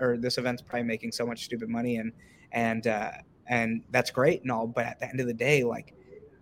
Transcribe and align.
or 0.00 0.16
this 0.16 0.38
event's 0.38 0.62
probably 0.62 0.84
making 0.84 1.12
so 1.12 1.26
much 1.26 1.44
stupid 1.44 1.68
money 1.68 1.96
and 1.96 2.12
and 2.52 2.86
uh, 2.86 3.10
and 3.48 3.82
that's 3.90 4.10
great 4.10 4.42
and 4.42 4.50
all. 4.50 4.66
But 4.66 4.86
at 4.86 5.00
the 5.00 5.08
end 5.08 5.20
of 5.20 5.26
the 5.26 5.34
day, 5.34 5.62
like 5.64 5.94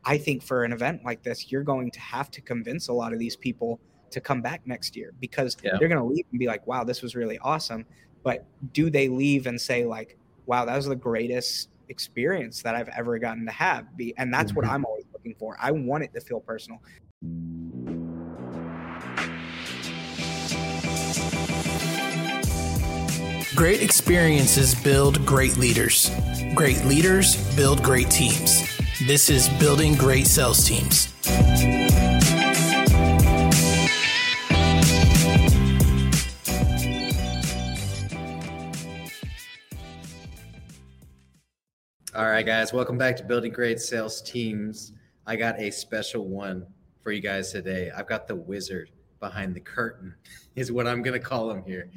I 0.04 0.18
think 0.18 0.42
for 0.42 0.64
an 0.64 0.72
event 0.72 1.04
like 1.04 1.22
this, 1.22 1.50
you're 1.50 1.62
going 1.62 1.90
to 1.90 2.00
have 2.00 2.30
to 2.32 2.40
convince 2.40 2.88
a 2.88 2.92
lot 2.92 3.12
of 3.12 3.18
these 3.18 3.36
people 3.36 3.80
to 4.10 4.20
come 4.20 4.42
back 4.42 4.62
next 4.67 4.96
year 4.96 5.12
because 5.20 5.56
yeah. 5.62 5.72
they're 5.78 5.88
going 5.88 6.00
to 6.00 6.06
leave 6.06 6.25
and 6.30 6.38
be 6.38 6.46
like, 6.46 6.67
wow, 6.67 6.84
this 6.84 7.02
was 7.02 7.14
really 7.14 7.38
awesome. 7.38 7.84
But 8.22 8.46
do 8.72 8.90
they 8.90 9.09
leave 9.09 9.46
and 9.46 9.61
say, 9.61 9.84
like, 9.84 10.16
wow, 10.46 10.64
that 10.64 10.77
was 10.77 10.86
the 10.86 10.96
greatest 10.96 11.68
experience 11.89 12.62
that 12.62 12.75
I've 12.75 12.89
ever 12.89 13.18
gotten 13.18 13.45
to 13.46 13.52
have? 13.52 13.96
Be 13.96 14.14
And 14.16 14.32
that's 14.32 14.52
mm-hmm. 14.52 14.61
what 14.61 14.66
I'm 14.66 14.84
always 14.84 15.05
looking 15.12 15.34
for. 15.39 15.57
I 15.61 15.71
want 15.73 16.05
it 16.05 16.12
to 16.14 16.21
feel 16.21 16.41
personal. 16.41 16.80
Great 23.55 23.82
experiences 23.82 24.75
build 24.75 25.25
great 25.25 25.57
leaders. 25.57 26.11
Great 26.57 26.85
leaders 26.86 27.36
build 27.54 27.81
great 27.85 28.11
teams. 28.11 28.64
This 29.07 29.31
is 29.31 29.49
Building 29.61 29.95
Great 29.95 30.26
Sales 30.26 30.67
Teams. 30.67 31.14
All 42.12 42.27
right, 42.27 42.45
guys, 42.45 42.73
welcome 42.73 42.98
back 42.98 43.17
to 43.19 43.23
Building 43.23 43.53
Great 43.53 43.81
Sales 43.81 44.21
Teams. 44.21 44.95
I 45.29 45.37
got 45.37 45.61
a 45.61 45.71
special 45.71 46.27
one 46.27 46.67
for 47.05 47.12
you 47.12 47.21
guys 47.21 47.53
today. 47.53 47.93
I've 47.97 48.09
got 48.09 48.27
the 48.27 48.34
wizard 48.34 48.91
behind 49.21 49.55
the 49.55 49.61
curtain, 49.61 50.12
is 50.57 50.73
what 50.73 50.89
I'm 50.89 51.03
going 51.03 51.15
to 51.15 51.25
call 51.25 51.48
him 51.53 51.62
here. 51.62 51.89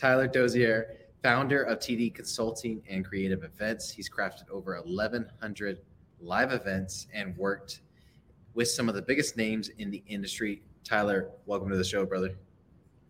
Tyler 0.00 0.26
Dozier, 0.26 0.96
founder 1.22 1.62
of 1.64 1.78
TD 1.78 2.14
Consulting 2.14 2.82
and 2.88 3.04
Creative 3.04 3.44
Events. 3.44 3.90
He's 3.90 4.08
crafted 4.08 4.48
over 4.50 4.74
1,100 4.82 5.78
live 6.22 6.52
events 6.52 7.06
and 7.12 7.36
worked 7.36 7.82
with 8.54 8.68
some 8.68 8.88
of 8.88 8.94
the 8.94 9.02
biggest 9.02 9.36
names 9.36 9.68
in 9.76 9.90
the 9.90 10.02
industry. 10.06 10.62
Tyler, 10.84 11.28
welcome 11.44 11.68
to 11.68 11.76
the 11.76 11.84
show, 11.84 12.06
brother. 12.06 12.34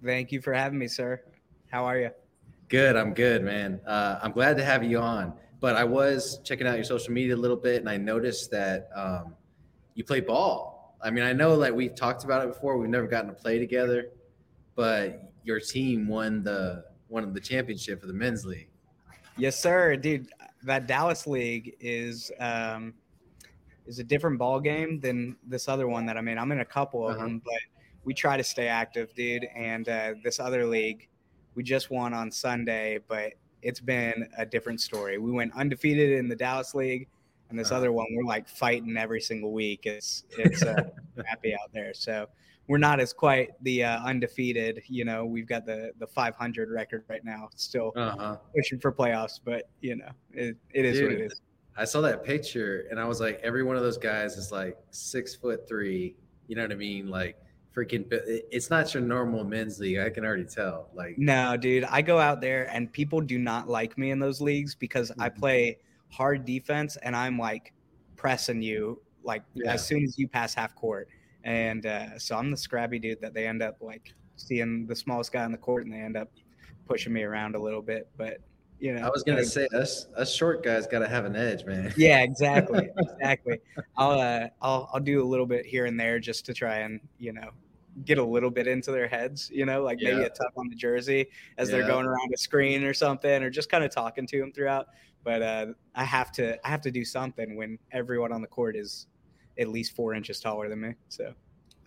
Thank 0.04 0.32
you 0.32 0.40
for 0.40 0.52
having 0.52 0.80
me, 0.80 0.88
sir. 0.88 1.22
How 1.70 1.84
are 1.84 1.96
you? 1.96 2.10
Good. 2.68 2.96
I'm 2.96 3.14
good, 3.14 3.44
man. 3.44 3.80
Uh, 3.86 4.18
I'm 4.20 4.32
glad 4.32 4.56
to 4.56 4.64
have 4.64 4.82
you 4.82 4.98
on. 4.98 5.32
But 5.60 5.76
I 5.76 5.84
was 5.84 6.40
checking 6.42 6.66
out 6.66 6.74
your 6.74 6.82
social 6.82 7.12
media 7.12 7.36
a 7.36 7.36
little 7.36 7.56
bit, 7.56 7.76
and 7.76 7.88
I 7.88 7.98
noticed 7.98 8.50
that 8.50 8.88
um, 8.96 9.36
you 9.94 10.02
play 10.02 10.18
ball. 10.18 10.96
I 11.00 11.12
mean, 11.12 11.22
I 11.22 11.34
know 11.34 11.54
like 11.54 11.72
we've 11.72 11.94
talked 11.94 12.24
about 12.24 12.42
it 12.42 12.48
before. 12.48 12.78
We've 12.78 12.90
never 12.90 13.06
gotten 13.06 13.28
to 13.28 13.36
play 13.36 13.60
together, 13.60 14.08
but 14.74 15.30
your 15.44 15.60
team 15.60 16.06
won 16.06 16.42
the 16.42 16.84
won 17.10 17.32
the 17.32 17.40
championship 17.40 18.00
for 18.00 18.06
the 18.06 18.12
men's 18.12 18.46
league. 18.46 18.68
Yes, 19.36 19.58
sir, 19.58 19.96
dude. 19.96 20.28
That 20.62 20.86
Dallas 20.86 21.26
league 21.26 21.76
is 21.80 22.30
um, 22.38 22.94
is 23.86 23.98
a 23.98 24.04
different 24.04 24.38
ball 24.38 24.60
game 24.60 25.00
than 25.00 25.36
this 25.46 25.68
other 25.68 25.88
one 25.88 26.06
that 26.06 26.16
I'm 26.16 26.28
in. 26.28 26.38
I'm 26.38 26.52
in 26.52 26.60
a 26.60 26.64
couple 26.64 27.08
of 27.08 27.16
uh-huh. 27.16 27.24
them, 27.24 27.42
but 27.44 27.60
we 28.04 28.14
try 28.14 28.36
to 28.36 28.44
stay 28.44 28.68
active, 28.68 29.14
dude. 29.14 29.44
And 29.56 29.88
uh, 29.88 30.14
this 30.22 30.38
other 30.38 30.66
league, 30.66 31.08
we 31.54 31.62
just 31.62 31.90
won 31.90 32.14
on 32.14 32.30
Sunday, 32.30 32.98
but 33.08 33.32
it's 33.62 33.80
been 33.80 34.28
a 34.38 34.46
different 34.46 34.80
story. 34.80 35.18
We 35.18 35.32
went 35.32 35.54
undefeated 35.54 36.12
in 36.12 36.28
the 36.28 36.36
Dallas 36.36 36.74
league, 36.74 37.08
and 37.48 37.58
this 37.58 37.68
uh-huh. 37.68 37.78
other 37.78 37.92
one, 37.92 38.06
we're 38.12 38.24
like 38.24 38.48
fighting 38.48 38.96
every 38.96 39.20
single 39.20 39.52
week. 39.52 39.86
It's 39.86 40.24
it's 40.38 40.62
uh, 40.62 40.84
happy 41.26 41.54
out 41.54 41.72
there. 41.72 41.94
So 41.94 42.28
we're 42.68 42.78
not 42.78 43.00
as 43.00 43.12
quite 43.12 43.50
the 43.62 43.84
uh, 43.84 44.00
undefeated. 44.04 44.82
You 44.86 45.04
know, 45.04 45.24
we've 45.24 45.46
got 45.46 45.66
the 45.66 45.92
the 45.98 46.06
500 46.06 46.70
record 46.70 47.04
right 47.08 47.24
now, 47.24 47.48
still 47.56 47.92
uh-huh. 47.96 48.36
pushing 48.54 48.78
for 48.78 48.92
playoffs. 48.92 49.40
But 49.44 49.68
you 49.80 49.96
know, 49.96 50.10
it, 50.32 50.56
it 50.72 50.84
is 50.84 50.98
Dude, 50.98 51.04
what 51.04 51.20
it 51.20 51.24
is. 51.32 51.40
I 51.76 51.84
saw 51.84 52.00
that 52.02 52.24
picture 52.24 52.86
and 52.90 53.00
I 53.00 53.04
was 53.04 53.20
like, 53.20 53.40
every 53.42 53.62
one 53.62 53.76
of 53.76 53.82
those 53.82 53.98
guys 53.98 54.36
is 54.36 54.52
like 54.52 54.76
six 54.90 55.34
foot 55.34 55.66
three. 55.68 56.16
You 56.46 56.56
know 56.56 56.62
what 56.62 56.72
I 56.72 56.76
mean? 56.76 57.08
Like 57.08 57.36
freaking. 57.74 58.06
It's 58.10 58.70
not 58.70 58.92
your 58.94 59.02
normal 59.02 59.44
men's 59.44 59.80
league. 59.80 59.98
I 59.98 60.10
can 60.10 60.24
already 60.24 60.44
tell. 60.44 60.90
Like, 60.94 61.18
no, 61.18 61.56
dude. 61.56 61.84
I 61.84 62.02
go 62.02 62.18
out 62.18 62.40
there 62.40 62.68
and 62.72 62.92
people 62.92 63.20
do 63.20 63.38
not 63.38 63.68
like 63.68 63.96
me 63.98 64.10
in 64.10 64.18
those 64.18 64.40
leagues 64.40 64.74
because 64.74 65.10
I 65.18 65.28
mm-hmm. 65.28 65.40
play 65.40 65.78
hard 66.08 66.44
defense 66.44 66.96
and 67.02 67.16
I'm 67.16 67.38
like 67.38 67.72
pressing 68.16 68.60
you 68.60 69.00
like 69.22 69.42
yeah. 69.54 69.72
as 69.72 69.86
soon 69.86 70.02
as 70.02 70.18
you 70.18 70.28
pass 70.28 70.54
half 70.54 70.74
court 70.74 71.08
and 71.44 71.86
uh, 71.86 72.18
so 72.18 72.36
I'm 72.36 72.50
the 72.50 72.56
scrappy 72.56 72.98
dude 72.98 73.20
that 73.20 73.34
they 73.34 73.46
end 73.46 73.62
up 73.62 73.76
like 73.80 74.14
seeing 74.36 74.86
the 74.86 74.96
smallest 74.96 75.32
guy 75.32 75.44
on 75.44 75.52
the 75.52 75.58
court, 75.58 75.84
and 75.84 75.92
they 75.92 75.98
end 75.98 76.16
up 76.16 76.30
pushing 76.86 77.12
me 77.12 77.22
around 77.22 77.54
a 77.54 77.58
little 77.58 77.82
bit. 77.82 78.08
But 78.16 78.38
you 78.80 78.94
know, 78.94 79.06
I 79.06 79.10
was 79.10 79.22
gonna 79.22 79.44
say 79.44 79.68
us 79.74 80.06
us 80.16 80.34
short 80.34 80.64
guys 80.64 80.86
got 80.86 81.00
to 81.00 81.08
have 81.08 81.24
an 81.24 81.36
edge, 81.36 81.64
man. 81.64 81.92
Yeah, 81.96 82.20
exactly, 82.22 82.90
exactly. 82.96 83.60
I'll 83.96 84.18
uh, 84.18 84.48
I'll 84.60 84.90
I'll 84.92 85.00
do 85.00 85.22
a 85.22 85.28
little 85.28 85.46
bit 85.46 85.66
here 85.66 85.86
and 85.86 85.98
there 85.98 86.18
just 86.18 86.46
to 86.46 86.54
try 86.54 86.78
and 86.78 87.00
you 87.18 87.32
know 87.32 87.50
get 88.04 88.18
a 88.18 88.24
little 88.24 88.50
bit 88.50 88.66
into 88.66 88.92
their 88.92 89.08
heads, 89.08 89.50
you 89.52 89.66
know, 89.66 89.82
like 89.82 90.00
yeah. 90.00 90.12
maybe 90.12 90.24
a 90.24 90.30
tuck 90.30 90.52
on 90.56 90.68
the 90.68 90.74
jersey 90.74 91.26
as 91.58 91.68
yeah. 91.68 91.76
they're 91.76 91.86
going 91.86 92.06
around 92.06 92.32
a 92.32 92.38
screen 92.38 92.84
or 92.84 92.94
something, 92.94 93.42
or 93.42 93.50
just 93.50 93.70
kind 93.70 93.84
of 93.84 93.90
talking 93.90 94.26
to 94.26 94.38
them 94.38 94.52
throughout. 94.52 94.86
But 95.22 95.42
uh, 95.42 95.66
I 95.94 96.04
have 96.04 96.32
to 96.32 96.64
I 96.66 96.70
have 96.70 96.80
to 96.82 96.90
do 96.90 97.04
something 97.04 97.56
when 97.56 97.78
everyone 97.92 98.32
on 98.32 98.40
the 98.40 98.48
court 98.48 98.76
is 98.76 99.06
at 99.58 99.68
least 99.68 99.94
four 99.94 100.14
inches 100.14 100.40
taller 100.40 100.68
than 100.68 100.80
me. 100.80 100.94
So, 101.08 101.34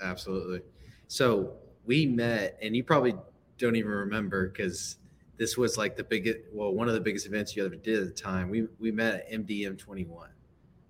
absolutely. 0.01 0.62
So 1.07 1.53
we 1.85 2.06
met, 2.06 2.57
and 2.62 2.75
you 2.75 2.84
probably 2.84 3.16
don't 3.57 3.75
even 3.75 3.91
remember 3.91 4.50
because 4.50 4.97
this 5.38 5.57
was 5.57 5.78
like 5.78 5.96
the 5.96 6.03
biggest, 6.03 6.40
well, 6.51 6.74
one 6.74 6.88
of 6.88 6.94
the 6.94 7.01
biggest 7.01 7.25
events 7.25 7.56
you 7.56 7.66
ever 7.66 7.75
did 7.75 8.00
at 8.00 8.06
the 8.06 8.22
time. 8.22 8.50
We 8.50 8.68
we 8.79 8.91
met 8.91 9.16
at 9.16 9.31
MDM 9.31 9.78
21, 9.78 10.29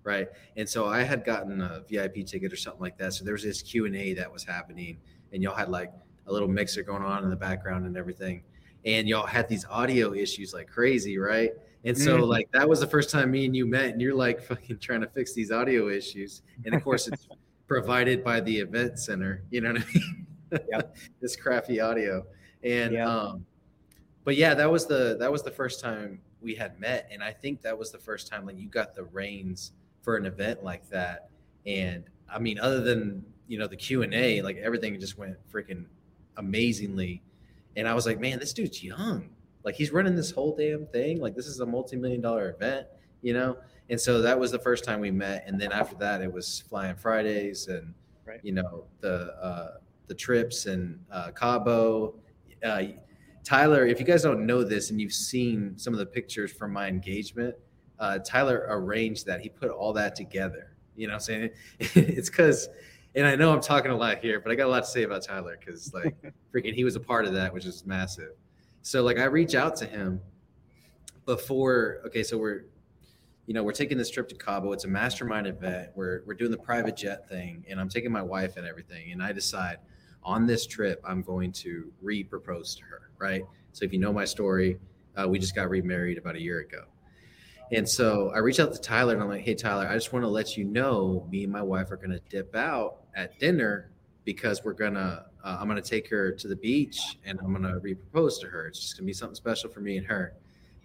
right? 0.02 0.28
And 0.56 0.68
so 0.68 0.86
I 0.86 1.02
had 1.02 1.24
gotten 1.24 1.60
a 1.60 1.82
VIP 1.88 2.26
ticket 2.26 2.52
or 2.52 2.56
something 2.56 2.80
like 2.80 2.98
that. 2.98 3.14
So 3.14 3.24
there 3.24 3.34
was 3.34 3.42
this 3.42 3.62
Q 3.62 3.86
and 3.86 3.96
A 3.96 4.14
that 4.14 4.30
was 4.30 4.44
happening, 4.44 4.98
and 5.32 5.42
y'all 5.42 5.54
had 5.54 5.70
like 5.70 5.92
a 6.26 6.32
little 6.32 6.48
mixer 6.48 6.82
going 6.82 7.02
on 7.02 7.24
in 7.24 7.30
the 7.30 7.36
background 7.36 7.86
and 7.86 7.96
everything, 7.96 8.42
and 8.84 9.08
y'all 9.08 9.26
had 9.26 9.48
these 9.48 9.64
audio 9.70 10.12
issues 10.12 10.52
like 10.52 10.68
crazy, 10.68 11.18
right? 11.18 11.52
And 11.84 11.96
so 11.96 12.18
mm-hmm. 12.18 12.24
like 12.24 12.50
that 12.52 12.68
was 12.68 12.80
the 12.80 12.86
first 12.86 13.10
time 13.10 13.30
me 13.30 13.44
and 13.44 13.54
you 13.54 13.66
met 13.66 13.86
and 13.86 14.00
you're 14.00 14.14
like 14.14 14.42
fucking 14.42 14.78
trying 14.78 15.02
to 15.02 15.06
fix 15.06 15.32
these 15.32 15.52
audio 15.52 15.88
issues. 15.88 16.42
And 16.64 16.74
of 16.74 16.82
course 16.82 17.08
it's 17.08 17.28
provided 17.68 18.24
by 18.24 18.40
the 18.40 18.58
event 18.58 18.98
center, 18.98 19.44
you 19.50 19.60
know 19.60 19.72
what 19.72 19.82
I 19.82 19.94
mean? 19.94 20.26
Yep. 20.70 20.96
this 21.20 21.36
crappy 21.36 21.80
audio. 21.80 22.24
And 22.62 22.92
yep. 22.92 23.06
um 23.06 23.46
but 24.24 24.36
yeah, 24.36 24.54
that 24.54 24.70
was 24.70 24.86
the 24.86 25.16
that 25.20 25.30
was 25.30 25.42
the 25.42 25.50
first 25.50 25.80
time 25.80 26.20
we 26.40 26.54
had 26.54 26.78
met 26.80 27.08
and 27.12 27.22
I 27.22 27.32
think 27.32 27.62
that 27.62 27.78
was 27.78 27.90
the 27.90 27.98
first 27.98 28.28
time 28.28 28.46
like 28.46 28.58
you 28.58 28.68
got 28.68 28.94
the 28.94 29.04
reins 29.04 29.72
for 30.02 30.16
an 30.16 30.24
event 30.24 30.62
like 30.64 30.88
that. 30.90 31.28
And 31.66 32.04
I 32.32 32.38
mean 32.38 32.58
other 32.58 32.80
than, 32.80 33.24
you 33.46 33.58
know, 33.58 33.66
the 33.66 33.76
Q&A, 33.76 34.40
like 34.40 34.56
everything 34.56 34.98
just 34.98 35.18
went 35.18 35.36
freaking 35.52 35.84
amazingly. 36.38 37.22
And 37.76 37.88
I 37.88 37.94
was 37.94 38.06
like, 38.06 38.20
man, 38.20 38.38
this 38.38 38.52
dude's 38.52 38.82
young 38.82 39.30
like 39.64 39.74
he's 39.74 39.92
running 39.92 40.14
this 40.14 40.30
whole 40.30 40.54
damn 40.54 40.86
thing. 40.86 41.20
Like 41.20 41.34
this 41.34 41.46
is 41.46 41.60
a 41.60 41.66
multi-million 41.66 42.20
dollar 42.20 42.50
event, 42.50 42.86
you 43.22 43.32
know? 43.32 43.56
And 43.90 44.00
so 44.00 44.20
that 44.22 44.38
was 44.38 44.50
the 44.50 44.58
first 44.58 44.84
time 44.84 45.00
we 45.00 45.10
met. 45.10 45.44
And 45.46 45.60
then 45.60 45.72
after 45.72 45.96
that, 45.96 46.22
it 46.22 46.32
was 46.32 46.62
Flying 46.68 46.96
Fridays 46.96 47.68
and, 47.68 47.94
right. 48.26 48.40
you 48.42 48.52
know, 48.52 48.84
the, 49.00 49.34
uh, 49.42 49.78
the 50.06 50.14
trips 50.14 50.66
and 50.66 51.00
uh, 51.10 51.30
Cabo. 51.32 52.14
Uh, 52.62 52.82
Tyler, 53.42 53.86
if 53.86 53.98
you 54.00 54.06
guys 54.06 54.22
don't 54.22 54.46
know 54.46 54.64
this 54.64 54.90
and 54.90 55.00
you've 55.00 55.12
seen 55.12 55.76
some 55.76 55.92
of 55.92 55.98
the 55.98 56.06
pictures 56.06 56.52
from 56.52 56.72
my 56.72 56.86
engagement, 56.88 57.54
uh, 57.98 58.18
Tyler 58.18 58.66
arranged 58.68 59.26
that. 59.26 59.40
He 59.40 59.48
put 59.48 59.70
all 59.70 59.92
that 59.94 60.14
together. 60.14 60.76
You 60.96 61.08
know 61.08 61.14
I'm 61.14 61.20
saying? 61.20 61.50
it's 61.78 62.30
because, 62.30 62.68
and 63.14 63.26
I 63.26 63.36
know 63.36 63.52
I'm 63.52 63.60
talking 63.60 63.90
a 63.90 63.96
lot 63.96 64.18
here, 64.18 64.40
but 64.40 64.50
I 64.50 64.54
got 64.54 64.66
a 64.66 64.70
lot 64.70 64.84
to 64.84 64.90
say 64.90 65.02
about 65.04 65.22
Tyler 65.22 65.56
because, 65.58 65.92
like, 65.94 66.16
freaking, 66.54 66.74
he 66.74 66.84
was 66.84 66.96
a 66.96 67.00
part 67.00 67.26
of 67.26 67.32
that, 67.34 67.52
which 67.52 67.64
is 67.64 67.84
massive. 67.86 68.32
So 68.84 69.02
like 69.02 69.18
I 69.18 69.24
reach 69.24 69.54
out 69.54 69.76
to 69.76 69.86
him 69.86 70.20
before. 71.24 72.02
Okay, 72.06 72.22
so 72.22 72.36
we're 72.36 72.66
you 73.46 73.54
know 73.54 73.62
we're 73.62 73.72
taking 73.72 73.96
this 73.96 74.10
trip 74.10 74.28
to 74.28 74.34
Cabo. 74.34 74.72
It's 74.72 74.84
a 74.84 74.88
mastermind 74.88 75.46
event. 75.46 75.88
We're 75.94 76.20
we're 76.26 76.34
doing 76.34 76.50
the 76.50 76.58
private 76.58 76.94
jet 76.94 77.26
thing, 77.26 77.64
and 77.66 77.80
I'm 77.80 77.88
taking 77.88 78.12
my 78.12 78.20
wife 78.20 78.58
and 78.58 78.66
everything. 78.66 79.12
And 79.12 79.22
I 79.22 79.32
decide 79.32 79.78
on 80.22 80.46
this 80.46 80.66
trip 80.66 81.00
I'm 81.02 81.22
going 81.22 81.50
to 81.52 81.90
re-propose 82.02 82.74
to 82.76 82.82
her. 82.84 83.10
Right. 83.18 83.42
So 83.72 83.86
if 83.86 83.92
you 83.94 83.98
know 83.98 84.12
my 84.12 84.26
story, 84.26 84.78
uh, 85.16 85.26
we 85.26 85.38
just 85.38 85.54
got 85.54 85.70
remarried 85.70 86.18
about 86.18 86.36
a 86.36 86.40
year 86.40 86.60
ago. 86.60 86.84
And 87.72 87.88
so 87.88 88.30
I 88.34 88.38
reach 88.38 88.60
out 88.60 88.72
to 88.72 88.80
Tyler 88.80 89.14
and 89.14 89.22
I'm 89.22 89.28
like, 89.28 89.42
hey, 89.42 89.54
Tyler, 89.54 89.86
I 89.88 89.94
just 89.94 90.12
want 90.12 90.24
to 90.24 90.28
let 90.28 90.56
you 90.56 90.64
know 90.64 91.26
me 91.30 91.44
and 91.44 91.52
my 91.52 91.62
wife 91.62 91.90
are 91.90 91.96
going 91.96 92.10
to 92.10 92.20
dip 92.28 92.54
out 92.54 92.98
at 93.14 93.38
dinner 93.38 93.90
because 94.24 94.64
we're 94.64 94.74
going 94.74 94.94
to 94.94 95.24
uh, 95.44 95.58
I'm 95.60 95.68
going 95.68 95.80
to 95.80 95.88
take 95.88 96.08
her 96.08 96.32
to 96.32 96.48
the 96.48 96.56
beach 96.56 97.18
and 97.24 97.38
I'm 97.40 97.52
going 97.52 97.62
to 97.62 97.80
repropose 97.80 98.40
to 98.40 98.46
her. 98.46 98.66
It's 98.66 98.80
just 98.80 98.96
going 98.96 99.04
to 99.04 99.06
be 99.06 99.12
something 99.12 99.34
special 99.34 99.68
for 99.68 99.80
me 99.80 99.98
and 99.98 100.06
her. 100.06 100.34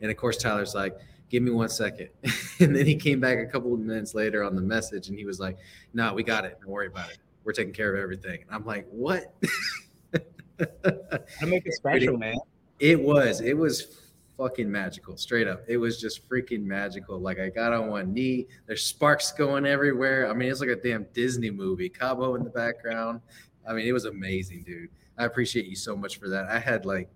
And 0.01 0.11
of 0.11 0.17
course, 0.17 0.37
Tyler's 0.37 0.75
like, 0.75 0.97
give 1.29 1.43
me 1.43 1.51
one 1.51 1.69
second. 1.69 2.09
and 2.59 2.75
then 2.75 2.85
he 2.85 2.95
came 2.95 3.21
back 3.21 3.39
a 3.39 3.45
couple 3.45 3.73
of 3.73 3.79
minutes 3.79 4.13
later 4.13 4.43
on 4.43 4.55
the 4.55 4.61
message 4.61 5.07
and 5.07 5.17
he 5.17 5.23
was 5.23 5.39
like, 5.39 5.57
no, 5.93 6.13
we 6.13 6.23
got 6.23 6.43
it. 6.43 6.57
Don't 6.61 6.71
worry 6.71 6.87
about 6.87 7.09
it. 7.09 7.19
We're 7.45 7.53
taking 7.53 7.73
care 7.73 7.95
of 7.95 8.01
everything. 8.01 8.41
And 8.41 8.51
I'm 8.51 8.65
like, 8.65 8.85
what? 8.89 9.33
I 10.59 11.45
make 11.45 11.65
it 11.65 11.73
special, 11.73 12.17
man. 12.17 12.35
It 12.79 13.01
was, 13.01 13.39
it 13.39 13.57
was 13.57 14.08
fucking 14.39 14.71
magical, 14.71 15.17
straight 15.17 15.47
up. 15.47 15.63
It 15.67 15.77
was 15.77 15.99
just 15.99 16.27
freaking 16.29 16.63
magical. 16.63 17.19
Like 17.19 17.39
I 17.39 17.49
got 17.49 17.73
on 17.73 17.89
one 17.89 18.13
knee, 18.13 18.47
there's 18.65 18.83
sparks 18.83 19.33
going 19.33 19.65
everywhere. 19.65 20.29
I 20.29 20.33
mean, 20.33 20.49
it's 20.49 20.61
like 20.61 20.69
a 20.69 20.77
damn 20.77 21.05
Disney 21.13 21.51
movie. 21.51 21.89
Cabo 21.89 22.35
in 22.35 22.43
the 22.43 22.49
background. 22.49 23.19
I 23.67 23.73
mean, 23.73 23.85
it 23.85 23.91
was 23.91 24.05
amazing, 24.05 24.63
dude. 24.63 24.89
I 25.17 25.25
appreciate 25.25 25.65
you 25.65 25.75
so 25.75 25.95
much 25.95 26.17
for 26.17 26.29
that. 26.29 26.45
I 26.45 26.57
had 26.57 26.85
like, 26.85 27.09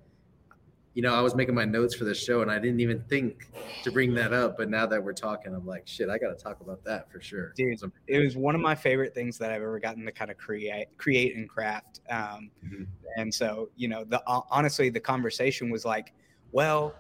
you 0.94 1.02
know, 1.02 1.16
I 1.16 1.22
was 1.22 1.34
making 1.34 1.56
my 1.56 1.66
notes 1.66 1.96
for 1.96 2.04
the 2.04 2.14
show 2.14 2.42
and 2.42 2.52
I 2.52 2.60
didn't 2.60 2.82
even 2.82 3.02
think 3.10 3.48
to 3.84 3.92
bring 3.92 4.14
that 4.16 4.34
up. 4.34 4.58
But 4.58 4.70
now 4.70 4.86
that 4.86 5.02
we're 5.02 5.14
talking, 5.14 5.56
I'm 5.56 5.66
like, 5.66 5.88
shit, 5.88 6.10
I 6.10 6.18
got 6.20 6.38
to 6.38 6.44
talk 6.44 6.60
about 6.60 6.84
that 6.84 7.10
for 7.10 7.22
sure. 7.22 7.54
Dude, 7.56 7.80
it 8.08 8.20
was 8.20 8.36
one 8.36 8.54
of 8.54 8.62
my 8.62 8.76
favorite 8.76 9.16
things 9.16 9.38
that 9.40 9.50
I've 9.50 9.62
ever 9.62 9.80
gotten 9.80 10.06
to 10.06 10.12
kind 10.12 10.30
of 10.30 10.38
create, 10.38 10.88
create 10.98 11.36
and 11.36 11.50
craft. 11.50 12.02
Um, 12.12 12.52
mm-hmm. 12.64 12.84
And 13.18 13.34
so, 13.34 13.70
you 13.76 13.88
know, 13.88 14.04
the 14.04 14.22
honestly, 14.28 14.90
the 14.90 15.00
conversation 15.00 15.72
was 15.72 15.86
like, 15.86 16.14
well, 16.52 16.94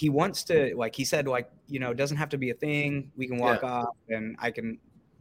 he 0.00 0.08
wants 0.08 0.44
to 0.44 0.74
like 0.76 0.94
he 0.94 1.04
said 1.04 1.28
like 1.28 1.50
you 1.68 1.78
know 1.78 1.90
it 1.90 1.98
doesn't 1.98 2.16
have 2.16 2.30
to 2.30 2.38
be 2.38 2.48
a 2.48 2.54
thing 2.54 3.12
we 3.18 3.26
can 3.26 3.36
walk 3.36 3.60
yeah. 3.62 3.68
off 3.70 3.96
and 4.08 4.34
i 4.38 4.50
can 4.50 4.78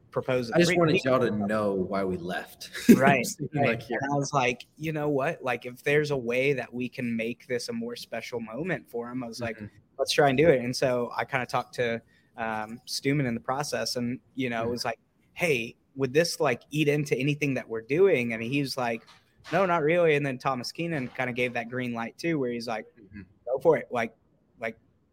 propose 0.10 0.50
i 0.52 0.58
just 0.58 0.76
wanted 0.78 0.98
y'all 1.04 1.20
to 1.20 1.32
know 1.32 1.74
why 1.74 2.02
we 2.02 2.16
left 2.16 2.70
right, 2.96 3.28
right. 3.54 3.68
Like, 3.68 3.82
and 3.90 4.00
i 4.10 4.16
was 4.16 4.32
like 4.32 4.66
you 4.78 4.94
know 4.94 5.10
what 5.10 5.44
like 5.44 5.66
if 5.66 5.84
there's 5.84 6.12
a 6.12 6.18
way 6.18 6.54
that 6.54 6.74
we 6.74 6.88
can 6.88 7.14
make 7.14 7.46
this 7.46 7.68
a 7.68 7.74
more 7.74 7.98
special 7.98 8.40
moment 8.40 8.90
for 8.90 9.10
him 9.12 9.22
i 9.22 9.28
was 9.28 9.42
mm-hmm. 9.42 9.62
like 9.64 9.72
let's 9.98 10.14
try 10.14 10.30
and 10.30 10.38
do 10.38 10.48
it 10.48 10.62
and 10.62 10.74
so 10.74 11.12
i 11.14 11.26
kind 11.26 11.44
of 11.44 11.50
talked 11.50 11.76
to 11.76 12.02
um 12.38 12.80
Stuman 12.88 13.28
in 13.28 13.34
the 13.34 13.42
process 13.42 13.98
and 13.98 14.18
you 14.36 14.50
know 14.50 14.62
mm-hmm. 14.62 14.70
it 14.70 14.72
was 14.72 14.86
like 14.86 15.00
hey 15.34 15.76
would 15.96 16.14
this 16.14 16.40
like 16.40 16.62
eat 16.72 16.88
into 16.88 17.18
anything 17.18 17.54
that 17.56 17.68
we're 17.68 17.82
doing 17.82 18.32
and 18.32 18.42
he 18.42 18.62
was 18.62 18.78
like 18.78 19.06
no 19.52 19.66
not 19.66 19.84
really 19.84 20.16
and 20.16 20.26
then 20.26 20.38
thomas 20.38 20.72
keenan 20.72 21.10
kind 21.10 21.30
of 21.30 21.36
gave 21.36 21.52
that 21.52 21.70
green 21.70 21.94
light 21.94 22.18
too 22.18 22.40
where 22.40 22.50
he's 22.50 22.68
like 22.68 22.86
mm-hmm. 22.98 23.24
go 23.46 23.60
for 23.60 23.76
it 23.76 23.86
like 23.92 24.16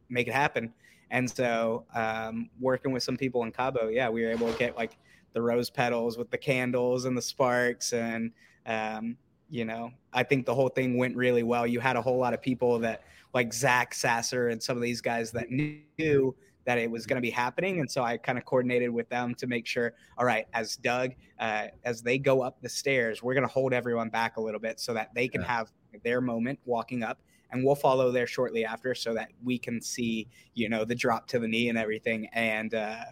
make 0.08 0.28
it 0.28 0.34
happen. 0.34 0.72
And 1.10 1.30
so, 1.30 1.84
um, 1.94 2.50
working 2.60 2.92
with 2.92 3.02
some 3.02 3.16
people 3.16 3.44
in 3.44 3.52
Cabo, 3.52 3.88
yeah, 3.88 4.08
we 4.08 4.22
were 4.22 4.30
able 4.30 4.52
to 4.52 4.58
get 4.58 4.76
like 4.76 4.98
the 5.32 5.42
rose 5.42 5.70
petals 5.70 6.18
with 6.18 6.30
the 6.30 6.38
candles 6.38 7.04
and 7.04 7.16
the 7.16 7.22
sparks. 7.22 7.92
And, 7.92 8.32
um, 8.66 9.16
you 9.48 9.64
know, 9.64 9.92
I 10.12 10.24
think 10.24 10.46
the 10.46 10.54
whole 10.54 10.68
thing 10.68 10.96
went 10.96 11.14
really 11.14 11.44
well. 11.44 11.66
You 11.66 11.78
had 11.78 11.96
a 11.96 12.02
whole 12.02 12.18
lot 12.18 12.34
of 12.34 12.42
people 12.42 12.78
that, 12.80 13.04
like 13.34 13.52
Zach 13.52 13.92
Sasser 13.92 14.48
and 14.48 14.62
some 14.62 14.76
of 14.76 14.82
these 14.82 15.00
guys 15.00 15.30
that 15.32 15.50
knew 15.50 16.34
that 16.64 16.78
it 16.78 16.90
was 16.90 17.06
going 17.06 17.16
to 17.16 17.22
be 17.22 17.30
happening. 17.30 17.80
And 17.80 17.90
so 17.90 18.02
I 18.02 18.16
kind 18.16 18.38
of 18.38 18.44
coordinated 18.44 18.90
with 18.90 19.08
them 19.08 19.34
to 19.36 19.46
make 19.46 19.66
sure, 19.66 19.92
all 20.18 20.24
right, 20.24 20.46
as 20.52 20.76
Doug, 20.76 21.12
uh, 21.38 21.66
as 21.84 22.02
they 22.02 22.18
go 22.18 22.40
up 22.40 22.60
the 22.60 22.68
stairs, 22.68 23.22
we're 23.22 23.34
going 23.34 23.46
to 23.46 23.52
hold 23.52 23.72
everyone 23.72 24.08
back 24.08 24.36
a 24.36 24.40
little 24.40 24.58
bit 24.58 24.80
so 24.80 24.92
that 24.94 25.14
they 25.14 25.28
can 25.28 25.42
yeah. 25.42 25.48
have 25.48 25.72
their 26.02 26.20
moment 26.20 26.58
walking 26.64 27.02
up 27.02 27.20
and 27.50 27.64
we'll 27.64 27.74
follow 27.74 28.10
there 28.10 28.26
shortly 28.26 28.64
after 28.64 28.94
so 28.94 29.14
that 29.14 29.28
we 29.44 29.58
can 29.58 29.80
see 29.80 30.28
you 30.54 30.68
know 30.68 30.84
the 30.84 30.94
drop 30.94 31.26
to 31.28 31.38
the 31.38 31.48
knee 31.48 31.68
and 31.68 31.78
everything. 31.78 32.28
And 32.32 32.74
uh 32.74 33.04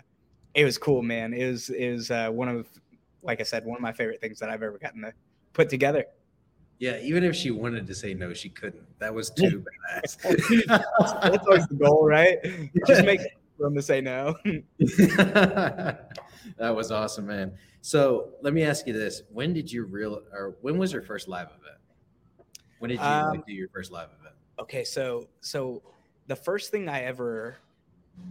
it 0.54 0.64
was 0.64 0.78
cool 0.78 1.02
man. 1.02 1.34
It 1.34 1.50
was 1.50 1.70
it 1.70 1.90
was 1.90 2.10
uh, 2.10 2.30
one 2.30 2.48
of 2.48 2.66
like 3.22 3.40
i 3.40 3.42
said 3.42 3.64
one 3.64 3.76
of 3.76 3.82
my 3.82 3.92
favorite 3.92 4.20
things 4.20 4.38
that 4.38 4.50
i've 4.50 4.62
ever 4.62 4.78
gotten 4.78 5.02
to 5.02 5.12
put 5.52 5.68
together. 5.68 6.04
Yeah 6.78 6.98
even 6.98 7.24
if 7.24 7.34
she 7.34 7.50
wanted 7.50 7.86
to 7.86 7.94
say 7.94 8.14
no 8.14 8.32
she 8.32 8.48
couldn't. 8.48 8.86
That 8.98 9.14
was 9.14 9.30
too 9.36 9.64
badass. 9.94 10.18
That's 11.22 11.46
always 11.46 11.66
the 11.68 11.74
goal 11.74 12.04
right? 12.04 12.38
Just 12.86 13.04
make 13.04 13.20
room 13.58 13.74
to 13.74 13.82
say 13.82 14.00
no. 14.00 14.36
That 16.56 16.74
was 16.74 16.90
awesome 16.90 17.26
man. 17.26 17.52
So 17.80 18.30
let 18.42 18.54
me 18.54 18.62
ask 18.62 18.86
you 18.86 18.92
this. 18.92 19.22
When 19.30 19.52
did 19.52 19.70
you 19.70 19.84
real 19.84 20.22
or 20.32 20.56
when 20.60 20.78
was 20.78 20.92
your 20.92 21.02
first 21.02 21.28
live 21.28 21.48
event? 21.48 21.78
When 22.78 22.90
did 22.90 22.98
you 22.98 23.04
um, 23.04 23.30
like, 23.30 23.46
do 23.46 23.52
your 23.52 23.68
first 23.68 23.90
live 23.90 24.08
event 24.18 24.23
okay, 24.58 24.84
so 24.84 25.28
so 25.40 25.82
the 26.26 26.36
first 26.36 26.70
thing 26.70 26.88
I 26.88 27.02
ever 27.02 27.58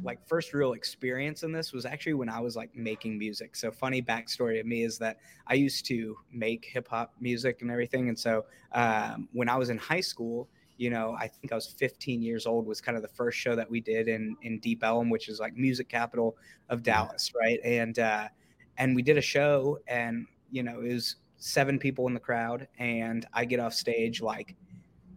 like 0.03 0.25
first 0.27 0.53
real 0.53 0.73
experience 0.73 1.43
in 1.43 1.51
this 1.51 1.73
was 1.73 1.85
actually 1.85 2.13
when 2.13 2.29
I 2.29 2.39
was 2.39 2.55
like 2.55 2.75
making 2.75 3.17
music. 3.17 3.55
So 3.55 3.71
funny 3.71 4.01
backstory 4.01 4.59
of 4.59 4.65
me 4.65 4.83
is 4.83 4.97
that 4.99 5.17
I 5.47 5.55
used 5.55 5.85
to 5.87 6.17
make 6.31 6.65
hip 6.65 6.87
hop 6.87 7.13
music 7.19 7.61
and 7.61 7.69
everything. 7.69 8.09
And 8.09 8.17
so 8.17 8.45
um, 8.71 9.27
when 9.33 9.49
I 9.49 9.57
was 9.57 9.69
in 9.69 9.77
high 9.77 10.01
school, 10.01 10.47
you 10.77 10.89
know, 10.89 11.15
I 11.19 11.27
think 11.27 11.51
I 11.51 11.55
was 11.55 11.67
15 11.67 12.21
years 12.21 12.45
old 12.45 12.65
was 12.65 12.81
kind 12.81 12.95
of 12.95 13.03
the 13.03 13.09
first 13.09 13.37
show 13.37 13.55
that 13.55 13.69
we 13.69 13.79
did 13.79 14.07
in 14.07 14.35
in 14.41 14.59
Deep 14.59 14.83
Ellum, 14.83 15.09
which 15.09 15.29
is 15.29 15.39
like 15.39 15.55
music 15.55 15.89
capital 15.89 16.37
of 16.69 16.81
Dallas, 16.83 17.31
right? 17.39 17.59
And 17.63 17.99
uh, 17.99 18.29
and 18.77 18.95
we 18.95 19.01
did 19.01 19.17
a 19.17 19.21
show, 19.21 19.79
and 19.87 20.25
you 20.51 20.63
know, 20.63 20.81
it 20.81 20.93
was 20.93 21.17
seven 21.37 21.77
people 21.77 22.07
in 22.07 22.13
the 22.13 22.19
crowd, 22.19 22.67
and 22.79 23.25
I 23.33 23.45
get 23.45 23.59
off 23.59 23.73
stage 23.73 24.21
like 24.21 24.55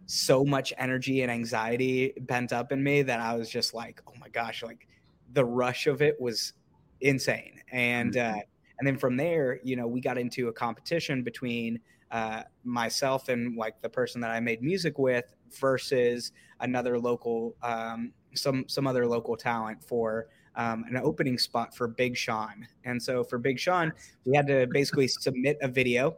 so 0.07 0.43
much 0.43 0.73
energy 0.77 1.21
and 1.21 1.29
anxiety 1.29 2.13
pent 2.27 2.53
up 2.53 2.71
in 2.71 2.81
me 2.81 3.01
that 3.03 3.19
I 3.19 3.35
was 3.35 3.49
just 3.49 3.73
like, 3.73 4.01
oh 4.07 4.13
my 4.19 4.29
gosh, 4.29 4.63
like 4.63 4.87
the 5.33 5.45
rush 5.45 5.85
of 5.85 6.01
it 6.01 6.19
was 6.19 6.53
insane. 7.01 7.61
And 7.71 8.13
mm-hmm. 8.13 8.39
uh, 8.39 8.41
and 8.79 8.87
then 8.87 8.97
from 8.97 9.17
there, 9.17 9.59
you 9.63 9.75
know, 9.75 9.87
we 9.87 10.01
got 10.01 10.17
into 10.17 10.47
a 10.47 10.53
competition 10.53 11.23
between 11.23 11.79
uh, 12.11 12.43
myself 12.63 13.27
and 13.27 13.57
like 13.57 13.81
the 13.81 13.89
person 13.89 14.21
that 14.21 14.31
I 14.31 14.39
made 14.39 14.61
music 14.61 14.97
with 14.97 15.33
versus 15.59 16.31
another 16.61 16.97
local, 16.99 17.55
um, 17.61 18.13
some 18.33 18.65
some 18.67 18.87
other 18.87 19.05
local 19.07 19.35
talent 19.35 19.83
for 19.83 20.27
um, 20.55 20.85
an 20.89 20.97
opening 20.97 21.37
spot 21.37 21.75
for 21.75 21.87
Big 21.87 22.15
Sean. 22.15 22.67
And 22.85 23.01
so 23.01 23.23
for 23.23 23.37
Big 23.37 23.59
Sean, 23.59 23.91
we 24.25 24.35
had 24.35 24.47
to 24.47 24.67
basically 24.67 25.07
submit 25.07 25.57
a 25.61 25.67
video 25.67 26.17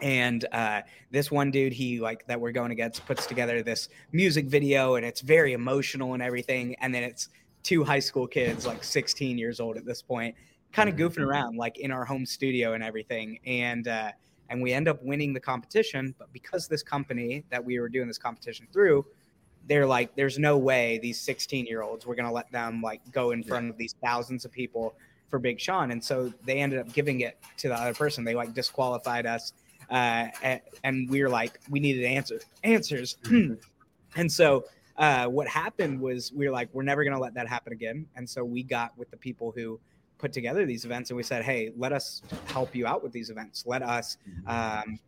and 0.00 0.44
uh, 0.52 0.82
this 1.10 1.30
one 1.30 1.50
dude 1.50 1.72
he 1.72 2.00
like 2.00 2.26
that 2.26 2.40
we're 2.40 2.52
going 2.52 2.70
against 2.70 3.04
puts 3.06 3.26
together 3.26 3.62
this 3.62 3.88
music 4.12 4.46
video 4.46 4.96
and 4.96 5.06
it's 5.06 5.20
very 5.20 5.52
emotional 5.52 6.14
and 6.14 6.22
everything. 6.22 6.76
And 6.80 6.94
then 6.94 7.02
it's 7.02 7.28
two 7.62 7.82
high 7.84 7.98
school 7.98 8.26
kids 8.26 8.66
like 8.66 8.84
16 8.84 9.38
years 9.38 9.60
old 9.60 9.76
at 9.76 9.84
this 9.84 10.02
point 10.02 10.34
kind 10.72 10.88
of 10.88 10.96
goofing 10.96 11.24
around 11.24 11.56
like 11.56 11.78
in 11.78 11.90
our 11.90 12.04
home 12.04 12.26
studio 12.26 12.74
and 12.74 12.84
everything. 12.84 13.38
And 13.46 13.88
uh, 13.88 14.12
and 14.48 14.62
we 14.62 14.72
end 14.72 14.86
up 14.88 15.02
winning 15.02 15.32
the 15.32 15.40
competition 15.40 16.14
but 16.18 16.32
because 16.32 16.68
this 16.68 16.82
company 16.82 17.44
that 17.50 17.64
we 17.64 17.80
were 17.80 17.88
doing 17.88 18.06
this 18.06 18.18
competition 18.18 18.66
through 18.72 19.04
they're 19.66 19.86
like 19.86 20.14
there's 20.14 20.38
no 20.38 20.56
way 20.56 20.98
these 20.98 21.20
16 21.20 21.66
year 21.66 21.82
olds 21.82 22.06
we're 22.06 22.14
going 22.14 22.28
to 22.28 22.32
let 22.32 22.50
them 22.52 22.80
like 22.80 23.00
go 23.10 23.32
in 23.32 23.42
front 23.42 23.68
of 23.68 23.76
these 23.76 23.96
thousands 24.00 24.44
of 24.44 24.52
people 24.52 24.94
for 25.28 25.38
big 25.38 25.60
sean. 25.60 25.90
And 25.90 26.02
so 26.02 26.32
they 26.44 26.58
ended 26.58 26.78
up 26.78 26.92
giving 26.92 27.20
it 27.20 27.38
to 27.58 27.68
the 27.68 27.74
other 27.74 27.94
person. 27.94 28.24
They 28.24 28.34
like 28.34 28.54
disqualified 28.54 29.26
us 29.26 29.52
uh, 29.90 30.28
and 30.84 31.08
we 31.08 31.22
were 31.22 31.28
like, 31.28 31.60
we 31.70 31.80
needed 31.80 32.04
answers, 32.04 32.44
answers. 32.64 33.16
and 34.16 34.30
so 34.30 34.64
uh, 34.96 35.26
what 35.26 35.46
happened 35.46 36.00
was 36.00 36.32
we 36.32 36.46
were 36.46 36.52
like, 36.52 36.68
we're 36.72 36.82
never 36.82 37.04
going 37.04 37.14
to 37.14 37.20
let 37.20 37.34
that 37.34 37.48
happen 37.48 37.72
again. 37.72 38.06
And 38.16 38.28
so 38.28 38.44
we 38.44 38.62
got 38.62 38.96
with 38.96 39.10
the 39.10 39.16
people 39.16 39.52
who 39.54 39.78
put 40.18 40.32
together 40.32 40.64
these 40.64 40.84
events 40.84 41.10
and 41.10 41.16
we 41.16 41.22
said, 41.22 41.44
hey, 41.44 41.72
let 41.76 41.92
us 41.92 42.22
help 42.46 42.74
you 42.74 42.86
out 42.86 43.02
with 43.02 43.12
these 43.12 43.30
events. 43.30 43.64
Let 43.66 43.82
us, 43.82 44.16
mm-hmm. 44.28 44.48
um, 44.90 44.98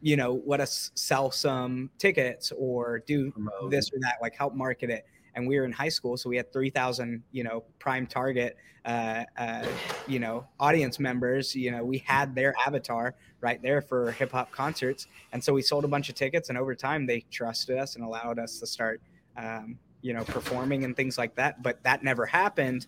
you 0.00 0.16
know, 0.16 0.42
let 0.44 0.60
us 0.60 0.90
sell 0.94 1.30
some 1.30 1.90
tickets 1.98 2.52
or 2.56 3.00
do 3.06 3.30
Promote. 3.30 3.70
this 3.70 3.90
or 3.92 3.98
that, 4.00 4.16
like 4.20 4.34
help 4.34 4.54
market 4.54 4.90
it 4.90 5.06
and 5.36 5.46
we 5.46 5.58
were 5.58 5.64
in 5.64 5.72
high 5.72 5.90
school, 5.90 6.16
so 6.16 6.28
we 6.28 6.36
had 6.36 6.52
three 6.52 6.70
thousand, 6.70 7.22
you 7.30 7.44
know, 7.44 7.62
prime 7.78 8.06
target, 8.06 8.56
uh, 8.86 9.22
uh, 9.36 9.66
you 10.08 10.18
know, 10.18 10.46
audience 10.58 10.98
members. 10.98 11.54
You 11.54 11.70
know, 11.70 11.84
we 11.84 11.98
had 11.98 12.34
their 12.34 12.54
avatar 12.66 13.14
right 13.40 13.60
there 13.62 13.82
for 13.82 14.10
hip 14.12 14.32
hop 14.32 14.50
concerts, 14.50 15.06
and 15.32 15.44
so 15.44 15.52
we 15.52 15.62
sold 15.62 15.84
a 15.84 15.88
bunch 15.88 16.08
of 16.08 16.14
tickets, 16.14 16.48
and 16.48 16.58
over 16.58 16.74
time 16.74 17.06
they 17.06 17.20
trusted 17.30 17.78
us 17.78 17.94
and 17.94 18.04
allowed 18.04 18.38
us 18.38 18.58
to 18.58 18.66
start, 18.66 19.00
um, 19.36 19.78
you 20.00 20.14
know, 20.14 20.24
performing 20.24 20.84
and 20.84 20.96
things 20.96 21.18
like 21.18 21.34
that. 21.36 21.62
But 21.62 21.82
that 21.84 22.02
never 22.02 22.26
happened, 22.26 22.86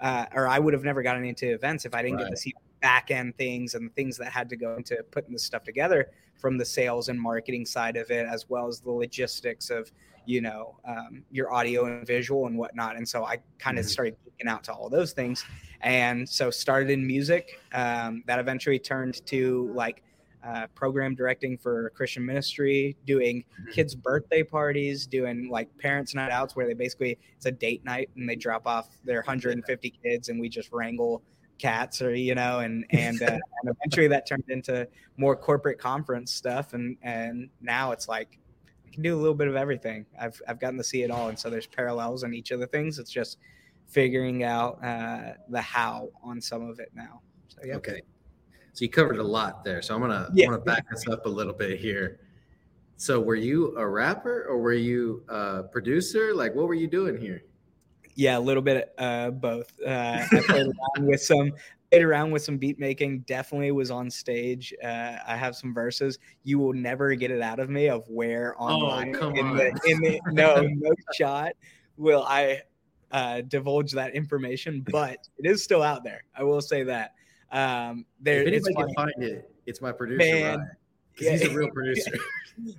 uh, 0.00 0.26
or 0.32 0.48
I 0.48 0.58
would 0.58 0.72
have 0.72 0.84
never 0.84 1.02
gotten 1.02 1.24
into 1.24 1.52
events 1.52 1.84
if 1.84 1.94
I 1.94 2.02
didn't 2.02 2.18
right. 2.18 2.26
get 2.26 2.30
to 2.30 2.36
see 2.36 2.54
back 2.80 3.10
end 3.10 3.36
things 3.36 3.74
and 3.74 3.94
things 3.94 4.16
that 4.16 4.32
had 4.32 4.48
to 4.48 4.56
go 4.56 4.74
into 4.76 4.96
putting 5.10 5.32
this 5.32 5.42
stuff 5.42 5.64
together 5.64 6.08
from 6.38 6.56
the 6.56 6.64
sales 6.64 7.10
and 7.10 7.20
marketing 7.20 7.66
side 7.66 7.96
of 7.96 8.10
it, 8.10 8.26
as 8.26 8.48
well 8.48 8.66
as 8.66 8.80
the 8.80 8.90
logistics 8.90 9.68
of 9.68 9.92
you 10.30 10.40
know 10.40 10.76
um, 10.86 11.24
your 11.30 11.52
audio 11.52 11.86
and 11.86 12.06
visual 12.06 12.46
and 12.46 12.56
whatnot 12.56 12.96
and 12.96 13.06
so 13.06 13.24
i 13.24 13.36
kind 13.58 13.78
of 13.78 13.84
mm-hmm. 13.84 13.90
started 13.90 14.16
geeking 14.24 14.48
out 14.48 14.62
to 14.62 14.72
all 14.72 14.88
those 14.88 15.12
things 15.12 15.44
and 15.80 16.28
so 16.28 16.50
started 16.50 16.88
in 16.88 17.04
music 17.06 17.60
um, 17.74 18.22
that 18.26 18.38
eventually 18.38 18.78
turned 18.78 19.24
to 19.26 19.70
like 19.74 20.02
uh, 20.46 20.66
program 20.74 21.14
directing 21.14 21.58
for 21.58 21.90
christian 21.90 22.24
ministry 22.24 22.96
doing 23.06 23.42
mm-hmm. 23.42 23.72
kids 23.72 23.94
birthday 23.94 24.42
parties 24.42 25.06
doing 25.06 25.48
like 25.50 25.68
parents 25.78 26.14
night 26.14 26.30
outs 26.30 26.54
where 26.54 26.66
they 26.66 26.74
basically 26.74 27.18
it's 27.36 27.46
a 27.46 27.52
date 27.52 27.84
night 27.84 28.08
and 28.16 28.28
they 28.28 28.36
drop 28.36 28.66
off 28.66 28.88
their 29.04 29.18
150 29.18 29.90
kids 30.02 30.28
and 30.28 30.40
we 30.40 30.48
just 30.48 30.70
wrangle 30.72 31.22
cats 31.58 32.00
or 32.00 32.14
you 32.14 32.34
know 32.34 32.60
and 32.60 32.86
and, 32.90 33.20
uh, 33.20 33.26
and 33.62 33.76
eventually 33.76 34.08
that 34.08 34.26
turned 34.26 34.44
into 34.48 34.88
more 35.18 35.36
corporate 35.36 35.78
conference 35.78 36.32
stuff 36.32 36.72
and 36.72 36.96
and 37.02 37.50
now 37.60 37.92
it's 37.92 38.08
like 38.08 38.38
can 38.92 39.02
do 39.02 39.14
a 39.14 39.20
little 39.20 39.34
bit 39.34 39.48
of 39.48 39.56
everything. 39.56 40.06
I've 40.18 40.40
I've 40.48 40.58
gotten 40.58 40.78
to 40.78 40.84
see 40.84 41.02
it 41.02 41.10
all, 41.10 41.28
and 41.28 41.38
so 41.38 41.50
there's 41.50 41.66
parallels 41.66 42.24
in 42.24 42.34
each 42.34 42.50
of 42.50 42.60
the 42.60 42.66
things. 42.66 42.98
It's 42.98 43.10
just 43.10 43.38
figuring 43.86 44.44
out 44.44 44.82
uh, 44.84 45.32
the 45.48 45.60
how 45.60 46.10
on 46.22 46.40
some 46.40 46.68
of 46.68 46.78
it 46.78 46.90
now. 46.94 47.20
So 47.48 47.58
yeah. 47.64 47.76
Okay. 47.76 48.02
So 48.72 48.84
you 48.84 48.88
covered 48.88 49.18
a 49.18 49.24
lot 49.24 49.64
there. 49.64 49.82
So 49.82 49.94
I'm 49.94 50.00
gonna 50.00 50.30
yeah. 50.32 50.48
want 50.48 50.60
to 50.60 50.64
back 50.64 50.86
us 50.92 51.08
up 51.08 51.26
a 51.26 51.28
little 51.28 51.52
bit 51.52 51.78
here. 51.78 52.20
So 52.96 53.18
were 53.20 53.34
you 53.34 53.76
a 53.76 53.88
rapper 53.88 54.44
or 54.44 54.58
were 54.58 54.74
you 54.74 55.24
a 55.28 55.62
producer? 55.64 56.34
Like 56.34 56.54
what 56.54 56.68
were 56.68 56.74
you 56.74 56.86
doing 56.86 57.16
here? 57.18 57.42
Yeah, 58.14 58.38
a 58.38 58.40
little 58.40 58.62
bit 58.62 58.92
uh, 58.98 59.30
both. 59.30 59.72
Uh, 59.84 60.24
I 60.30 60.42
played 60.46 60.66
around 60.96 61.08
with 61.08 61.22
some 61.22 61.52
played 61.90 62.02
around 62.02 62.30
with 62.30 62.42
some 62.42 62.58
beat 62.58 62.78
making. 62.78 63.20
Definitely 63.20 63.72
was 63.72 63.90
on 63.90 64.10
stage. 64.10 64.72
Uh, 64.82 65.16
I 65.26 65.36
have 65.36 65.56
some 65.56 65.74
verses. 65.74 66.18
You 66.44 66.58
will 66.58 66.72
never 66.72 67.14
get 67.14 67.30
it 67.30 67.42
out 67.42 67.58
of 67.58 67.70
me 67.70 67.88
of 67.88 68.08
where 68.08 68.54
online 68.60 69.16
oh, 69.20 69.30
in 69.30 69.46
on. 69.46 69.56
the 69.56 69.80
in 69.86 70.00
the 70.00 70.20
no 70.32 70.60
no 70.74 70.90
shot 71.14 71.52
will 71.96 72.24
I 72.26 72.62
uh, 73.10 73.42
divulge 73.42 73.92
that 73.92 74.14
information, 74.14 74.84
but 74.90 75.18
it 75.38 75.50
is 75.50 75.62
still 75.62 75.82
out 75.82 76.04
there. 76.04 76.24
I 76.34 76.44
will 76.44 76.60
say 76.60 76.82
that. 76.84 77.14
Um, 77.52 78.06
there, 78.20 78.42
if 78.42 78.54
it's 78.54 78.66
anybody 78.68 78.94
can 78.94 78.94
find 78.94 79.24
it, 79.24 79.50
it's 79.66 79.80
my 79.80 79.92
producer, 79.92 80.18
Man. 80.18 80.58
Ryan. 80.58 80.70
'Cause 81.20 81.28
he's 81.28 81.44
a 81.44 81.50
real 81.50 81.70
producer. 81.74 82.10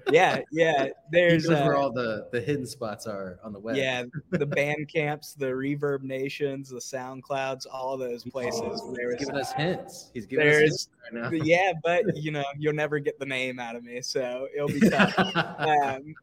yeah, 0.09 0.41
yeah. 0.51 0.87
There's 1.11 1.47
knows 1.47 1.61
where 1.61 1.75
uh, 1.75 1.79
all 1.79 1.91
the, 1.91 2.27
the 2.31 2.41
hidden 2.41 2.65
spots 2.65 3.05
are 3.07 3.39
on 3.43 3.53
the 3.53 3.59
web. 3.59 3.75
yeah, 3.77 4.03
the 4.31 4.45
Bandcamps, 4.47 5.37
the 5.37 5.45
ReverbNations, 5.47 6.69
the 6.69 6.75
SoundClouds, 6.79 7.65
all 7.71 7.97
those 7.97 8.23
places. 8.23 8.83
Oh, 8.85 8.95
There 8.95 9.11
he's 9.11 9.19
giving 9.19 9.39
us 9.39 9.51
hints. 9.51 10.09
He's 10.13 10.25
giving 10.25 10.47
us 10.47 10.57
hints 10.57 10.87
right 11.13 11.21
now. 11.21 11.37
yeah, 11.37 11.73
but 11.83 12.03
you 12.17 12.31
know, 12.31 12.43
you'll 12.57 12.73
never 12.73 12.99
get 12.99 13.19
the 13.19 13.25
name 13.25 13.59
out 13.59 13.75
of 13.75 13.83
me, 13.83 14.01
so 14.01 14.47
it'll 14.55 14.67
be 14.67 14.79
tough. 14.79 15.13
um, 15.59 16.15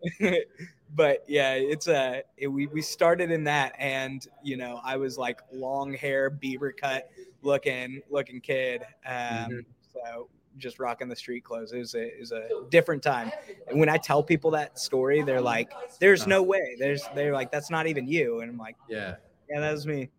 but 0.94 1.25
yeah, 1.28 1.52
it's 1.54 1.87
a 1.88 2.22
it, 2.37 2.48
we 2.48 2.66
we 2.66 2.82
started 2.82 3.30
in 3.30 3.44
that, 3.44 3.75
and 3.78 4.26
you 4.42 4.56
know, 4.56 4.80
I 4.82 4.96
was 4.96 5.16
like 5.16 5.40
long 5.52 5.94
hair, 5.94 6.30
Bieber 6.30 6.76
cut, 6.76 7.10
looking 7.42 8.02
looking 8.10 8.40
kid. 8.40 8.82
Um, 9.06 9.14
Mhm. 9.14 9.64
So 9.92 10.28
just 10.59 10.79
rocking 10.79 11.09
the 11.09 11.17
street 11.17 11.45
clothes 11.45 11.73
is 11.73 11.95
a 11.95 12.19
is 12.21 12.33
a 12.33 12.49
different 12.71 13.03
time. 13.03 13.31
And 13.69 13.79
when 13.81 13.88
I 13.88 13.97
tell 13.97 14.23
people 14.23 14.50
that 14.53 14.79
story, 14.79 15.23
they're 15.23 15.41
like, 15.41 15.71
"There's 16.00 16.27
no 16.27 16.43
way." 16.43 16.77
There's 16.79 17.03
they're 17.15 17.33
like, 17.33 17.50
"That's 17.50 17.71
not 17.71 17.87
even 17.87 18.07
you," 18.07 18.41
and 18.41 18.50
I'm 18.50 18.59
like, 18.59 18.77
yeah. 18.88 19.17
"Yeah, 19.49 19.61
that 19.61 19.73
was 19.73 19.87
me." 19.87 20.11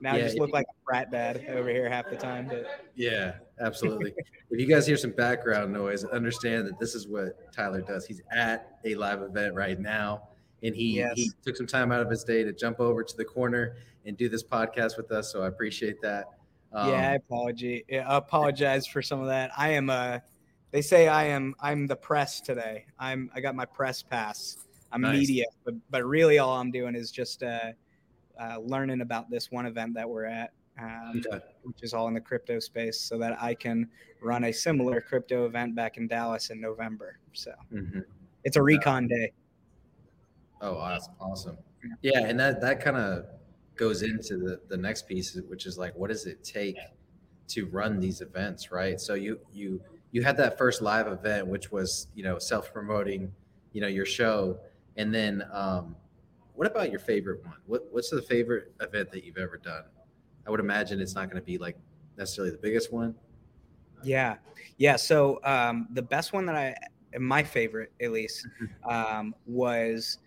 Now 0.00 0.14
I 0.14 0.20
just 0.20 0.38
look 0.38 0.48
you- 0.48 0.54
like 0.54 0.66
a 0.68 0.74
frat 0.84 1.10
dad 1.10 1.44
over 1.50 1.68
here 1.68 1.88
half 1.88 2.08
the 2.10 2.16
time, 2.16 2.48
but 2.48 2.66
Yeah, 2.94 3.34
absolutely. 3.60 4.14
if 4.50 4.60
you 4.60 4.66
guys 4.66 4.86
hear 4.86 4.96
some 4.96 5.10
background 5.12 5.72
noise, 5.72 6.04
understand 6.04 6.66
that 6.68 6.78
this 6.78 6.94
is 6.94 7.06
what 7.08 7.52
Tyler 7.52 7.80
does. 7.80 8.06
He's 8.06 8.20
at 8.30 8.78
a 8.84 8.94
live 8.94 9.22
event 9.22 9.54
right 9.54 9.78
now, 9.78 10.28
and 10.62 10.74
he 10.74 10.96
Yes. 10.98 11.12
he 11.16 11.30
took 11.44 11.56
some 11.56 11.66
time 11.66 11.92
out 11.92 12.00
of 12.00 12.10
his 12.10 12.24
day 12.24 12.42
to 12.44 12.52
jump 12.52 12.80
over 12.80 13.02
to 13.04 13.16
the 13.16 13.24
corner 13.24 13.76
and 14.06 14.16
do 14.16 14.28
this 14.28 14.42
podcast 14.42 14.96
with 14.96 15.10
us. 15.12 15.30
So 15.32 15.42
I 15.42 15.48
appreciate 15.48 16.00
that. 16.02 16.26
Um, 16.72 16.88
yeah, 16.88 17.10
I 17.10 17.14
apology. 17.14 17.84
I 17.92 18.16
apologize 18.16 18.86
for 18.86 19.02
some 19.02 19.20
of 19.20 19.26
that. 19.28 19.50
I 19.56 19.70
am 19.70 19.90
uh 19.90 20.18
they 20.70 20.82
say 20.82 21.08
I 21.08 21.24
am 21.24 21.54
I'm 21.60 21.86
the 21.86 21.96
press 21.96 22.40
today. 22.40 22.86
I'm 22.98 23.30
I 23.34 23.40
got 23.40 23.54
my 23.54 23.64
press 23.64 24.02
pass. 24.02 24.58
I'm 24.92 25.02
Nice. 25.02 25.12
media, 25.12 25.44
but 25.64 25.74
but 25.90 26.04
really 26.04 26.38
all 26.38 26.56
I'm 26.58 26.70
doing 26.70 26.94
is 26.94 27.10
just 27.10 27.42
uh, 27.42 27.72
uh 28.40 28.58
learning 28.60 29.00
about 29.00 29.30
this 29.30 29.50
one 29.50 29.66
event 29.66 29.94
that 29.94 30.08
we're 30.08 30.24
at. 30.26 30.52
Um, 30.80 31.20
okay. 31.26 31.44
which 31.62 31.82
is 31.82 31.92
all 31.92 32.06
in 32.06 32.14
the 32.14 32.20
crypto 32.20 32.60
space 32.60 33.00
so 33.00 33.18
that 33.18 33.42
I 33.42 33.52
can 33.52 33.88
run 34.22 34.44
a 34.44 34.52
similar 34.52 35.00
crypto 35.00 35.44
event 35.44 35.74
back 35.74 35.96
in 35.96 36.06
Dallas 36.06 36.50
in 36.50 36.60
November. 36.60 37.18
So 37.32 37.52
Mhm. 37.72 38.04
it's 38.44 38.56
a 38.56 38.62
recon 38.62 39.08
day. 39.08 39.32
Oh, 40.60 40.76
awesome, 40.76 41.14
awesome. 41.20 41.58
Yeah, 42.02 42.20
and 42.20 42.38
that 42.38 42.60
that 42.60 42.80
kind 42.80 42.96
of 42.96 43.26
goes 43.78 44.02
into 44.02 44.36
the 44.36 44.60
the 44.68 44.76
next 44.76 45.06
piece, 45.08 45.38
which 45.48 45.66
is 45.66 45.78
like, 45.78 45.94
what 45.96 46.10
does 46.10 46.26
it 46.26 46.42
take 46.44 46.76
to 47.48 47.66
run 47.66 48.00
these 48.00 48.20
events, 48.20 48.70
right? 48.70 49.00
So 49.00 49.14
you 49.14 49.40
you 49.52 49.80
you 50.10 50.22
had 50.22 50.36
that 50.38 50.58
first 50.58 50.82
live 50.82 51.06
event, 51.06 51.46
which 51.46 51.70
was 51.72 52.08
you 52.14 52.22
know 52.22 52.38
self 52.38 52.72
promoting, 52.72 53.32
you 53.72 53.80
know 53.80 53.88
your 53.88 54.06
show, 54.06 54.58
and 54.96 55.14
then 55.14 55.44
um, 55.52 55.96
what 56.54 56.66
about 56.66 56.90
your 56.90 57.00
favorite 57.00 57.44
one? 57.44 57.56
What 57.66 57.86
what's 57.90 58.10
the 58.10 58.22
favorite 58.22 58.72
event 58.80 59.10
that 59.12 59.24
you've 59.24 59.38
ever 59.38 59.56
done? 59.56 59.84
I 60.46 60.50
would 60.50 60.60
imagine 60.60 61.00
it's 61.00 61.14
not 61.14 61.30
going 61.30 61.40
to 61.40 61.46
be 61.46 61.58
like 61.58 61.76
necessarily 62.16 62.50
the 62.50 62.58
biggest 62.58 62.92
one. 62.92 63.14
Yeah. 64.02 64.36
Yeah. 64.76 64.96
So 64.96 65.40
um, 65.44 65.88
the 65.92 66.02
best 66.02 66.32
one 66.32 66.46
that 66.46 66.56
I, 66.56 66.74
my 67.18 67.42
favorite 67.42 67.92
at 68.00 68.12
least, 68.12 68.46
um, 68.88 69.34
was 69.46 70.18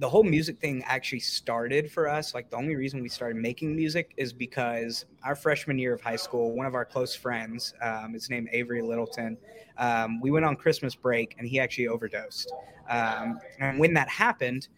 the 0.00 0.08
whole 0.08 0.22
music 0.24 0.58
thing 0.58 0.82
actually 0.86 1.20
started 1.20 1.92
for 1.92 2.08
us. 2.08 2.34
Like 2.34 2.48
the 2.48 2.56
only 2.56 2.74
reason 2.74 3.02
we 3.02 3.08
started 3.10 3.36
making 3.36 3.76
music 3.76 4.14
is 4.16 4.32
because 4.32 5.04
our 5.22 5.36
freshman 5.36 5.78
year 5.78 5.92
of 5.92 6.00
high 6.00 6.16
school, 6.16 6.52
one 6.52 6.64
of 6.64 6.74
our 6.74 6.86
close 6.86 7.14
friends, 7.14 7.74
um, 7.82 8.14
is 8.14 8.30
named 8.30 8.48
Avery 8.52 8.80
Littleton. 8.80 9.36
Um, 9.76 10.18
we 10.22 10.30
went 10.30 10.46
on 10.46 10.56
Christmas 10.56 10.94
break 10.94 11.36
and 11.38 11.46
he 11.46 11.60
actually 11.60 11.88
overdosed. 11.88 12.50
Um, 12.88 13.40
and 13.58 13.78
when 13.78 13.92
that 13.92 14.08
happened, 14.08 14.68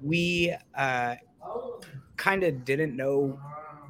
we 0.00 0.56
uh, 0.74 1.16
kind 2.16 2.42
of 2.42 2.64
didn't 2.64 2.96
know 2.96 3.38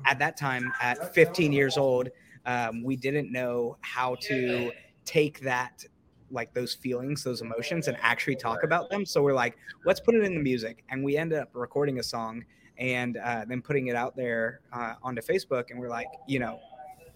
at 0.06 0.18
that 0.18 0.37
time, 0.37 0.73
at 0.82 1.14
15 1.14 1.52
years 1.52 1.78
old, 1.78 2.09
um, 2.47 2.82
we 2.82 2.97
didn't 2.97 3.30
know 3.30 3.76
how 3.82 4.16
to 4.23 4.73
take 5.04 5.38
that 5.40 5.85
like 6.30 6.54
those 6.54 6.75
feelings 6.75 7.25
those 7.25 7.42
emotions 7.42 7.88
and 7.88 7.96
actually 8.00 8.37
talk 8.37 8.62
about 8.62 8.88
them. 8.90 9.04
So 9.04 9.20
we're 9.22 9.34
like 9.34 9.58
let's 9.84 10.00
put 10.00 10.14
it 10.14 10.22
in 10.25 10.34
the 10.34 10.40
music. 10.40 10.84
And 10.90 11.04
we 11.04 11.16
ended 11.16 11.38
up 11.38 11.50
recording 11.52 11.99
a 11.99 12.02
song 12.02 12.44
and 12.78 13.18
uh, 13.18 13.44
then 13.46 13.62
putting 13.62 13.87
it 13.88 13.96
out 13.96 14.16
there 14.16 14.60
uh, 14.72 14.94
onto 15.02 15.22
facebook. 15.22 15.70
And 15.70 15.80
we're 15.80 15.88
like 15.88 16.06
you 16.26 16.38
know 16.38 16.60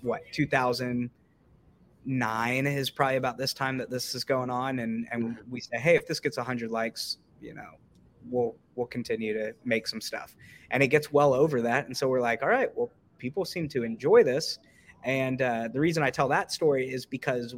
what 0.02 0.22
2009 0.32 2.66
is 2.66 2.90
probably 2.90 3.16
about 3.16 3.38
this 3.38 3.54
time 3.54 3.78
that 3.78 3.88
this 3.90 4.14
is 4.14 4.24
going 4.24 4.50
on. 4.50 4.80
And 4.80 5.06
and 5.10 5.38
we 5.50 5.60
say 5.60 5.78
hey 5.78 5.96
if 5.96 6.06
this 6.06 6.20
gets 6.20 6.36
100 6.36 6.70
likes 6.70 7.16
you 7.40 7.54
know 7.54 7.70
we'll 8.30 8.54
we'll 8.74 8.86
continue 8.86 9.32
to 9.34 9.54
make 9.64 9.86
some 9.86 10.00
stuff. 10.00 10.34
And 10.70 10.82
it 10.82 10.88
gets 10.88 11.12
well 11.12 11.34
over 11.34 11.60
that. 11.62 11.86
And 11.86 11.96
so 11.96 12.08
we're 12.08 12.20
like 12.20 12.42
all 12.42 12.48
right 12.48 12.68
well 12.74 12.90
people 13.18 13.44
seem 13.44 13.68
to 13.68 13.84
enjoy 13.84 14.24
this. 14.24 14.58
And 15.04 15.42
uh, 15.42 15.68
the 15.72 15.80
reason 15.80 16.02
i 16.02 16.10
tell 16.10 16.28
that 16.28 16.50
story 16.50 16.90
is 16.90 17.04
because 17.04 17.54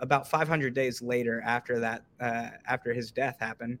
about 0.00 0.28
500 0.28 0.74
days 0.74 1.02
later 1.02 1.40
after 1.42 1.78
that 1.80 2.04
uh, 2.20 2.50
after 2.66 2.92
his 2.94 3.10
death 3.12 3.36
happened 3.40 3.78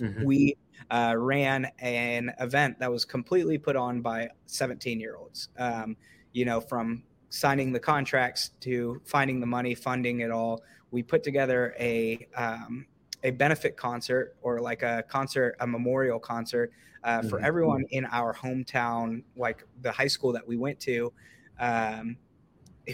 Mhm. 0.00 0.24
we 0.24 0.56
uh, 0.90 1.14
ran 1.18 1.66
an 1.80 2.32
event 2.40 2.78
that 2.78 2.90
was 2.90 3.04
completely 3.04 3.58
put 3.58 3.76
on 3.76 4.00
by 4.02 4.28
17 4.46 5.00
year 5.00 5.16
olds 5.16 5.48
um, 5.58 5.96
you 6.32 6.44
know 6.44 6.60
from 6.60 7.04
signing 7.30 7.72
the 7.72 7.80
contracts 7.80 8.50
to 8.60 9.00
finding 9.04 9.40
the 9.40 9.46
money 9.46 9.74
funding 9.74 10.20
it 10.20 10.30
all 10.30 10.60
we 10.90 11.02
put 11.02 11.22
together 11.22 11.74
a 11.78 12.26
um, 12.36 12.86
a 13.22 13.30
benefit 13.30 13.76
concert 13.76 14.36
or 14.42 14.60
like 14.60 14.82
a 14.82 15.04
concert 15.08 15.54
a 15.60 15.66
memorial 15.66 16.18
concert 16.18 16.72
uh, 17.04 17.22
for 17.22 17.40
Mhm. 17.40 17.40
everyone 17.40 17.84
in 17.90 18.04
our 18.06 18.34
hometown 18.34 19.22
like 19.36 19.64
the 19.82 19.92
high 19.92 20.06
school 20.08 20.32
that 20.32 20.46
we 20.46 20.56
went 20.56 20.78
to 20.80 21.12
um, 21.58 22.16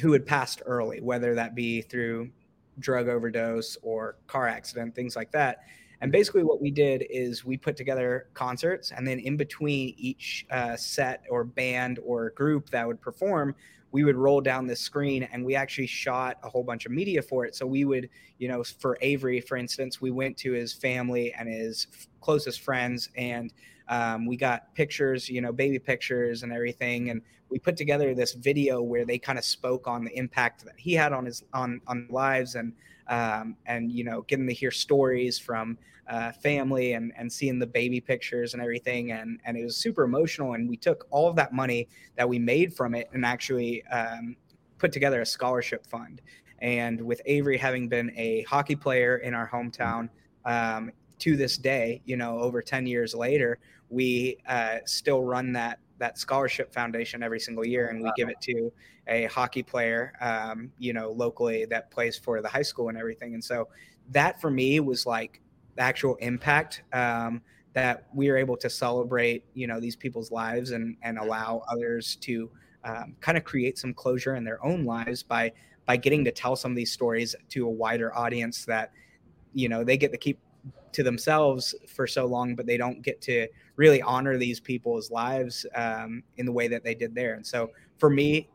who 0.00 0.12
had 0.12 0.26
passed 0.26 0.62
early 0.66 1.00
whether 1.00 1.35
that 1.35 1.54
be 1.54 1.80
through 1.83 2.30
drug 2.78 3.09
overdose 3.09 3.76
or 3.83 4.16
car 4.26 4.47
accident 4.49 4.95
things 4.95 5.16
like 5.16 5.30
that 5.30 5.61
and 6.00 6.12
basically, 6.12 6.42
what 6.42 6.61
we 6.61 6.71
did 6.71 7.06
is 7.09 7.45
we 7.45 7.56
put 7.56 7.76
together 7.76 8.28
concerts, 8.35 8.92
and 8.92 9.06
then 9.06 9.18
in 9.18 9.37
between 9.37 9.95
each 9.97 10.47
uh, 10.50 10.76
set 10.76 11.25
or 11.30 11.45
band 11.45 12.00
or 12.04 12.30
group 12.30 12.68
that 12.71 12.87
would 12.87 13.00
perform, 13.00 13.54
we 13.92 14.04
would 14.04 14.16
roll 14.16 14.42
down 14.42 14.66
this 14.66 14.80
screen 14.80 15.23
and 15.33 15.45
we 15.45 15.54
actually 15.54 15.87
shot 15.87 16.38
a 16.42 16.50
whole 16.50 16.62
bunch 16.62 16.85
of 16.85 16.92
media 16.92 17.23
for 17.23 17.47
it. 17.47 17.54
So 17.54 17.66
we 17.66 17.87
would, 17.87 18.11
you 18.38 18.49
know, 18.49 18.62
for 18.62 18.99
Avery, 19.00 19.40
for 19.40 19.56
instance, 19.56 20.00
we 20.00 20.11
went 20.11 20.37
to 20.38 20.52
his 20.52 20.73
family 20.73 21.33
and 21.33 21.49
his 21.49 21.87
f- 21.95 22.09
closest 22.21 22.61
friends, 22.61 23.09
and 23.16 23.52
um, 23.88 24.26
we 24.26 24.37
got 24.37 24.75
pictures, 24.75 25.28
you 25.28 25.40
know, 25.40 25.52
baby 25.52 25.78
pictures 25.78 26.43
and 26.43 26.52
everything, 26.52 27.11
and 27.11 27.23
we 27.49 27.59
put 27.59 27.76
together 27.76 28.14
this 28.14 28.33
video 28.33 28.83
where 28.83 29.05
they 29.05 29.19
kind 29.19 29.38
of 29.38 29.45
spoke 29.45 29.87
on 29.87 30.05
the 30.05 30.16
impact 30.16 30.64
that 30.64 30.75
he 30.76 30.93
had 30.95 31.12
on 31.12 31.25
his 31.25 31.45
on 31.52 31.81
on 31.87 32.07
lives 32.11 32.55
and 32.55 32.73
um, 33.09 33.57
and 33.66 33.93
you 33.93 34.05
know 34.05 34.23
getting 34.23 34.47
to 34.47 34.55
hear 34.55 34.71
stories 34.71 35.38
from 35.38 35.78
uh, 36.09 36.33
family 36.33 36.93
and 36.95 37.12
and 37.16 37.33
seeing 37.33 37.59
the 37.59 37.66
baby 37.66 38.00
pictures 38.00 38.55
and 38.55 38.62
everything 38.62 39.12
and 39.12 39.40
and 39.45 39.57
it 39.57 39.64
was 39.64 39.76
super 39.76 40.02
emotional 40.02 40.55
and 40.55 40.69
we 40.69 40.76
took 40.76 41.07
all 41.11 41.28
of 41.28 41.37
that 41.37 41.52
money 41.52 41.88
that 42.16 42.28
we 42.28 42.38
made 42.38 42.75
from 42.75 42.95
it 42.95 43.09
and 43.12 43.25
actually 43.25 43.85
um, 43.87 44.37
put 44.78 44.93
together 44.93 45.21
a 45.21 45.26
scholarship 45.26 45.87
fund. 45.87 46.21
And 46.61 47.00
with 47.00 47.21
Avery 47.26 47.59
having 47.59 47.88
been 47.88 48.12
a 48.16 48.43
hockey 48.43 48.76
player 48.76 49.19
in 49.19 49.35
our 49.35 49.49
hometown 49.49 50.09
um, 50.45 50.90
to 51.19 51.37
this 51.37 51.57
day 51.57 52.02
you 52.05 52.16
know 52.16 52.38
over 52.38 52.61
10 52.61 52.87
years 52.87 53.14
later 53.14 53.59
we 53.88 54.38
uh, 54.49 54.78
still 54.85 55.23
run 55.23 55.52
that 55.52 55.78
that 55.99 56.19
scholarship 56.19 56.73
foundation 56.73 57.23
every 57.23 57.40
single 57.40 57.66
year 57.66 57.88
and 57.88 58.02
we 58.02 58.12
give 58.16 58.28
it 58.28 58.38
to 58.43 58.71
a 59.07 59.25
hockey 59.26 59.62
player 59.62 60.12
um, 60.21 60.71
you 60.78 60.93
know 60.93 61.11
locally 61.12 61.64
that 61.64 61.90
plays 61.90 62.19
for 62.19 62.43
the 62.43 62.49
high 62.49 62.62
school 62.62 62.88
and 62.88 62.99
everything. 62.99 63.35
And 63.35 63.43
so 63.43 63.69
that 64.11 64.40
for 64.40 64.50
me 64.50 64.81
was 64.81 65.07
like 65.07 65.40
the 65.76 65.83
actual 65.83 66.16
impact 66.16 66.83
um, 66.93 67.43
that 67.73 68.07
we 68.14 68.28
are 68.31 68.37
able 68.37 68.57
to 68.57 68.71
celebrate 68.71 69.45
you 69.55 69.66
know 69.66 69.81
these 69.81 69.97
people's 69.97 70.31
lives 70.31 70.71
and 70.71 70.97
and 71.02 71.19
allow 71.19 71.62
others 71.69 72.16
to 72.16 72.50
um, 72.85 73.16
kind 73.21 73.37
of 73.37 73.45
create 73.45 73.78
some 73.78 73.93
closure 73.93 74.37
in 74.37 74.45
their 74.45 74.64
own 74.64 74.85
lives 74.85 75.23
by 75.23 75.52
by 75.87 75.97
getting 75.97 76.25
to 76.25 76.33
tell 76.33 76.57
some 76.57 76.73
of 76.73 76.76
these 76.76 76.93
stories 76.93 77.35
to 77.49 77.66
a 77.66 77.71
wider 77.71 78.16
audience 78.16 78.64
that 78.64 78.93
you 79.52 79.69
know 79.69 79.85
they 79.85 79.97
get 79.97 80.12
to 80.12 80.19
keep 80.19 80.38
to 80.93 81.03
themselves 81.03 81.75
for 81.87 82.07
so 82.07 82.27
long, 82.27 82.55
but 82.55 82.67
they 82.67 82.77
don't 82.77 83.03
get 83.03 83.21
to 83.23 83.47
really 83.77 84.01
honor 84.03 84.39
these 84.39 84.61
people's 84.61 85.11
lives 85.11 85.67
um, 85.75 86.23
in 86.39 86.47
the 86.47 86.53
way 86.53 86.69
that 86.69 86.83
they 86.83 86.95
did 86.95 87.15
there. 87.15 87.35
And 87.35 87.47
so 87.47 87.71
for 87.99 88.09
me, 88.09 88.49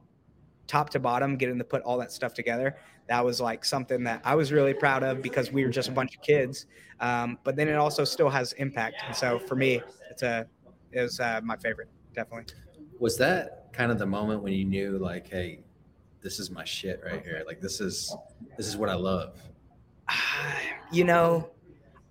top 0.68 0.90
to 0.90 1.00
bottom, 1.00 1.36
getting 1.36 1.58
to 1.58 1.64
put 1.64 1.82
all 1.84 1.98
that 2.00 2.12
stuff 2.12 2.34
together, 2.34 2.78
that 3.08 3.24
was 3.24 3.42
like 3.42 3.66
something 3.66 4.04
that 4.06 4.22
I 4.24 4.36
was 4.36 4.52
really 4.52 4.74
proud 4.74 5.04
of 5.04 5.22
because 5.22 5.52
we 5.52 5.64
were 5.64 5.70
just 5.70 5.90
a 5.90 5.92
bunch 5.92 6.16
of 6.16 6.22
kids. 6.22 6.66
Um, 7.00 7.38
but 7.44 7.56
then 7.56 7.68
it 7.68 7.76
also 7.76 8.04
still 8.06 8.30
has 8.30 8.54
impact. 8.54 8.96
And 9.06 9.16
so 9.16 9.38
for 9.40 9.56
me, 9.56 9.82
it's 10.10 10.24
a 10.24 10.48
it 10.92 11.02
was 11.02 11.20
uh, 11.20 11.42
my 11.44 11.58
favorite, 11.58 11.90
definitely. 12.14 12.54
Was 13.00 13.18
that 13.18 13.72
kind 13.74 13.92
of 13.92 14.00
the 14.00 14.06
moment 14.06 14.44
when 14.44 14.54
you 14.54 14.66
knew 14.66 14.98
like, 14.98 15.30
hey, 15.30 15.60
this 16.22 16.40
is 16.40 16.52
my 16.52 16.64
shit 16.64 17.02
right 17.04 17.24
here. 17.24 17.44
Like 17.46 17.62
this 17.62 17.82
is 17.82 18.16
this 18.58 18.68
is 18.68 18.78
what 18.78 18.90
I 18.90 18.96
love. 18.96 19.38
You 20.94 21.06
know, 21.06 21.50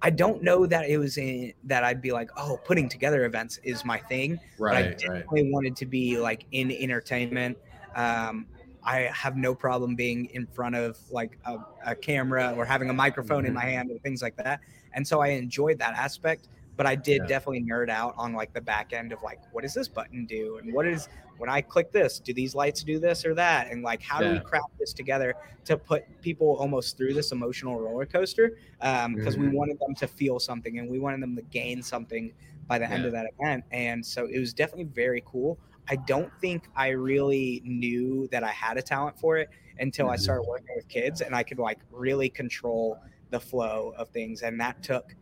I 0.03 0.11
don't 0.11 0.43
know 0.43 0.67
that 0.67 0.89
it 0.89 0.99
was 0.99 1.19
in 1.19 1.53
that 1.65 1.85
I'd 1.85 2.01
be 2.01 2.13
like, 2.13 2.31
oh, 2.37 2.59
putting 2.65 2.89
together 2.89 3.25
events 3.25 3.59
is 3.63 3.85
my 3.85 3.99
thing. 3.99 4.41
Right. 4.59 4.71
But 4.71 4.77
I 4.77 4.83
right. 4.83 5.23
definitely 5.23 5.51
wanted 5.53 5.77
to 5.77 5.87
be 5.87 6.19
like 6.19 6.47
in 6.53 6.71
entertainment. 6.71 7.59
Um, 7.95 8.47
I 8.83 9.01
have 9.13 9.37
no 9.37 9.55
problem 9.55 9.95
being 9.95 10.27
in 10.27 10.47
front 10.47 10.75
of 10.75 10.97
like 11.11 11.39
a, 11.45 11.59
a 11.85 11.95
camera 11.97 12.55
or 12.57 12.65
having 12.65 12.89
a 12.89 12.95
microphone 12.95 13.45
in 13.45 13.53
Mhm. 13.53 13.57
my 13.57 13.65
hand 13.65 13.91
or 13.91 13.99
things 13.99 14.23
like 14.23 14.37
that. 14.37 14.61
And 14.95 15.07
so 15.07 15.21
I 15.21 15.29
enjoyed 15.29 15.79
that 15.81 15.95
aspect. 15.95 16.49
But 16.77 16.87
I 16.87 16.95
did 16.95 17.23
Yeah. 17.23 17.27
definitely 17.27 17.63
nerd 17.65 17.91
out 17.91 18.15
on 18.17 18.33
like 18.33 18.55
the 18.55 18.61
back 18.63 18.95
end 18.95 19.13
of 19.13 19.21
like, 19.23 19.41
what 19.51 19.63
does 19.63 19.75
this 19.75 19.89
button 19.89 20.25
do? 20.25 20.57
And 20.63 20.73
what 20.73 20.87
is 20.87 21.09
when 21.41 21.51
I 21.51 21.63
click 21.63 21.93
this, 21.93 22.21
do 22.21 22.33
these 22.35 22.55
lights 22.55 22.85
do 22.85 23.01
this 23.01 23.25
or 23.25 23.35
that? 23.35 23.69
And 23.71 23.83
like, 23.83 24.03
how 24.03 24.21
do 24.21 24.29
we 24.29 24.41
craft 24.41 24.69
this 24.79 24.93
together 24.93 25.35
to 25.65 25.79
put 25.79 26.21
people 26.21 26.57
almost 26.59 26.97
through 26.97 27.15
this 27.15 27.33
emotional 27.33 27.81
roller 27.81 28.07
coaster? 28.07 28.57
Because 28.79 29.39
we 29.39 29.49
Mhm. 29.49 29.51
wanted 29.51 29.79
them 29.81 29.95
to 29.97 30.09
feel 30.09 30.39
something 30.39 30.79
and 30.79 30.89
we 30.91 30.99
wanted 30.99 31.23
them 31.23 31.37
to 31.37 31.43
gain 31.43 31.83
something 31.83 32.33
by 32.69 32.79
the 32.79 32.91
end 32.91 33.05
of 33.05 33.13
that 33.13 33.27
event. 33.39 33.65
And 33.73 34.05
so 34.05 34.27
it 34.27 34.39
was 34.39 34.55
definitely 34.55 34.85
very 34.93 35.23
cool. 35.27 35.59
I 35.89 35.97
don't 35.97 36.33
think 36.41 36.69
I 36.77 36.91
really 36.91 37.63
knew 37.65 38.29
that 38.29 38.45
I 38.45 38.53
had 38.53 38.77
a 38.77 38.83
talent 38.83 39.19
for 39.19 39.39
it 39.39 39.49
until 39.79 40.09
I 40.09 40.17
Mhm. 40.17 40.17
started 40.17 40.45
working 40.49 40.77
with 40.77 40.89
kids 40.89 41.21
and 41.21 41.35
I 41.35 41.43
could 41.43 41.59
like 41.59 41.81
really 41.91 42.29
control 42.29 43.01
the 43.31 43.41
flow 43.41 43.93
of 43.97 44.11
things. 44.11 44.43
And 44.43 44.61
that 44.61 44.83
took 44.83 45.17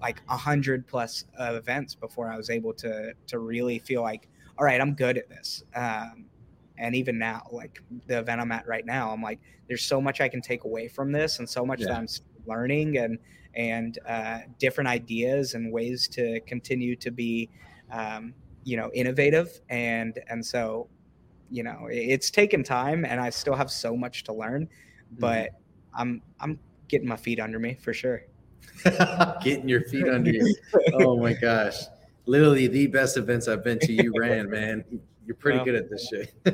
like 0.00 0.22
a 0.28 0.36
hundred 0.36 0.86
plus 0.86 1.24
uh, 1.38 1.54
events 1.54 1.94
before 1.94 2.30
I 2.32 2.36
was 2.36 2.50
able 2.50 2.72
to 2.74 3.14
to 3.26 3.38
really 3.38 3.78
feel 3.78 4.02
like, 4.02 4.28
all 4.60 4.66
right, 4.66 4.80
I'm 4.80 4.92
good 4.92 5.16
at 5.16 5.28
this. 5.30 5.64
Um, 5.74 6.26
and 6.76 6.94
even 6.94 7.18
now, 7.18 7.46
like 7.50 7.82
the 8.06 8.18
event 8.18 8.42
I'm 8.42 8.52
at 8.52 8.68
right 8.68 8.84
now, 8.84 9.10
I'm 9.10 9.22
like, 9.22 9.40
there's 9.68 9.82
so 9.82 10.02
much 10.02 10.20
I 10.20 10.28
can 10.28 10.42
take 10.42 10.64
away 10.64 10.86
from 10.86 11.12
this, 11.12 11.38
and 11.38 11.48
so 11.48 11.64
much 11.64 11.80
that 11.80 11.92
I'm 11.92 12.06
learning, 12.46 12.98
and 12.98 13.18
and 13.54 13.98
uh, 14.06 14.40
different 14.58 14.88
ideas 14.88 15.54
and 15.54 15.72
ways 15.72 16.06
to 16.08 16.40
continue 16.40 16.94
to 16.96 17.10
be, 17.10 17.48
um, 17.90 18.34
you 18.64 18.76
know, 18.76 18.90
innovative. 18.92 19.60
And 19.70 20.18
and 20.28 20.44
so, 20.44 20.88
you 21.50 21.62
know, 21.62 21.88
it's 21.90 22.30
taken 22.30 22.62
time, 22.62 23.06
and 23.06 23.18
I 23.18 23.30
still 23.30 23.54
have 23.54 23.70
so 23.70 23.96
much 23.96 24.24
to 24.24 24.34
learn, 24.34 24.68
but 25.18 25.50
I'm 25.94 26.20
I'm 26.38 26.58
getting 26.88 27.08
my 27.08 27.16
feet 27.16 27.40
under 27.40 27.58
me 27.58 27.78
for 27.80 27.94
sure. 27.94 28.24
Getting 29.42 29.68
your 29.68 29.82
feet 29.82 30.08
under 30.08 30.30
you. 30.30 30.54
Oh 30.94 31.16
my 31.18 31.32
gosh. 31.34 31.76
Literally 32.26 32.66
the 32.66 32.86
best 32.86 33.16
events 33.16 33.48
I've 33.48 33.64
been 33.64 33.78
to, 33.80 33.92
you 33.92 34.12
ran, 34.18 34.48
man. 34.50 34.84
You're 35.26 35.36
pretty 35.36 35.58
Well. 35.58 35.64
good 35.66 35.74
at 35.76 35.90
this 35.90 36.08
shit. 36.08 36.32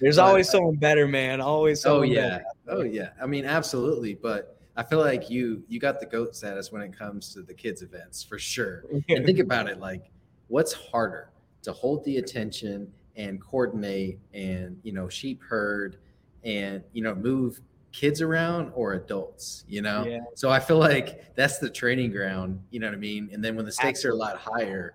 There's 0.00 0.16
But- 0.16 0.22
always 0.24 0.48
someone 0.48 0.76
better, 0.76 1.06
man. 1.08 1.40
Always 1.40 1.84
oh 1.86 2.02
yeah. 2.02 2.28
better. 2.38 2.44
Oh 2.68 2.82
yeah. 2.82 3.10
I 3.20 3.26
mean, 3.26 3.44
absolutely. 3.44 4.14
But 4.14 4.56
I 4.76 4.82
feel 4.82 5.00
like 5.00 5.28
you 5.30 5.62
you 5.68 5.80
got 5.80 6.00
the 6.00 6.06
goat 6.06 6.34
status 6.36 6.70
when 6.72 6.82
it 6.82 6.96
comes 6.96 7.32
to 7.34 7.42
the 7.42 7.54
kids 7.54 7.82
events 7.82 8.22
for 8.22 8.38
sure. 8.38 8.84
And 9.08 9.24
think 9.26 9.38
about 9.38 9.68
it, 9.68 9.80
like 9.80 10.10
what's 10.48 10.72
harder 10.72 11.30
to 11.62 11.72
hold 11.72 12.04
the 12.04 12.18
attention 12.18 12.92
and 13.16 13.40
coordinate 13.40 14.18
and 14.32 14.78
you 14.82 14.92
know 14.92 15.08
sheep 15.08 15.40
herd 15.42 15.96
and 16.44 16.82
you 16.92 17.02
know 17.02 17.14
move 17.14 17.60
kids 17.92 18.20
around 18.20 18.72
or 18.74 18.94
adults, 18.94 19.64
you 19.68 19.82
know? 19.82 20.04
Yeah. 20.04 20.20
So 20.34 20.50
I 20.50 20.58
feel 20.58 20.78
like 20.78 21.34
that's 21.34 21.58
the 21.58 21.70
training 21.70 22.10
ground, 22.10 22.60
you 22.70 22.80
know 22.80 22.88
what 22.88 22.94
I 22.94 22.98
mean? 22.98 23.30
And 23.32 23.44
then 23.44 23.56
when 23.56 23.64
the 23.64 23.72
stakes 23.72 24.04
are 24.04 24.10
a 24.10 24.16
lot 24.16 24.36
higher, 24.38 24.94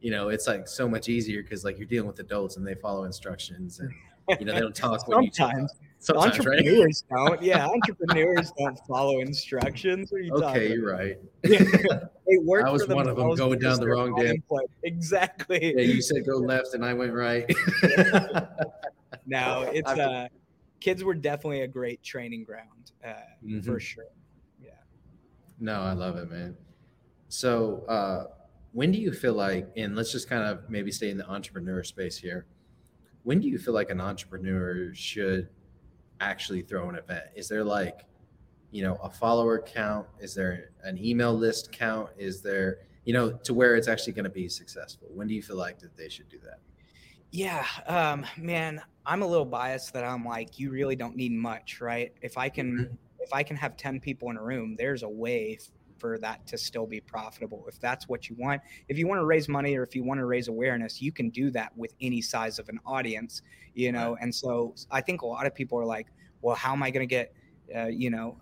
you 0.00 0.10
know, 0.10 0.28
it's 0.28 0.46
like 0.46 0.68
so 0.68 0.88
much 0.88 1.08
easier 1.08 1.42
because 1.42 1.64
like 1.64 1.78
you're 1.78 1.86
dealing 1.86 2.08
with 2.08 2.18
adults 2.20 2.56
and 2.56 2.66
they 2.66 2.74
follow 2.74 3.04
instructions 3.04 3.80
and 3.80 3.92
you 4.38 4.44
know 4.44 4.52
they 4.52 4.60
don't 4.60 4.74
talk 4.74 5.00
you 5.08 5.14
talk. 5.30 5.32
Sometimes. 5.32 5.72
Sometimes, 6.00 6.38
right? 6.46 6.58
entrepreneurs 6.58 7.04
don't. 7.10 7.42
Yeah, 7.42 7.66
entrepreneurs 7.66 8.52
don't 8.56 8.78
follow 8.86 9.20
instructions. 9.20 10.12
What 10.12 10.18
are 10.18 10.20
you 10.20 10.32
Okay, 10.32 10.72
you're 10.72 10.88
right. 10.88 11.18
They 12.28 12.36
work 12.36 12.66
I 12.66 12.70
was 12.70 12.86
one 12.86 13.08
of 13.08 13.16
them 13.16 13.34
going 13.36 13.58
down 13.58 13.80
the 13.80 13.88
wrong 13.88 14.14
damn-. 14.14 14.42
Exactly. 14.82 15.74
Yeah, 15.74 15.80
you 15.80 16.02
said 16.02 16.26
go 16.26 16.36
left 16.36 16.74
and 16.74 16.84
I 16.84 16.92
went 16.92 17.14
right. 17.14 17.50
no, 19.26 19.62
it's 19.72 19.88
uh, 19.88 20.28
kids 20.80 21.02
were 21.04 21.14
definitely 21.14 21.62
a 21.62 21.68
great 21.68 22.02
training 22.02 22.44
ground 22.44 22.92
uh, 23.04 23.12
for 23.62 23.76
Mhm. 23.76 23.80
sure. 23.80 24.04
Yeah. 24.60 24.70
No, 25.58 25.80
I 25.80 25.92
love 25.92 26.16
it, 26.16 26.30
man. 26.30 26.56
So, 27.28 27.84
uh, 27.86 28.28
when 28.72 28.90
do 28.92 28.98
you 28.98 29.12
feel 29.12 29.34
like, 29.34 29.68
and 29.76 29.96
let's 29.96 30.12
just 30.12 30.28
kind 30.28 30.44
of 30.44 30.68
maybe 30.70 30.90
stay 30.92 31.10
in 31.10 31.16
the 31.18 31.28
entrepreneur 31.28 31.82
space 31.82 32.16
here. 32.16 32.46
When 33.24 33.40
do 33.40 33.48
you 33.48 33.58
feel 33.58 33.74
like 33.74 33.90
an 33.90 34.00
entrepreneur 34.00 34.94
should 34.94 35.48
actually 36.20 36.62
throw 36.62 36.88
an 36.88 36.94
event? 36.94 37.26
Is 37.34 37.48
there 37.48 37.64
like, 37.64 38.04
you 38.70 38.82
know, 38.82 38.96
a 38.96 39.10
follower 39.10 39.60
count? 39.60 40.06
Is 40.20 40.34
there 40.34 40.70
an 40.82 40.98
email 41.02 41.34
list 41.34 41.72
count? 41.72 42.10
Is 42.18 42.42
there, 42.42 42.80
you 43.04 43.12
know, 43.12 43.32
to 43.32 43.54
where 43.54 43.74
it's 43.76 43.88
actually 43.88 44.12
going 44.12 44.24
to 44.24 44.30
be 44.30 44.48
successful? 44.48 45.08
When 45.10 45.26
do 45.26 45.34
you 45.34 45.42
feel 45.42 45.56
like 45.56 45.78
that 45.80 45.96
they 45.96 46.08
should 46.08 46.28
do 46.28 46.38
that? 46.40 46.60
Yeah, 47.30 47.66
um, 47.86 48.26
man, 48.38 48.82
I'm 49.04 49.22
a 49.22 49.26
little 49.26 49.44
biased 49.46 49.92
that 49.92 50.04
I'm 50.04 50.24
like, 50.24 50.58
you 50.58 50.70
really 50.70 50.96
don't 50.96 51.16
need 51.16 51.32
much, 51.32 51.80
right? 51.80 52.12
If 52.22 52.38
I 52.38 52.48
can, 52.48 52.78
Mm-hmm. 52.78 52.94
if 53.18 53.32
I 53.32 53.42
can 53.42 53.56
have 53.56 53.76
ten 53.76 54.00
people 54.00 54.30
in 54.30 54.36
a 54.36 54.42
room, 54.42 54.76
there's 54.78 55.02
a 55.02 55.08
way 55.08 55.58
for 55.98 56.18
that 56.20 56.46
to 56.46 56.56
still 56.58 56.86
be 56.86 57.00
profitable. 57.00 57.66
If 57.68 57.80
that's 57.80 58.08
what 58.08 58.28
you 58.30 58.36
want, 58.38 58.62
if 58.88 58.96
you 58.98 59.06
want 59.06 59.18
to 59.20 59.26
raise 59.26 59.48
money 59.48 59.76
or 59.76 59.82
if 59.82 59.94
you 59.94 60.04
want 60.04 60.18
to 60.18 60.24
raise 60.26 60.48
awareness, 60.48 61.02
you 61.02 61.12
can 61.12 61.28
do 61.30 61.50
that 61.50 61.76
with 61.76 61.92
any 62.00 62.22
size 62.22 62.58
of 62.58 62.68
an 62.68 62.78
audience, 62.86 63.42
you 63.74 63.92
know. 63.92 64.16
And 64.20 64.34
so 64.34 64.78
I 64.90 65.00
think 65.02 65.22
a 65.22 65.26
lot 65.26 65.44
of 65.46 65.54
people 65.54 65.78
are 65.78 65.84
like, 65.86 66.08
well, 66.40 66.54
how 66.56 66.72
am 66.72 66.82
I 66.82 66.90
going 66.90 67.06
to 67.06 67.12
get, 67.12 67.34
uh, 67.74 67.86
you 67.86 68.10
know, 68.10 68.38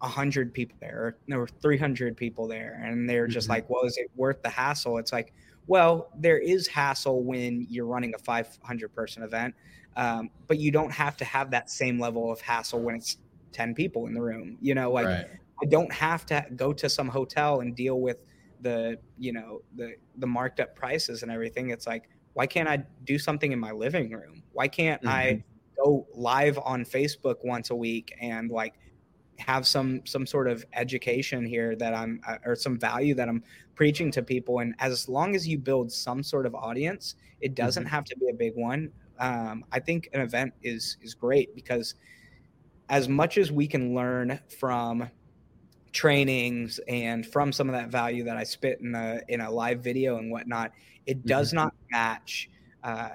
a- 0.00 0.08
hundred 0.08 0.52
people 0.54 0.76
there 0.80 1.18
or, 1.30 1.42
or 1.42 1.48
300 1.48 2.16
people 2.16 2.48
there? 2.48 2.74
And 2.82 3.08
they're 3.08 3.28
just 3.28 3.48
Mhm. 3.48 3.50
like, 3.50 3.68
well, 3.70 3.84
is 3.84 3.96
it 3.96 4.10
worth 4.14 4.42
the 4.42 4.50
hassle? 4.50 4.98
It's 4.98 5.12
like, 5.12 5.34
well, 5.66 6.10
there 6.16 6.38
is 6.38 6.66
hassle 6.66 7.22
when 7.22 7.66
you're 7.68 7.86
running 7.86 8.14
a 8.14 8.18
500 8.18 8.94
person 8.94 9.22
event, 9.22 9.54
um, 9.96 10.30
but 10.46 10.58
you 10.58 10.70
don't 10.70 10.92
have 10.92 11.16
to 11.18 11.24
have 11.24 11.50
that 11.50 11.70
same 11.70 11.98
level 11.98 12.30
of 12.30 12.40
hassle 12.40 12.80
when 12.80 12.96
it's 12.96 13.18
10 13.52 13.74
people 13.74 14.06
in 14.06 14.14
the 14.14 14.20
room. 14.20 14.58
You 14.60 14.74
know, 14.74 14.92
like 14.92 15.06
right. 15.06 15.26
I 15.62 15.66
don't 15.66 15.92
have 15.92 16.26
to 16.26 16.46
go 16.54 16.72
to 16.72 16.88
some 16.88 17.08
hotel 17.08 17.60
and 17.60 17.74
deal 17.74 18.00
with 18.00 18.18
the, 18.60 18.98
you 19.18 19.32
know, 19.32 19.62
the 19.74 19.94
the 20.16 20.26
marked 20.26 20.60
up 20.60 20.76
prices 20.76 21.22
and 21.22 21.32
everything. 21.32 21.70
It's 21.70 21.86
like, 21.86 22.08
why 22.34 22.46
can't 22.46 22.68
I 22.68 22.84
do 23.04 23.18
something 23.18 23.52
in 23.52 23.58
my 23.58 23.72
living 23.72 24.10
room? 24.10 24.42
Why 24.52 24.68
can't 24.68 25.06
I 25.06 25.42
go 25.76 26.06
live 26.14 26.58
on 26.58 26.84
Facebook 26.84 27.36
once 27.44 27.70
a 27.70 27.74
week 27.74 28.14
and 28.20 28.50
like 28.50 28.74
have 29.38 29.66
some 29.66 30.02
some 30.04 30.26
sort 30.26 30.48
of 30.48 30.64
education 30.72 31.44
here 31.44 31.76
that 31.76 31.94
I'm 31.94 32.20
uh, 32.26 32.38
or 32.44 32.56
some 32.56 32.78
value 32.78 33.14
that 33.14 33.28
I'm 33.28 33.42
preaching 33.76 34.10
to 34.10 34.22
people 34.22 34.58
and 34.58 34.74
as 34.80 35.08
long 35.08 35.36
as 35.36 35.46
you 35.46 35.58
build 35.58 35.92
some 35.92 36.22
sort 36.22 36.46
of 36.46 36.54
audience 36.54 37.14
it 37.40 37.54
doesn't 37.54 37.86
have 37.86 38.04
to 38.04 38.16
be 38.16 38.28
a 38.28 38.34
big 38.34 38.54
one. 38.54 38.90
Um, 39.18 39.64
I 39.72 39.80
think 39.80 40.08
an 40.12 40.20
event 40.20 40.52
is 40.62 40.96
is 41.02 41.14
great 41.14 41.54
because 41.54 41.94
as 42.88 43.08
much 43.08 43.38
as 43.38 43.50
we 43.50 43.66
can 43.66 43.94
learn 43.94 44.38
from 44.58 45.08
trainings 45.92 46.78
and 46.88 47.26
from 47.26 47.52
some 47.52 47.68
of 47.68 47.74
that 47.74 47.88
value 47.88 48.24
that 48.24 48.36
I 48.36 48.44
spit 48.44 48.80
in 48.80 48.94
a 48.94 49.20
in 49.28 49.40
a 49.40 49.50
live 49.50 49.82
video 49.82 50.18
and 50.18 50.30
whatnot, 50.30 50.72
it 51.06 51.24
does 51.26 51.52
not 51.52 51.74
match 51.90 52.50
uh, 52.84 53.10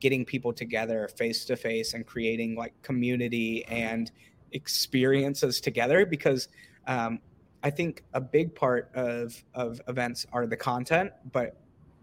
getting 0.00 0.24
people 0.24 0.52
together 0.52 1.08
face 1.16 1.44
to 1.46 1.56
face 1.56 1.94
and 1.94 2.06
creating 2.06 2.54
like 2.54 2.74
community 2.82 3.64
and 3.66 4.10
experiences 4.52 5.60
together 5.60 6.06
because 6.06 6.48
um, 6.86 7.18
I 7.66 7.70
think 7.70 8.04
a 8.14 8.20
big 8.20 8.54
part 8.54 8.90
of 8.94 9.42
of 9.54 9.80
events 9.88 10.24
are 10.32 10.46
the 10.46 10.56
content, 10.56 11.10
but 11.32 11.56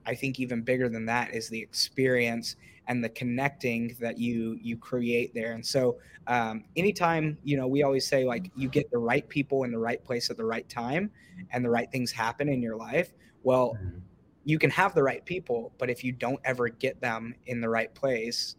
I 0.05 0.13
think 0.13 0.37
even 0.37 0.61
bigger 0.61 0.89
than 0.89 1.05
that 1.05 1.33
is 1.33 1.47
the 1.47 1.61
experience 1.61 2.57
and 2.87 3.01
the 3.01 3.07
connecting 3.07 3.95
that 4.01 4.17
you 4.17 4.59
you 4.61 4.75
create 4.75 5.33
there. 5.33 5.53
And 5.53 5.65
so 5.65 5.99
um, 6.27 6.65
anytime 6.75 7.37
you 7.45 7.55
know 7.55 7.67
we 7.67 7.83
always 7.83 8.05
say 8.05 8.25
like 8.25 8.51
you 8.57 8.67
get 8.67 8.91
the 8.91 8.97
right 8.97 9.25
people 9.29 9.63
in 9.63 9.71
the 9.71 9.79
right 9.79 10.03
place 10.03 10.29
at 10.29 10.35
the 10.35 10.43
right 10.43 10.67
time 10.67 11.09
and 11.51 11.63
the 11.63 11.69
right 11.69 11.89
things 11.89 12.11
happen 12.11 12.49
in 12.49 12.61
your 12.61 12.75
life 12.75 13.13
well 13.43 13.77
Mhm. 13.81 14.01
you 14.43 14.59
can 14.59 14.69
have 14.69 14.93
the 14.95 15.03
right 15.03 15.23
people 15.25 15.73
but 15.77 15.89
if 15.89 16.03
you 16.03 16.11
don't 16.11 16.39
ever 16.43 16.67
get 16.69 16.99
them 17.01 17.33
in 17.45 17.61
the 17.61 17.69
right 17.69 17.93
place 17.95 18.55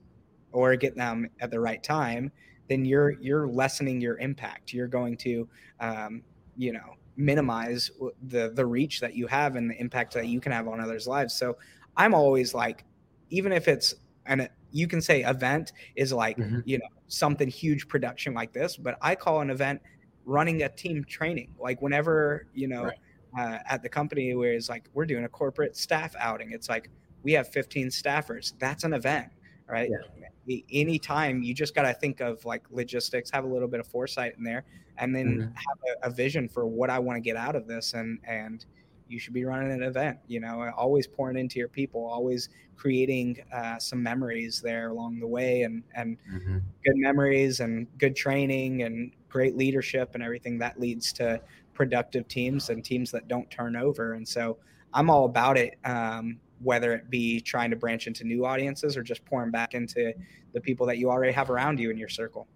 or 0.52 0.76
get 0.76 0.96
them 0.96 1.28
at 1.40 1.50
the 1.50 1.60
right 1.60 1.82
time 1.82 2.32
then 2.68 2.84
you're 2.84 3.12
you're 3.20 3.46
lessening 3.48 4.00
your 4.00 4.18
impact 4.18 4.72
you're 4.72 4.88
going 4.88 5.16
to 5.16 5.48
um, 5.80 6.22
you 6.56 6.72
know 6.72 6.94
minimize 7.16 7.90
the 8.28 8.50
the 8.54 8.64
reach 8.64 9.00
that 9.00 9.14
you 9.14 9.26
have 9.26 9.56
and 9.56 9.70
the 9.70 9.80
impact 9.80 10.14
that 10.14 10.26
you 10.26 10.40
can 10.40 10.52
have 10.52 10.66
on 10.66 10.80
others 10.80 11.06
lives 11.06 11.34
so 11.34 11.56
i'm 11.96 12.14
always 12.14 12.54
like 12.54 12.84
even 13.30 13.52
if 13.52 13.68
it's 13.68 13.94
an 14.26 14.48
you 14.72 14.88
can 14.88 15.00
say 15.00 15.22
event 15.22 15.72
is 15.94 16.12
like 16.12 16.36
mm-hmm. 16.36 16.60
you 16.64 16.78
know 16.78 16.86
something 17.06 17.48
huge 17.48 17.86
production 17.86 18.34
like 18.34 18.52
this 18.52 18.76
but 18.76 18.98
i 19.00 19.14
call 19.14 19.40
an 19.40 19.50
event 19.50 19.80
running 20.24 20.62
a 20.62 20.68
team 20.68 21.04
training 21.04 21.54
like 21.60 21.80
whenever 21.82 22.46
you 22.54 22.66
know 22.66 22.84
right. 22.84 22.98
uh, 23.38 23.58
at 23.68 23.82
the 23.82 23.88
company 23.88 24.34
where 24.34 24.52
it's 24.52 24.68
like 24.68 24.88
we're 24.94 25.06
doing 25.06 25.24
a 25.24 25.28
corporate 25.28 25.76
staff 25.76 26.14
outing 26.18 26.50
it's 26.52 26.68
like 26.68 26.90
we 27.22 27.32
have 27.32 27.48
15 27.48 27.88
staffers 27.88 28.54
that's 28.58 28.84
an 28.84 28.92
event 28.92 29.28
right 29.68 29.90
yeah. 29.90 30.28
Anytime 30.72 31.42
you 31.42 31.54
just 31.54 31.74
got 31.74 31.82
to 31.82 31.94
think 31.94 32.20
of 32.20 32.44
like 32.44 32.62
logistics 32.70 33.30
have 33.30 33.44
a 33.44 33.46
little 33.46 33.68
bit 33.68 33.80
of 33.80 33.86
foresight 33.86 34.34
in 34.36 34.44
there 34.44 34.64
and 34.98 35.14
then 35.14 35.26
mm-hmm. 35.26 35.40
have 35.42 35.98
a, 36.02 36.08
a, 36.08 36.10
vision 36.10 36.48
for 36.48 36.66
what 36.66 36.90
i 36.90 36.98
want 36.98 37.16
to 37.16 37.20
get 37.20 37.36
out 37.36 37.56
of 37.56 37.66
this 37.66 37.94
and 37.94 38.18
and 38.26 38.66
you 39.08 39.18
should 39.18 39.34
be 39.34 39.44
running 39.44 39.72
an 39.72 39.82
event 39.82 40.18
you 40.26 40.40
know 40.40 40.70
always 40.76 41.06
pouring 41.06 41.36
into 41.36 41.58
your 41.58 41.68
people 41.68 42.04
always 42.06 42.48
creating 42.76 43.38
uh, 43.52 43.78
some 43.78 44.02
memories 44.02 44.60
there 44.60 44.88
along 44.88 45.18
the 45.18 45.26
way 45.26 45.62
and 45.62 45.82
and 45.94 46.16
mm-hmm. 46.30 46.58
good 46.84 46.96
memories 46.96 47.60
and 47.60 47.86
good 47.98 48.16
training 48.16 48.82
and 48.82 49.12
great 49.28 49.56
leadership 49.56 50.10
and 50.14 50.22
everything 50.22 50.58
that 50.58 50.78
leads 50.80 51.12
to 51.12 51.40
productive 51.74 52.26
teams 52.28 52.70
and 52.70 52.84
teams 52.84 53.10
that 53.10 53.28
don't 53.28 53.50
turn 53.50 53.76
over 53.76 54.14
and 54.14 54.26
so 54.26 54.56
i'm 54.92 55.10
all 55.10 55.24
about 55.24 55.56
it 55.56 55.78
um, 55.84 56.38
whether 56.60 56.92
it 56.94 57.10
be 57.10 57.40
trying 57.40 57.70
to 57.70 57.76
branch 57.76 58.06
into 58.06 58.24
new 58.24 58.44
audiences 58.44 58.96
or 58.96 59.02
just 59.02 59.24
pouring 59.24 59.50
back 59.50 59.74
into 59.74 60.12
the 60.52 60.60
people 60.60 60.86
that 60.86 60.98
you 60.98 61.10
already 61.10 61.32
have 61.32 61.50
around 61.50 61.78
you 61.78 61.90
in 61.90 61.96
your 61.96 62.08
circle. 62.08 62.46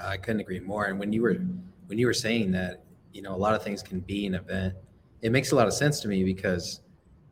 I 0.00 0.16
couldn't 0.16 0.40
agree 0.40 0.60
more. 0.60 0.86
And 0.86 0.98
when 0.98 1.12
you 1.12 1.22
were 1.22 1.38
when 1.86 1.98
you 1.98 2.06
were 2.06 2.14
saying 2.14 2.52
that 2.52 2.84
you 3.12 3.22
know 3.22 3.34
a 3.34 3.36
lot 3.36 3.54
of 3.54 3.62
things 3.62 3.82
can 3.82 4.00
be 4.00 4.26
an 4.26 4.34
event 4.34 4.74
it 5.22 5.32
makes 5.32 5.52
a 5.52 5.54
lot 5.54 5.66
of 5.66 5.72
sense 5.72 6.00
to 6.00 6.08
me 6.08 6.22
because 6.22 6.82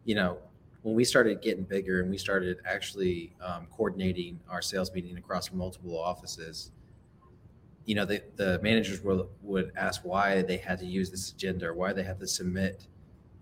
you 0.05 0.15
know 0.15 0.39
when 0.83 0.95
we 0.95 1.05
started 1.05 1.41
getting 1.43 1.65
bigger 1.65 2.01
and 2.01 2.11
we 2.11 2.19
started 2.19 2.59
actually 2.67 3.35
um, 3.43 3.67
coordinating 3.71 4.41
our 4.49 4.63
sales 4.63 4.93
meeting 4.93 5.17
across 5.17 5.53
multiple 5.53 5.99
offices 5.99 6.73
you 7.85 7.95
know 7.95 8.05
the, 8.07 8.23
the 8.37 8.59
managers 8.63 9.03
will, 9.03 9.29
would 9.43 9.73
ask 9.77 10.01
why 10.05 10.41
they 10.43 10.57
had 10.57 10.79
to 10.79 10.87
use 10.87 11.11
this 11.11 11.31
agenda 11.31 11.67
or 11.67 11.75
why 11.75 11.93
they 11.93 12.03
had 12.03 12.19
to 12.19 12.27
submit 12.27 12.87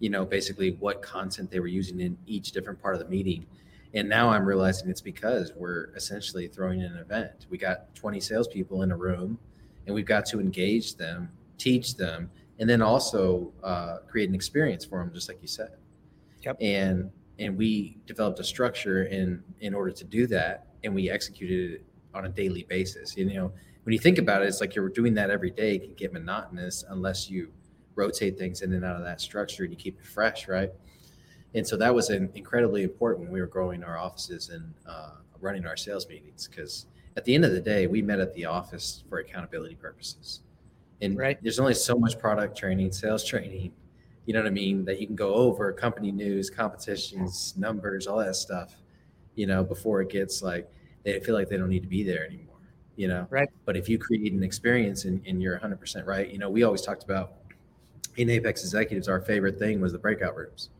you 0.03 0.11
know 0.11 0.25
basically 0.25 0.73
what 0.81 1.01
content 1.01 1.51
they 1.51 1.61
were 1.61 1.67
using 1.67 2.01
in 2.01 2.17
each 2.27 2.53
different 2.53 2.81
part 2.81 2.95
of 2.95 3.01
the 3.01 3.09
meeting 3.09 3.47
and 3.95 4.09
now 4.09 4.29
i'm 4.29 4.45
realizing 4.45 4.91
it's 4.91 5.01
because 5.01 5.53
we're 5.57 5.91
essentially 5.95 6.47
throwing 6.49 6.83
an 6.83 6.97
event 6.97 7.47
we 7.49 7.57
got 7.57 7.95
20 7.95 8.21
salespeople 8.21 8.83
in 8.83 8.91
a 8.91 8.97
room 8.97 9.39
and 9.87 9.95
we've 9.95 10.07
got 10.07 10.27
to 10.27 10.41
engage 10.41 10.97
them 10.97 11.31
teach 11.63 11.97
them 11.97 12.31
and 12.59 12.69
then 12.69 12.83
also 12.83 13.53
uh, 13.63 13.99
create 14.09 14.29
an 14.29 14.35
experience 14.35 14.85
for 14.85 14.99
them, 14.99 15.13
just 15.13 15.29
like 15.29 15.41
you 15.41 15.49
said. 15.49 15.71
Yep. 16.43 16.59
And 16.61 17.11
and 17.39 17.57
we 17.57 17.99
developed 18.07 18.39
a 18.41 18.45
structure 18.45 19.05
in 19.05 19.43
in 19.61 19.75
order 19.75 19.91
to 19.91 20.05
do 20.05 20.27
that, 20.29 20.67
and 20.85 20.95
we 20.95 21.11
executed 21.11 21.73
it 21.73 21.85
on 22.15 22.27
a 22.27 22.29
daily 22.29 22.65
basis. 22.69 23.17
You 23.17 23.25
know, 23.27 23.53
when 23.85 23.93
you 23.93 23.99
think 23.99 24.19
about 24.19 24.43
it, 24.43 24.47
it's 24.47 24.61
like 24.61 24.75
you're 24.75 24.89
doing 24.89 25.15
that 25.15 25.31
every 25.31 25.51
day 25.51 25.77
It 25.77 25.83
can 25.83 25.95
get 25.95 26.13
monotonous 26.13 26.85
unless 26.89 27.31
you 27.31 27.51
rotate 27.95 28.39
things 28.39 28.63
in 28.63 28.73
and 28.73 28.85
out 28.85 28.97
of 28.97 29.05
that 29.05 29.21
structure 29.21 29.65
and 29.65 29.73
you 29.73 29.77
keep 29.77 29.99
it 29.99 30.07
fresh, 30.07 30.49
right? 30.49 30.71
And 31.55 31.67
so 31.67 31.77
that 31.77 31.95
was 31.95 32.11
an 32.11 32.31
incredibly 32.35 32.83
important 32.83 33.25
when 33.25 33.33
we 33.33 33.41
were 33.41 33.47
growing 33.47 33.85
our 33.85 33.99
offices 33.99 34.49
and 34.49 34.73
uh, 34.87 35.11
running 35.41 35.67
our 35.67 35.77
sales 35.77 36.09
meetings 36.09 36.49
because 36.49 36.87
at 37.17 37.25
the 37.25 37.35
end 37.35 37.45
of 37.45 37.53
the 37.53 37.61
day, 37.61 37.87
we 37.87 38.01
met 38.01 38.21
at 38.21 38.33
the 38.35 38.47
office 38.47 39.05
for 39.09 39.19
accountability 39.19 39.75
purposes. 39.75 40.41
And 41.03 41.19
right. 41.19 41.43
there's 41.43 41.59
only 41.59 41.75
so 41.75 41.97
much 41.97 42.19
product 42.19 42.57
training, 42.57 42.93
sales 42.93 43.25
training, 43.29 43.73
you 44.25 44.35
know 44.35 44.41
what 44.41 44.47
I 44.47 44.51
mean, 44.51 44.85
that 44.85 45.01
you 45.01 45.07
can 45.07 45.17
go 45.17 45.35
over 45.35 45.73
company 45.73 46.13
news, 46.13 46.49
competitions, 46.49 47.55
numbers, 47.57 48.07
all 48.07 48.19
that 48.19 48.37
stuff, 48.37 48.77
you 49.35 49.47
know, 49.47 49.65
before 49.65 50.01
it 50.01 50.11
gets 50.11 50.43
like 50.43 50.71
they 51.03 51.19
feel 51.21 51.35
like 51.35 51.49
they 51.49 51.57
don't 51.57 51.69
need 51.69 51.83
to 51.83 51.89
be 51.89 52.05
there 52.05 52.25
anymore, 52.25 52.61
you 52.97 53.09
know? 53.09 53.27
Right. 53.31 53.49
But 53.65 53.77
if 53.77 53.89
you 53.89 53.99
create 53.99 54.33
an 54.33 54.45
experience 54.45 55.05
and, 55.05 55.21
and 55.27 55.43
you're 55.43 55.59
100% 55.59 56.07
right, 56.07 56.31
you 56.31 56.39
know, 56.39 56.49
we 56.49 56.63
always 56.63 56.83
talked 56.83 57.03
about 57.03 57.42
in 58.17 58.31
Apex 58.31 58.63
Executives, 58.63 59.09
our 59.09 59.21
favorite 59.21 59.59
thing 59.59 59.81
was 59.81 59.93
the 59.93 59.99
breakout 59.99 60.37
rooms. 60.37 60.71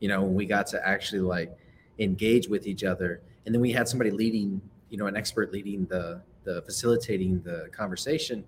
You 0.00 0.08
know, 0.08 0.22
when 0.22 0.34
we 0.34 0.46
got 0.46 0.66
to 0.68 0.86
actually 0.86 1.20
like 1.20 1.56
engage 1.98 2.48
with 2.48 2.66
each 2.66 2.84
other, 2.84 3.22
and 3.46 3.54
then 3.54 3.60
we 3.60 3.72
had 3.72 3.88
somebody 3.88 4.10
leading, 4.10 4.60
you 4.90 4.98
know, 4.98 5.06
an 5.06 5.16
expert 5.16 5.52
leading 5.52 5.86
the 5.86 6.22
the 6.44 6.60
facilitating 6.62 7.40
the 7.40 7.70
conversation 7.72 8.44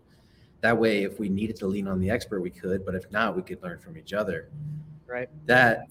that 0.61 0.77
way, 0.77 1.05
if 1.05 1.19
we 1.19 1.29
needed 1.29 1.57
to 1.57 1.67
lean 1.67 1.87
on 1.87 2.01
the 2.01 2.11
expert, 2.11 2.41
we 2.41 2.51
could, 2.51 2.85
but 2.85 2.95
if 2.95 3.11
not, 3.11 3.37
we 3.37 3.43
could 3.43 3.63
learn 3.63 3.79
from 3.79 3.97
each 3.97 4.13
other. 4.13 4.49
Right. 5.07 5.29
That 5.47 5.87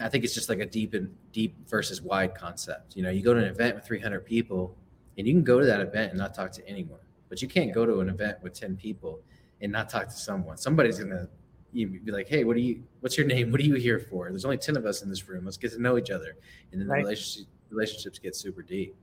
I 0.00 0.08
think 0.08 0.24
it's 0.24 0.34
just 0.34 0.48
like 0.48 0.58
a 0.58 0.66
deep 0.66 0.94
and 0.94 1.14
deep 1.32 1.56
versus 1.68 2.02
wide 2.02 2.34
concept. 2.34 2.96
You 2.96 3.02
know, 3.02 3.10
you 3.10 3.22
go 3.22 3.32
to 3.32 3.40
an 3.40 3.46
event 3.46 3.76
with 3.76 3.86
300 3.86 4.20
people, 4.20 4.76
and 5.16 5.26
you 5.26 5.32
can 5.32 5.44
go 5.44 5.60
to 5.60 5.66
that 5.66 5.80
event 5.80 6.10
and 6.10 6.18
not 6.18 6.34
talk 6.34 6.52
to 6.52 6.68
anyone, 6.68 6.98
but 7.28 7.40
you 7.40 7.48
can't 7.48 7.72
go 7.72 7.86
to 7.86 8.00
an 8.00 8.08
event 8.08 8.38
with 8.42 8.52
10 8.52 8.76
people 8.76 9.20
and 9.64 9.72
not 9.72 9.88
talk 9.88 10.06
to 10.06 10.14
someone. 10.14 10.56
Somebody's 10.56 10.98
gonna 10.98 11.28
be 11.72 11.98
like, 12.06 12.28
"Hey, 12.28 12.44
what 12.44 12.54
are 12.54 12.60
you? 12.60 12.84
What's 13.00 13.16
your 13.16 13.26
name? 13.26 13.50
What 13.50 13.60
are 13.60 13.64
you 13.64 13.74
here 13.74 13.98
for?" 13.98 14.28
There's 14.28 14.44
only 14.44 14.58
10 14.58 14.76
of 14.76 14.86
us 14.86 15.02
in 15.02 15.08
this 15.08 15.28
room. 15.28 15.44
Let's 15.44 15.56
get 15.56 15.72
to 15.72 15.82
know 15.82 15.98
each 15.98 16.10
other, 16.10 16.36
and 16.70 16.80
then 16.80 16.86
right. 16.86 16.98
the 16.98 17.08
relationship, 17.08 17.48
relationships 17.70 18.18
get 18.18 18.36
super 18.36 18.62
deep. 18.62 18.94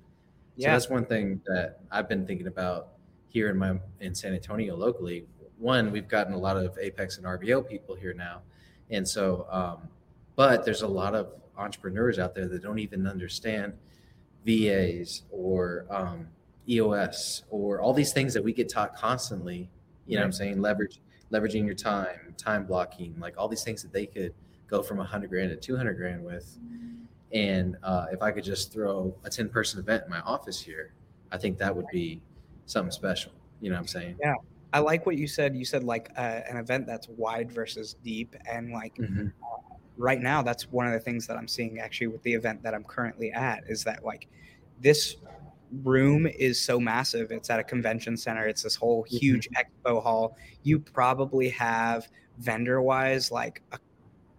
Yeah. 0.55 0.67
So 0.67 0.71
that's 0.71 0.89
one 0.89 1.05
thing 1.05 1.41
that 1.47 1.81
I've 1.91 2.07
been 2.07 2.25
thinking 2.25 2.47
about 2.47 2.89
here 3.27 3.49
in 3.49 3.57
my 3.57 3.79
in 3.99 4.15
San 4.15 4.33
Antonio 4.33 4.75
locally. 4.75 5.25
One, 5.57 5.91
we've 5.91 6.07
gotten 6.07 6.33
a 6.33 6.37
lot 6.37 6.57
of 6.57 6.77
Apex 6.79 7.17
and 7.17 7.25
RBO 7.25 7.67
people 7.67 7.95
here 7.95 8.13
now, 8.13 8.41
and 8.91 9.07
so, 9.07 9.47
um, 9.49 9.89
but 10.35 10.63
there's 10.63 10.83
a 10.83 10.87
lot 10.87 11.15
of 11.15 11.33
entrepreneurs 11.57 12.19
out 12.19 12.33
there 12.33 12.47
that 12.47 12.61
don't 12.61 12.79
even 12.79 13.05
understand 13.07 13.73
VAs 14.45 15.23
or 15.31 15.85
um, 15.89 16.27
EOS 16.69 17.43
or 17.49 17.81
all 17.81 17.93
these 17.93 18.13
things 18.13 18.33
that 18.33 18.43
we 18.43 18.53
get 18.53 18.69
taught 18.69 18.95
constantly. 18.95 19.69
You 20.11 20.17
know, 20.17 20.23
what 20.23 20.27
I'm 20.27 20.31
saying 20.33 20.61
leverage 20.61 20.99
leveraging 21.31 21.65
your 21.65 21.75
time, 21.75 22.35
time 22.37 22.65
blocking, 22.65 23.15
like 23.19 23.35
all 23.37 23.47
these 23.47 23.63
things 23.63 23.81
that 23.81 23.93
they 23.93 24.05
could 24.05 24.33
go 24.67 24.81
from 24.81 24.97
100 24.97 25.29
grand 25.29 25.49
to 25.49 25.55
200 25.55 25.93
grand 25.93 26.23
with. 26.23 26.57
And 27.33 27.77
uh, 27.83 28.07
if 28.11 28.21
I 28.21 28.31
could 28.31 28.43
just 28.43 28.73
throw 28.73 29.15
a 29.23 29.29
10 29.29 29.47
person 29.49 29.79
event 29.79 30.03
in 30.03 30.09
my 30.09 30.19
office 30.21 30.61
here, 30.61 30.93
I 31.31 31.37
think 31.37 31.57
that 31.59 31.73
would 31.73 31.87
be 31.91 32.21
something 32.65 32.91
special. 32.91 33.31
You 33.61 33.69
know 33.69 33.75
what 33.75 33.81
I'm 33.81 33.87
saying? 33.87 34.17
Yeah. 34.19 34.35
I 34.73 34.79
like 34.79 35.05
what 35.05 35.17
you 35.17 35.27
said. 35.27 35.55
You 35.55 35.65
said 35.65 35.83
like 35.83 36.11
uh, 36.17 36.41
an 36.49 36.57
event 36.57 36.87
that's 36.87 37.07
wide 37.09 37.51
versus 37.51 37.95
deep, 38.03 38.35
and 38.49 38.71
like 38.71 38.95
mm-hmm. 38.95 39.27
uh, 39.27 39.75
right 39.97 40.21
now, 40.21 40.41
that's 40.41 40.71
one 40.71 40.87
of 40.87 40.93
the 40.93 40.99
things 40.99 41.27
that 41.27 41.35
I'm 41.35 41.47
seeing 41.47 41.79
actually 41.79 42.07
with 42.07 42.23
the 42.23 42.33
event 42.33 42.63
that 42.63 42.73
I'm 42.73 42.85
currently 42.85 43.31
at 43.33 43.63
is 43.67 43.83
that 43.83 44.05
like 44.05 44.27
this 44.79 45.17
room 45.83 46.27
is 46.27 46.59
so 46.59 46.79
massive. 46.79 47.31
It's 47.31 47.49
at 47.49 47.59
a 47.59 47.63
convention 47.63 48.17
center. 48.17 48.47
It's 48.47 48.63
this 48.63 48.75
whole 48.75 49.03
mm-hmm. 49.03 49.17
huge 49.17 49.49
expo 49.51 50.01
hall. 50.01 50.37
You 50.63 50.79
probably 50.79 51.49
have 51.49 52.07
vendor 52.39 52.81
wise 52.81 53.31
like 53.31 53.61
a, 53.71 53.79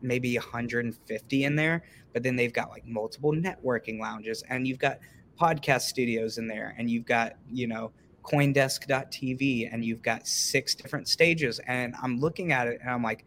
maybe 0.01 0.37
150 0.37 1.45
in 1.45 1.57
there, 1.57 1.85
but 2.13 2.23
then 2.23 2.37
they've 2.37 2.53
got 2.53 2.71
like 2.71 2.87
multiple 2.87 3.33
networking 3.33 4.01
lounges, 4.01 4.43
and 4.49 4.67
you've 4.67 4.79
got 4.79 4.99
podcast 5.41 5.83
studios 5.83 6.39
in 6.39 6.47
there, 6.47 6.75
and 6.79 6.91
you've 6.91 7.07
got 7.07 7.35
you 7.51 7.67
know 7.67 7.93
coindesk.tv 8.23 9.69
and 9.73 9.85
you've 9.85 10.03
got 10.03 10.27
six 10.27 10.77
different 10.77 11.09
stages 11.09 11.61
and 11.67 11.93
i'm 12.03 12.21
looking 12.21 12.53
at 12.53 12.69
it 12.69 12.79
and 12.81 12.89
i'm 12.89 13.03
like 13.03 13.25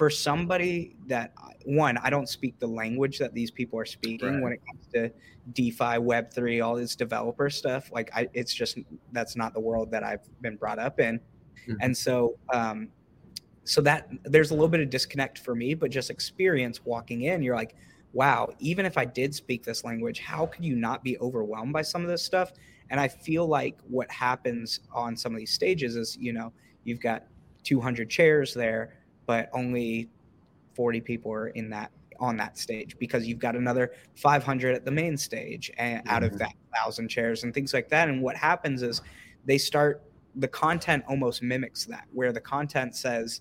for 0.00 0.08
somebody 0.08 0.96
that 1.06 1.34
one 1.66 1.98
i 1.98 2.08
don't 2.08 2.26
speak 2.26 2.58
the 2.58 2.66
language 2.66 3.18
that 3.18 3.34
these 3.34 3.50
people 3.50 3.78
are 3.78 3.84
speaking 3.84 4.32
right. 4.32 4.42
when 4.42 4.50
it 4.50 4.62
comes 4.66 4.86
to 4.86 5.10
defi 5.52 5.98
web3 6.00 6.64
all 6.64 6.74
this 6.74 6.96
developer 6.96 7.50
stuff 7.50 7.92
like 7.92 8.10
I, 8.14 8.26
it's 8.32 8.54
just 8.54 8.78
that's 9.12 9.36
not 9.36 9.52
the 9.52 9.60
world 9.60 9.90
that 9.90 10.02
i've 10.02 10.26
been 10.40 10.56
brought 10.56 10.78
up 10.78 11.00
in 11.00 11.18
mm-hmm. 11.18 11.74
and 11.82 11.94
so 11.94 12.38
um 12.50 12.88
so 13.64 13.82
that 13.82 14.08
there's 14.24 14.52
a 14.52 14.54
little 14.54 14.70
bit 14.70 14.80
of 14.80 14.88
disconnect 14.88 15.38
for 15.38 15.54
me 15.54 15.74
but 15.74 15.90
just 15.90 16.08
experience 16.08 16.82
walking 16.86 17.24
in 17.24 17.42
you're 17.42 17.54
like 17.54 17.76
wow 18.14 18.48
even 18.58 18.86
if 18.86 18.96
i 18.96 19.04
did 19.04 19.34
speak 19.34 19.62
this 19.62 19.84
language 19.84 20.18
how 20.18 20.46
could 20.46 20.64
you 20.64 20.76
not 20.76 21.04
be 21.04 21.18
overwhelmed 21.18 21.74
by 21.74 21.82
some 21.82 22.00
of 22.00 22.08
this 22.08 22.22
stuff 22.22 22.54
and 22.88 22.98
I 22.98 23.06
feel 23.06 23.46
like 23.46 23.78
what 23.88 24.10
happens 24.10 24.80
on 24.92 25.16
some 25.16 25.32
of 25.32 25.38
these 25.38 25.52
stages 25.52 25.94
is, 25.94 26.16
you 26.16 26.32
know, 26.32 26.52
you've 26.82 26.98
got 26.98 27.26
200 27.62 28.10
chairs 28.10 28.52
there, 28.52 28.99
but 29.30 29.48
only 29.52 30.08
40 30.74 31.00
people 31.02 31.32
are 31.32 31.50
in 31.50 31.70
that 31.70 31.92
on 32.18 32.36
that 32.36 32.58
stage 32.58 32.98
because 32.98 33.28
you've 33.28 33.38
got 33.38 33.54
another 33.54 33.92
500 34.16 34.74
at 34.74 34.84
the 34.84 34.90
main 34.90 35.16
stage 35.16 35.70
and 35.78 36.02
out 36.08 36.24
of 36.24 36.30
mm-hmm. 36.30 36.38
that 36.38 36.54
thousand 36.74 37.06
chairs 37.06 37.44
and 37.44 37.54
things 37.54 37.72
like 37.72 37.88
that. 37.90 38.08
And 38.08 38.20
what 38.22 38.34
happens 38.34 38.82
is 38.82 39.02
they 39.44 39.56
start 39.56 40.02
the 40.34 40.48
content 40.48 41.04
almost 41.08 41.44
mimics 41.44 41.84
that, 41.84 42.08
where 42.12 42.32
the 42.32 42.40
content 42.40 42.96
says, 42.96 43.40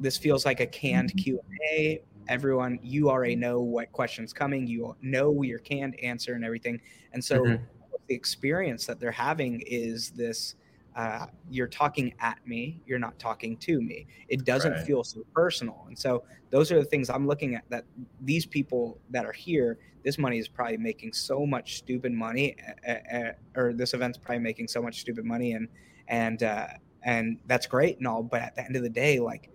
"This 0.00 0.16
feels 0.16 0.46
like 0.46 0.60
a 0.60 0.66
canned 0.66 1.10
mm-hmm. 1.10 1.18
Q 1.18 1.40
and 1.50 1.58
A." 1.70 2.02
Everyone, 2.28 2.78
you 2.82 3.10
already 3.10 3.36
know 3.36 3.60
what 3.60 3.92
questions 3.92 4.32
coming. 4.32 4.66
You 4.66 4.96
know 5.02 5.42
your 5.42 5.58
canned 5.58 6.00
answer 6.00 6.32
and 6.32 6.46
everything. 6.46 6.80
And 7.12 7.22
so 7.22 7.42
mm-hmm 7.42 7.62
the 8.08 8.14
experience 8.14 8.86
that 8.86 9.00
they're 9.00 9.10
having 9.10 9.62
is 9.66 10.10
this 10.10 10.56
uh, 10.96 11.26
you're 11.50 11.66
talking 11.66 12.14
at 12.20 12.38
me 12.46 12.80
you're 12.86 12.98
not 12.98 13.18
talking 13.18 13.56
to 13.58 13.80
me 13.80 14.06
it 14.28 14.44
doesn't 14.44 14.72
Right. 14.74 14.86
feel 14.86 15.02
so 15.04 15.22
personal 15.34 15.84
and 15.88 15.98
so 15.98 16.24
those 16.50 16.70
are 16.70 16.78
the 16.78 16.84
things 16.84 17.10
i'm 17.10 17.26
looking 17.26 17.54
at 17.56 17.64
that 17.70 17.84
these 18.20 18.46
people 18.46 19.00
that 19.10 19.26
are 19.26 19.32
here 19.32 19.78
this 20.04 20.18
money 20.18 20.38
is 20.38 20.48
probably 20.48 20.76
making 20.76 21.12
so 21.12 21.44
much 21.46 21.76
stupid 21.78 22.12
money 22.12 22.56
uh, 22.88 23.30
or 23.56 23.72
this 23.72 23.94
event's 23.94 24.18
probably 24.18 24.38
making 24.42 24.68
so 24.68 24.80
much 24.82 25.00
stupid 25.00 25.24
money 25.24 25.52
and 25.52 25.68
and 26.08 26.42
uh, 26.42 26.68
and 27.02 27.38
that's 27.46 27.66
great 27.66 27.98
and 27.98 28.06
all 28.06 28.22
but 28.22 28.40
at 28.42 28.54
the 28.54 28.64
end 28.64 28.76
of 28.76 28.82
the 28.82 28.90
day 28.90 29.18
like 29.18 29.50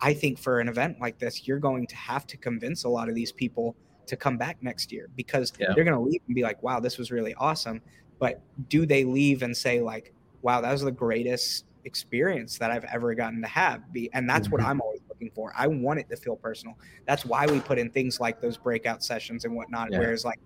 i 0.00 0.12
think 0.12 0.38
for 0.38 0.60
an 0.60 0.68
event 0.68 0.96
like 1.00 1.18
this 1.18 1.46
you're 1.46 1.58
going 1.58 1.86
to 1.86 1.96
have 1.96 2.26
to 2.26 2.36
convince 2.36 2.84
a 2.84 2.88
lot 2.88 3.08
of 3.08 3.14
these 3.14 3.32
people 3.32 3.74
to 4.06 4.16
come 4.16 4.36
back 4.36 4.62
next 4.62 4.92
year 4.92 5.08
because 5.16 5.52
Yeah. 5.58 5.72
they're 5.74 5.84
going 5.84 5.96
to 5.96 6.02
leave 6.02 6.20
and 6.26 6.34
be 6.34 6.42
like 6.42 6.62
wow 6.62 6.80
this 6.80 6.98
was 6.98 7.10
really 7.10 7.34
awesome 7.36 7.80
but 8.18 8.42
do 8.68 8.84
they 8.86 9.04
leave 9.04 9.42
and 9.42 9.56
say 9.56 9.80
like 9.80 10.12
wow 10.42 10.60
that 10.60 10.72
was 10.72 10.82
the 10.82 10.92
greatest 10.92 11.64
experience 11.84 12.58
that 12.58 12.70
i've 12.70 12.84
ever 12.84 13.14
gotten 13.14 13.40
to 13.42 13.48
have 13.48 13.92
be 13.92 14.12
and 14.12 14.28
that's 14.28 14.50
what 14.50 14.60
Mhm. 14.60 14.64
i'm 14.64 14.80
always 14.80 15.00
looking 15.08 15.30
for 15.34 15.52
i 15.56 15.66
want 15.66 15.98
it 15.98 16.08
to 16.08 16.16
feel 16.16 16.36
personal 16.36 16.74
that's 17.06 17.24
why 17.24 17.46
we 17.46 17.60
put 17.60 17.78
in 17.78 17.90
things 17.90 18.20
like 18.20 18.40
those 18.40 18.56
breakout 18.56 19.02
sessions 19.02 19.44
and 19.44 19.54
whatnot 19.54 19.88
Yeah. 19.88 19.96
whereas 19.96 20.24
like 20.24 20.38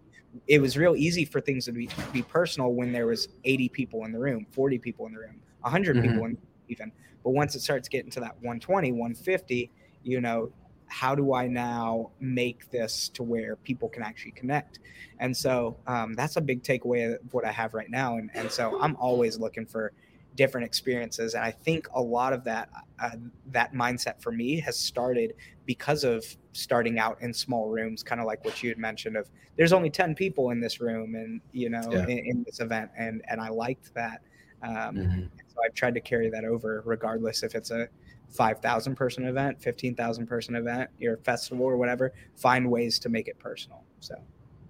it 0.47 0.61
was 0.61 0.77
real 0.77 0.97
easy 0.97 1.25
for 1.25 1.41
things 1.41 1.65
to 1.67 1.73
be, 1.73 1.91
be 2.11 2.23
personal 2.23 2.75
when 2.75 2.93
there 2.93 3.07
was 3.07 3.29
80 3.45 3.69
people 3.69 4.05
in 4.05 4.13
the 4.13 4.19
room 4.19 4.47
40 4.51 4.79
people 4.79 5.07
in 5.07 5.13
the 5.13 5.19
room 5.19 5.41
100 5.61 5.95
Mhm. 5.95 6.01
people 6.01 6.25
in 6.25 6.37
even 6.69 6.93
but 7.23 7.31
once 7.31 7.55
it 7.55 7.61
starts 7.61 7.89
getting 7.89 8.11
to 8.11 8.21
that 8.21 8.35
120 8.41 8.93
150 8.93 9.73
you 10.03 10.21
know 10.21 10.53
how 11.01 11.15
do 11.15 11.35
i 11.35 11.47
now 11.47 12.11
make 12.21 12.71
this 12.71 13.09
to 13.09 13.23
where 13.23 13.57
people 13.57 13.89
can 13.89 14.03
actually 14.03 14.33
connect 14.33 14.79
and 15.19 15.37
so 15.37 15.77
um, 15.87 16.15
that's 16.15 16.37
a 16.37 16.41
big 16.41 16.63
takeaway 16.63 17.15
of 17.15 17.35
what 17.35 17.45
i 17.45 17.53
have 17.53 17.75
right 17.75 17.91
now 17.91 18.17
and, 18.17 18.31
and 18.35 18.51
so 18.51 18.79
i'm 18.81 18.97
always 18.97 19.39
looking 19.39 19.67
for 19.67 19.93
different 20.35 20.67
experiences 20.67 21.35
and 21.35 21.43
i 21.45 21.51
think 21.51 21.87
a 21.95 22.01
lot 22.01 22.33
of 22.33 22.45
that 22.45 22.69
uh, 22.99 23.17
that 23.47 23.73
mindset 23.73 24.21
for 24.21 24.33
me 24.33 24.61
has 24.61 24.79
started 24.79 25.33
because 25.65 26.05
of 26.05 26.25
starting 26.53 26.99
out 26.99 27.21
in 27.21 27.33
small 27.33 27.69
rooms 27.69 28.03
kind 28.03 28.21
of 28.21 28.27
like 28.27 28.45
what 28.45 28.63
you 28.63 28.69
had 28.69 28.79
mentioned 28.79 29.17
of 29.17 29.29
there's 29.57 29.73
only 29.73 29.91
10 29.91 30.15
people 30.15 30.51
in 30.51 30.61
this 30.61 30.81
room 30.81 31.15
and 31.15 31.41
you 31.53 31.69
know 31.71 31.81
Yeah. 31.91 32.07
in, 32.07 32.19
in 32.19 32.43
this 32.45 32.61
event 32.61 32.91
and 32.99 33.23
and 33.29 33.41
i 33.41 33.49
liked 33.49 33.93
that 33.95 34.23
um, 34.63 34.97
Mhm. 34.97 35.31
so 35.49 35.57
I've 35.65 35.75
tried 35.75 35.95
to 35.95 36.01
carry 36.01 36.31
that 36.31 36.45
over, 36.45 36.83
regardless 36.85 37.43
if 37.43 37.55
it's 37.55 37.71
a 37.71 37.89
five 38.29 38.61
thousand 38.61 38.97
person 38.97 39.25
event, 39.27 39.61
fifteen 39.61 39.95
thousand 39.95 40.27
person 40.27 40.57
event, 40.57 40.91
your 40.99 41.17
festival 41.19 41.65
or 41.65 41.77
whatever. 41.77 42.13
Find 42.37 42.71
ways 42.71 42.99
to 43.01 43.09
make 43.09 43.29
it 43.29 43.39
personal. 43.39 43.85
So 44.01 44.15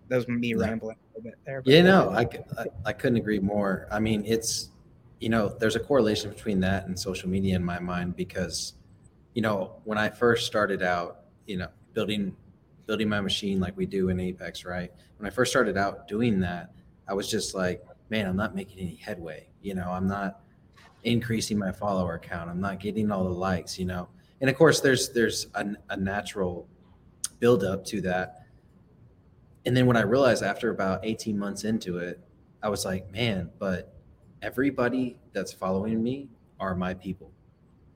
that 0.08 0.16
was 0.16 0.28
me 0.28 0.54
Yeah. 0.54 0.66
rambling 0.66 0.96
a 0.96 1.18
little 1.18 1.30
bit 1.30 1.38
there. 1.44 1.62
Yeah, 1.64 1.82
no, 1.82 2.10
I 2.10 2.28
I 2.84 2.92
couldn't 2.92 3.18
agree 3.18 3.40
more. 3.40 3.88
I 3.90 3.98
mean, 3.98 4.22
it's, 4.24 4.70
you 5.20 5.28
know, 5.28 5.48
there's 5.48 5.76
a 5.76 5.80
correlation 5.80 6.30
between 6.30 6.60
that 6.60 6.86
and 6.86 6.98
social 6.98 7.28
media 7.28 7.56
in 7.56 7.64
my 7.64 7.78
mind 7.78 8.16
because, 8.16 8.74
you 9.34 9.42
know, 9.42 9.80
when 9.84 9.98
I 9.98 10.10
first 10.10 10.46
started 10.46 10.82
out, 10.82 11.22
you 11.46 11.56
know, 11.56 11.68
building 11.92 12.36
building 12.86 13.08
my 13.08 13.20
machine 13.20 13.58
like 13.58 13.76
we 13.76 13.84
do 13.84 14.10
in 14.10 14.20
Apex, 14.20 14.64
right? 14.64 14.92
When 15.18 15.26
I 15.26 15.30
first 15.30 15.50
started 15.50 15.76
out 15.76 16.06
doing 16.06 16.38
that, 16.40 16.70
I 17.08 17.14
was 17.14 17.28
just 17.28 17.52
like, 17.54 17.82
man, 18.10 18.26
I'm 18.26 18.36
not 18.36 18.54
making 18.54 18.78
any 18.78 18.94
headway. 18.94 19.48
You 19.60 19.74
know, 19.74 19.90
I'm 19.90 20.06
not 20.06 20.42
increasing 21.06 21.58
my 21.58 21.72
follower 21.72 22.18
count. 22.18 22.50
I'm 22.50 22.60
not 22.60 22.80
getting 22.80 23.10
all 23.10 23.24
the 23.24 23.30
likes, 23.30 23.78
you 23.78 23.86
know. 23.86 24.08
And 24.40 24.50
of 24.50 24.56
course, 24.56 24.80
there's 24.80 25.10
there's 25.10 25.46
a, 25.54 25.66
a 25.90 25.96
natural 25.96 26.68
build 27.38 27.64
up 27.64 27.84
to 27.86 28.00
that 28.02 28.46
and 29.66 29.76
then 29.76 29.86
when 29.86 29.96
I 29.96 30.02
realized 30.02 30.44
after 30.44 30.70
about 30.70 31.00
18 31.02 31.36
months 31.36 31.64
into 31.64 31.98
it, 31.98 32.20
I 32.62 32.68
was 32.68 32.84
like, 32.84 33.10
man, 33.10 33.50
but 33.58 33.94
everybody 34.40 35.18
that's 35.32 35.52
following 35.52 36.02
me 36.02 36.28
are 36.60 36.76
my 36.76 36.94
people 36.94 37.32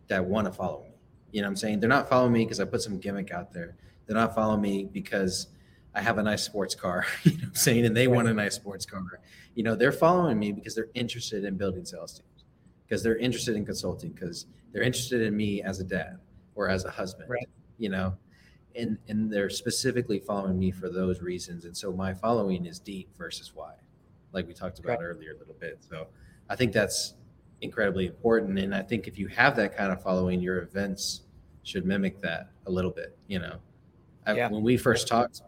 that 0.09 0.23
want 0.25 0.47
to 0.47 0.53
follow 0.53 0.83
me. 0.83 0.91
You 1.31 1.43
know 1.43 1.47
what 1.47 1.51
I'm 1.51 1.57
saying? 1.57 1.79
They're 1.79 1.89
not 1.89 2.09
following 2.09 2.33
me 2.33 2.45
because 2.45 2.59
I 2.59 2.65
put 2.65 2.83
some 2.83 2.99
gimmick 2.99 3.31
out 3.31 3.53
there. 3.53 3.77
They're 4.05 4.17
not 4.17 4.35
following 4.35 4.61
me 4.61 4.89
because 4.93 5.47
I 5.95 6.03
have 6.03 6.19
a 6.19 6.23
nice 6.25 6.43
sports 6.43 6.75
car, 6.75 7.07
you 7.23 7.33
know 7.33 7.39
what 7.39 7.47
I'm 7.47 7.55
saying? 7.55 7.87
And 7.87 7.97
they 7.97 8.09
want 8.09 8.27
a 8.27 8.35
nice 8.35 8.57
sports 8.57 8.85
car. 8.85 9.21
You 9.55 9.63
know, 9.63 9.77
they're 9.77 9.93
following 9.93 10.41
me 10.41 10.51
because 10.51 10.75
they're 10.75 10.91
interested 10.95 11.45
in 11.45 11.57
building 11.57 11.85
sales 11.85 12.15
teams, 12.15 12.29
because 12.91 13.05
they're 13.05 13.17
interested 13.19 13.55
in 13.55 13.65
consulting, 13.65 14.11
because 14.11 14.47
they're 14.73 14.83
interested 14.83 15.23
in 15.23 15.37
me 15.37 15.63
as 15.63 15.79
a 15.79 15.85
dad 15.85 16.19
or 16.57 16.69
as 16.69 16.85
a 16.85 16.91
husband, 16.91 17.31
Right. 17.31 17.49
you 17.79 17.89
know? 17.89 18.17
and 18.77 18.97
and 19.09 19.29
they're 19.33 19.51
specifically 19.51 20.21
following 20.21 20.57
me 20.57 20.71
for 20.71 20.89
those 20.89 21.21
reasons 21.21 21.65
and 21.65 21.77
so 21.77 21.91
my 21.91 22.15
following 22.15 22.67
is 22.67 22.79
deep 22.79 23.09
versus 23.19 23.53
wide 23.53 23.75
like 24.33 24.47
we 24.47 24.55
talked 24.55 24.79
about 24.79 25.01
Right. 25.01 25.07
earlier 25.07 25.33
a 25.33 25.39
little 25.39 25.57
bit 25.59 25.79
so 25.81 26.07
i 26.49 26.55
think 26.55 26.73
that's 26.73 27.15
incredibly 27.63 28.07
important 28.07 28.57
and 28.61 28.73
i 28.73 28.81
think 28.81 29.09
if 29.09 29.19
you 29.19 29.27
have 29.27 29.57
that 29.57 29.77
kind 29.77 29.91
of 29.91 30.01
following 30.01 30.41
your 30.41 30.59
events 30.63 31.23
should 31.65 31.85
mimic 31.85 32.21
that 32.21 32.53
a 32.67 32.71
little 32.71 32.93
bit 32.93 33.19
you 33.27 33.41
know 33.41 33.57
I, 34.25 34.35
when 34.47 34.63
we 34.63 34.77
first 34.77 35.09
talked 35.09 35.43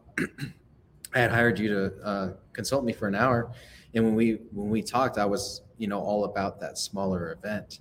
i 1.15 1.19
had 1.19 1.31
hired 1.31 1.59
you 1.59 1.69
to 1.69 2.05
uh, 2.05 2.33
consult 2.53 2.85
me 2.85 2.93
for 2.93 3.09
an 3.09 3.15
hour 3.15 3.53
and 3.95 4.05
when 4.05 4.15
we 4.15 4.39
when 4.53 4.71
we 4.71 4.83
talked 4.83 5.19
i 5.19 5.25
was 5.25 5.63
you 5.79 5.87
know 5.87 6.01
all 6.01 6.25
about 6.25 6.61
that 6.61 6.79
smaller 6.79 7.33
event 7.33 7.81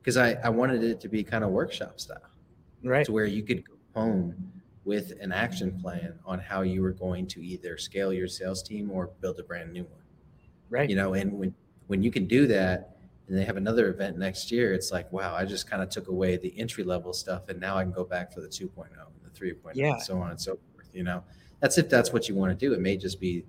because 0.00 0.16
I, 0.16 0.32
I 0.42 0.48
wanted 0.48 0.82
it 0.82 1.00
to 1.00 1.08
be 1.08 1.22
kind 1.22 1.44
of 1.44 1.50
workshop 1.50 2.00
style 2.00 2.30
right. 2.82 3.04
to 3.04 3.12
where 3.12 3.26
you 3.26 3.42
could 3.42 3.66
go 3.68 3.74
home 3.94 4.52
with 4.84 5.12
an 5.20 5.32
action 5.32 5.78
plan 5.82 6.18
on 6.24 6.38
how 6.38 6.62
you 6.62 6.80
were 6.80 6.92
going 6.92 7.26
to 7.26 7.44
either 7.44 7.76
scale 7.76 8.10
your 8.12 8.26
sales 8.26 8.62
team 8.62 8.90
or 8.90 9.10
build 9.20 9.38
a 9.38 9.42
brand 9.42 9.70
new 9.70 9.82
one. 9.82 10.02
Right. 10.70 10.88
You 10.88 10.96
know, 10.96 11.12
and 11.14 11.32
when 11.32 11.54
when 11.88 12.02
you 12.02 12.10
can 12.10 12.26
do 12.26 12.46
that 12.46 12.96
and 13.28 13.36
they 13.36 13.44
have 13.44 13.58
another 13.58 13.90
event 13.90 14.16
next 14.16 14.50
year, 14.50 14.72
it's 14.72 14.90
like, 14.90 15.12
wow, 15.12 15.34
I 15.34 15.44
just 15.44 15.68
kind 15.68 15.82
of 15.82 15.90
took 15.90 16.08
away 16.08 16.38
the 16.38 16.58
entry 16.58 16.84
level 16.84 17.12
stuff 17.12 17.48
and 17.50 17.60
now 17.60 17.76
I 17.76 17.82
can 17.82 17.92
go 17.92 18.04
back 18.04 18.32
for 18.32 18.40
the 18.40 18.48
2.0 18.48 18.86
and 18.86 18.90
the 19.22 19.38
3.0 19.38 19.72
Yeah. 19.74 19.92
and 19.92 20.02
so 20.02 20.18
on 20.18 20.30
and 20.30 20.40
so 20.40 20.58
forth. 20.72 20.88
You 20.94 21.02
know, 21.02 21.22
that's 21.60 21.78
if 21.78 21.88
that's 21.88 22.12
what 22.12 22.28
you 22.28 22.34
want 22.34 22.58
to 22.58 22.66
do. 22.66 22.72
It 22.74 22.80
may 22.80 22.96
just 22.96 23.20
be 23.20 23.44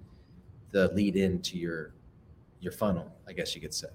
the 0.72 0.92
lead 0.94 1.16
into 1.16 1.58
your 1.58 1.94
your 2.60 2.72
funnel, 2.72 3.12
I 3.28 3.34
guess 3.34 3.56
you 3.56 3.62
could 3.62 3.74
say. 3.74 3.88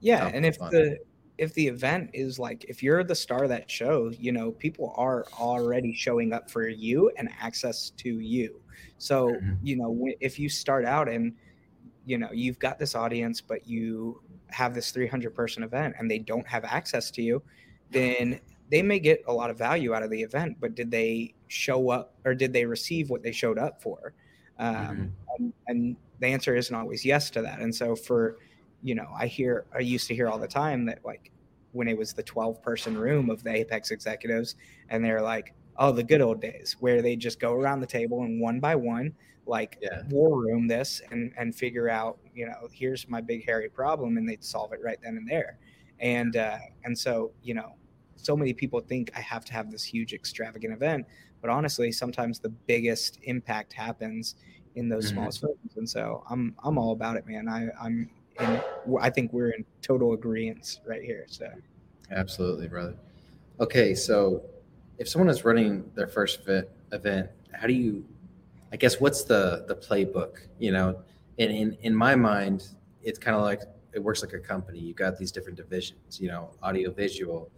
Yeah, 0.00 0.24
top 0.24 0.34
and 0.34 0.46
if 0.46 0.56
funnel. 0.56 0.72
the 0.72 0.98
if 1.38 1.54
the 1.54 1.68
event 1.68 2.10
is 2.14 2.38
like 2.38 2.64
if 2.64 2.82
you're 2.82 3.04
the 3.04 3.14
star 3.14 3.44
of 3.44 3.48
that 3.50 3.70
show, 3.70 4.10
you 4.10 4.32
know, 4.32 4.50
people 4.52 4.92
are 4.96 5.24
already 5.38 5.92
showing 5.94 6.32
up 6.32 6.50
for 6.50 6.68
you 6.68 7.10
and 7.16 7.28
access 7.40 7.90
to 7.90 8.18
you. 8.20 8.60
So, 8.98 9.28
Mhm. 9.30 9.58
you 9.62 9.76
know, 9.76 10.08
if 10.20 10.38
you 10.38 10.48
start 10.48 10.84
out 10.84 11.08
and 11.08 11.34
you 12.06 12.16
know, 12.18 12.30
you've 12.32 12.58
got 12.58 12.78
this 12.78 12.94
audience 12.94 13.40
but 13.40 13.66
you 13.68 14.22
have 14.48 14.74
this 14.74 14.90
300 14.90 15.34
person 15.34 15.62
event 15.62 15.94
and 15.98 16.10
they 16.10 16.18
don't 16.18 16.46
have 16.48 16.64
access 16.64 17.10
to 17.12 17.22
you, 17.22 17.42
then 17.90 18.40
they 18.70 18.82
may 18.82 18.98
get 18.98 19.22
a 19.26 19.32
lot 19.32 19.50
of 19.50 19.58
value 19.58 19.94
out 19.94 20.02
of 20.02 20.10
the 20.10 20.22
event, 20.22 20.56
but 20.60 20.74
did 20.74 20.90
they 20.90 21.34
show 21.48 21.90
up 21.90 22.14
or 22.24 22.34
did 22.34 22.52
they 22.52 22.64
receive 22.64 23.10
what 23.10 23.22
they 23.22 23.32
showed 23.32 23.58
up 23.58 23.82
for? 23.82 24.14
Um, 24.58 25.10
and, 25.38 25.52
and 25.66 25.96
the 26.20 26.26
answer 26.26 26.56
isn't 26.56 26.74
always 26.74 27.04
yes 27.04 27.30
to 27.30 27.42
that. 27.42 27.60
And 27.60 27.74
so 27.74 27.96
for 27.96 28.38
you 28.82 28.94
know, 28.94 29.08
I 29.16 29.26
hear, 29.26 29.66
I 29.74 29.80
used 29.80 30.06
to 30.08 30.14
hear 30.14 30.28
all 30.28 30.38
the 30.38 30.46
time 30.48 30.86
that 30.86 31.04
like 31.04 31.32
when 31.72 31.88
it 31.88 31.98
was 31.98 32.12
the 32.12 32.22
12 32.22 32.62
person 32.62 32.96
room 32.96 33.28
of 33.30 33.42
the 33.42 33.50
Apex 33.52 33.90
executives, 33.90 34.54
and 34.88 35.04
they're 35.04 35.22
like, 35.22 35.54
oh, 35.76 35.92
the 35.92 36.04
good 36.04 36.20
old 36.20 36.40
days 36.40 36.76
where 36.80 37.02
they 37.02 37.16
just 37.16 37.40
go 37.40 37.52
around 37.54 37.80
the 37.80 37.86
table 37.86 38.22
and 38.22 38.40
one 38.40 38.60
by 38.60 38.76
one, 38.76 39.16
like 39.46 39.78
Yeah. 39.80 40.02
war 40.08 40.40
room 40.40 40.66
this 40.68 41.00
and, 41.10 41.32
and 41.36 41.54
figure 41.54 41.88
out, 41.88 42.18
you 42.34 42.46
know, 42.46 42.68
here's 42.72 43.08
my 43.08 43.20
big 43.20 43.44
hairy 43.44 43.68
problem 43.68 44.16
and 44.16 44.28
they'd 44.28 44.44
solve 44.44 44.72
it 44.72 44.80
right 44.82 44.98
then 45.02 45.16
and 45.16 45.28
there. 45.28 45.58
And, 46.00 46.36
uh, 46.36 46.58
and 46.84 46.96
so, 46.96 47.32
you 47.42 47.54
know, 47.54 47.74
so 48.16 48.36
many 48.36 48.52
people 48.52 48.80
think 48.80 49.10
I 49.16 49.20
have 49.20 49.44
to 49.46 49.52
have 49.52 49.70
this 49.70 49.84
huge 49.84 50.12
extravagant 50.12 50.72
event, 50.72 51.06
but 51.40 51.50
honestly, 51.50 51.92
sometimes 51.92 52.38
the 52.40 52.48
biggest 52.48 53.18
impact 53.22 53.72
happens 53.72 54.36
in 54.74 54.88
those 54.88 55.06
Mhm. 55.06 55.14
smallest 55.14 55.40
films. 55.40 55.76
And 55.76 55.88
so 55.88 56.22
I'm, 56.30 56.54
I'm 56.64 56.78
all 56.78 56.92
about 56.92 57.16
it, 57.16 57.26
man. 57.26 57.48
I, 57.48 57.68
I'm, 57.80 58.10
in, 58.40 58.60
I 59.00 59.10
think 59.10 59.32
we're 59.32 59.50
in 59.50 59.64
total 59.82 60.12
agreement 60.12 60.80
right 60.86 61.02
here. 61.02 61.24
So 61.28 61.50
Absolutely, 62.10 62.68
brother. 62.68 62.96
Okay, 63.60 63.94
so 63.94 64.42
if 64.98 65.08
someone 65.08 65.28
is 65.28 65.44
running 65.44 65.90
their 65.94 66.06
first 66.06 66.44
fit 66.44 66.70
event, 66.92 67.28
how 67.52 67.66
do 67.66 67.72
you? 67.72 68.06
I 68.72 68.76
guess 68.76 69.00
what's 69.00 69.24
the 69.24 69.64
the 69.66 69.74
playbook? 69.74 70.46
You 70.58 70.72
know, 70.72 71.02
and 71.38 71.50
in 71.50 71.76
in 71.82 71.94
my 71.94 72.14
mind, 72.14 72.68
it's 73.02 73.18
kind 73.18 73.36
of 73.36 73.42
like 73.42 73.62
it 73.92 74.02
works 74.02 74.22
like 74.22 74.32
a 74.32 74.38
company. 74.38 74.78
You've 74.78 74.96
got 74.96 75.18
these 75.18 75.32
different 75.32 75.56
divisions. 75.56 76.20
You 76.20 76.28
know, 76.28 76.50
audio 76.62 76.90
visual, 76.92 77.50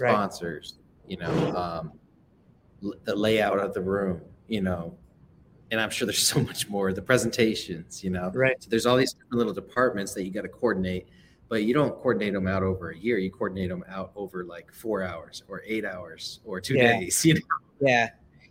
Right. 0.00 0.12
sponsors. 0.12 0.78
You 1.08 1.16
know, 1.18 1.30
um, 1.56 1.92
the 3.04 3.14
layout 3.14 3.58
of 3.58 3.74
the 3.74 3.80
room. 3.80 4.20
You 4.48 4.62
know, 4.62 4.96
and 5.70 5.80
I'm 5.80 5.90
sure 5.90 6.06
there's 6.06 6.18
so 6.26 6.40
much 6.40 6.68
more. 6.68 6.92
The 6.92 7.02
presentations. 7.02 8.02
You 8.02 8.10
know, 8.10 8.30
right, 8.34 8.62
so 8.62 8.68
there's 8.70 8.86
all 8.86 8.96
these 8.96 9.12
different 9.12 9.34
little 9.34 9.54
departments 9.54 10.14
that 10.14 10.24
you 10.24 10.30
got 10.30 10.42
to 10.42 10.48
coordinate, 10.48 11.08
but 11.48 11.64
you 11.64 11.74
don't 11.74 11.94
coordinate 11.96 12.32
them 12.34 12.46
out 12.46 12.62
over 12.62 12.90
a 12.90 12.96
year. 12.96 13.18
You 13.18 13.30
coordinate 13.30 13.68
them 13.68 13.84
out 13.88 14.12
over 14.16 14.44
like 14.44 14.72
four 14.72 15.02
hours 15.02 15.42
or 15.48 15.62
eight 15.66 15.84
hours 15.84 16.40
or 16.44 16.60
two 16.60 16.74
Yeah. 16.74 16.98
days. 16.98 17.24
You 17.24 17.34
know? 17.34 17.40
yeah, 17.80 18.08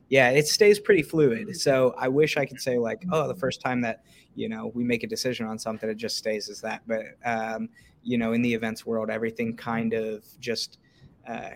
yeah, 0.09 0.29
it 0.29 0.47
stays 0.47 0.79
pretty 0.79 1.03
fluid. 1.03 1.55
So 1.59 1.93
I 1.97 2.07
wish 2.07 2.37
I 2.37 2.45
could 2.45 2.59
say 2.59 2.77
like, 2.79 3.03
oh, 3.11 3.27
the 3.27 3.35
first 3.35 3.61
time 3.61 3.81
that 3.81 4.03
you 4.35 4.49
know 4.49 4.71
we 4.73 4.83
make 4.83 5.03
a 5.03 5.07
decision 5.07 5.45
on 5.45 5.59
something, 5.59 5.89
it 5.89 5.97
just 5.97 6.17
stays 6.17 6.49
as 6.49 6.61
that. 6.61 6.81
But 6.87 7.05
um, 7.25 7.69
you 8.03 8.17
know 8.17 8.33
in 8.33 8.41
the 8.41 8.53
events 8.53 8.85
world 8.85 9.09
everything 9.09 9.55
kind 9.55 9.93
of 9.93 10.23
just 10.39 10.79
uh, 11.27 11.51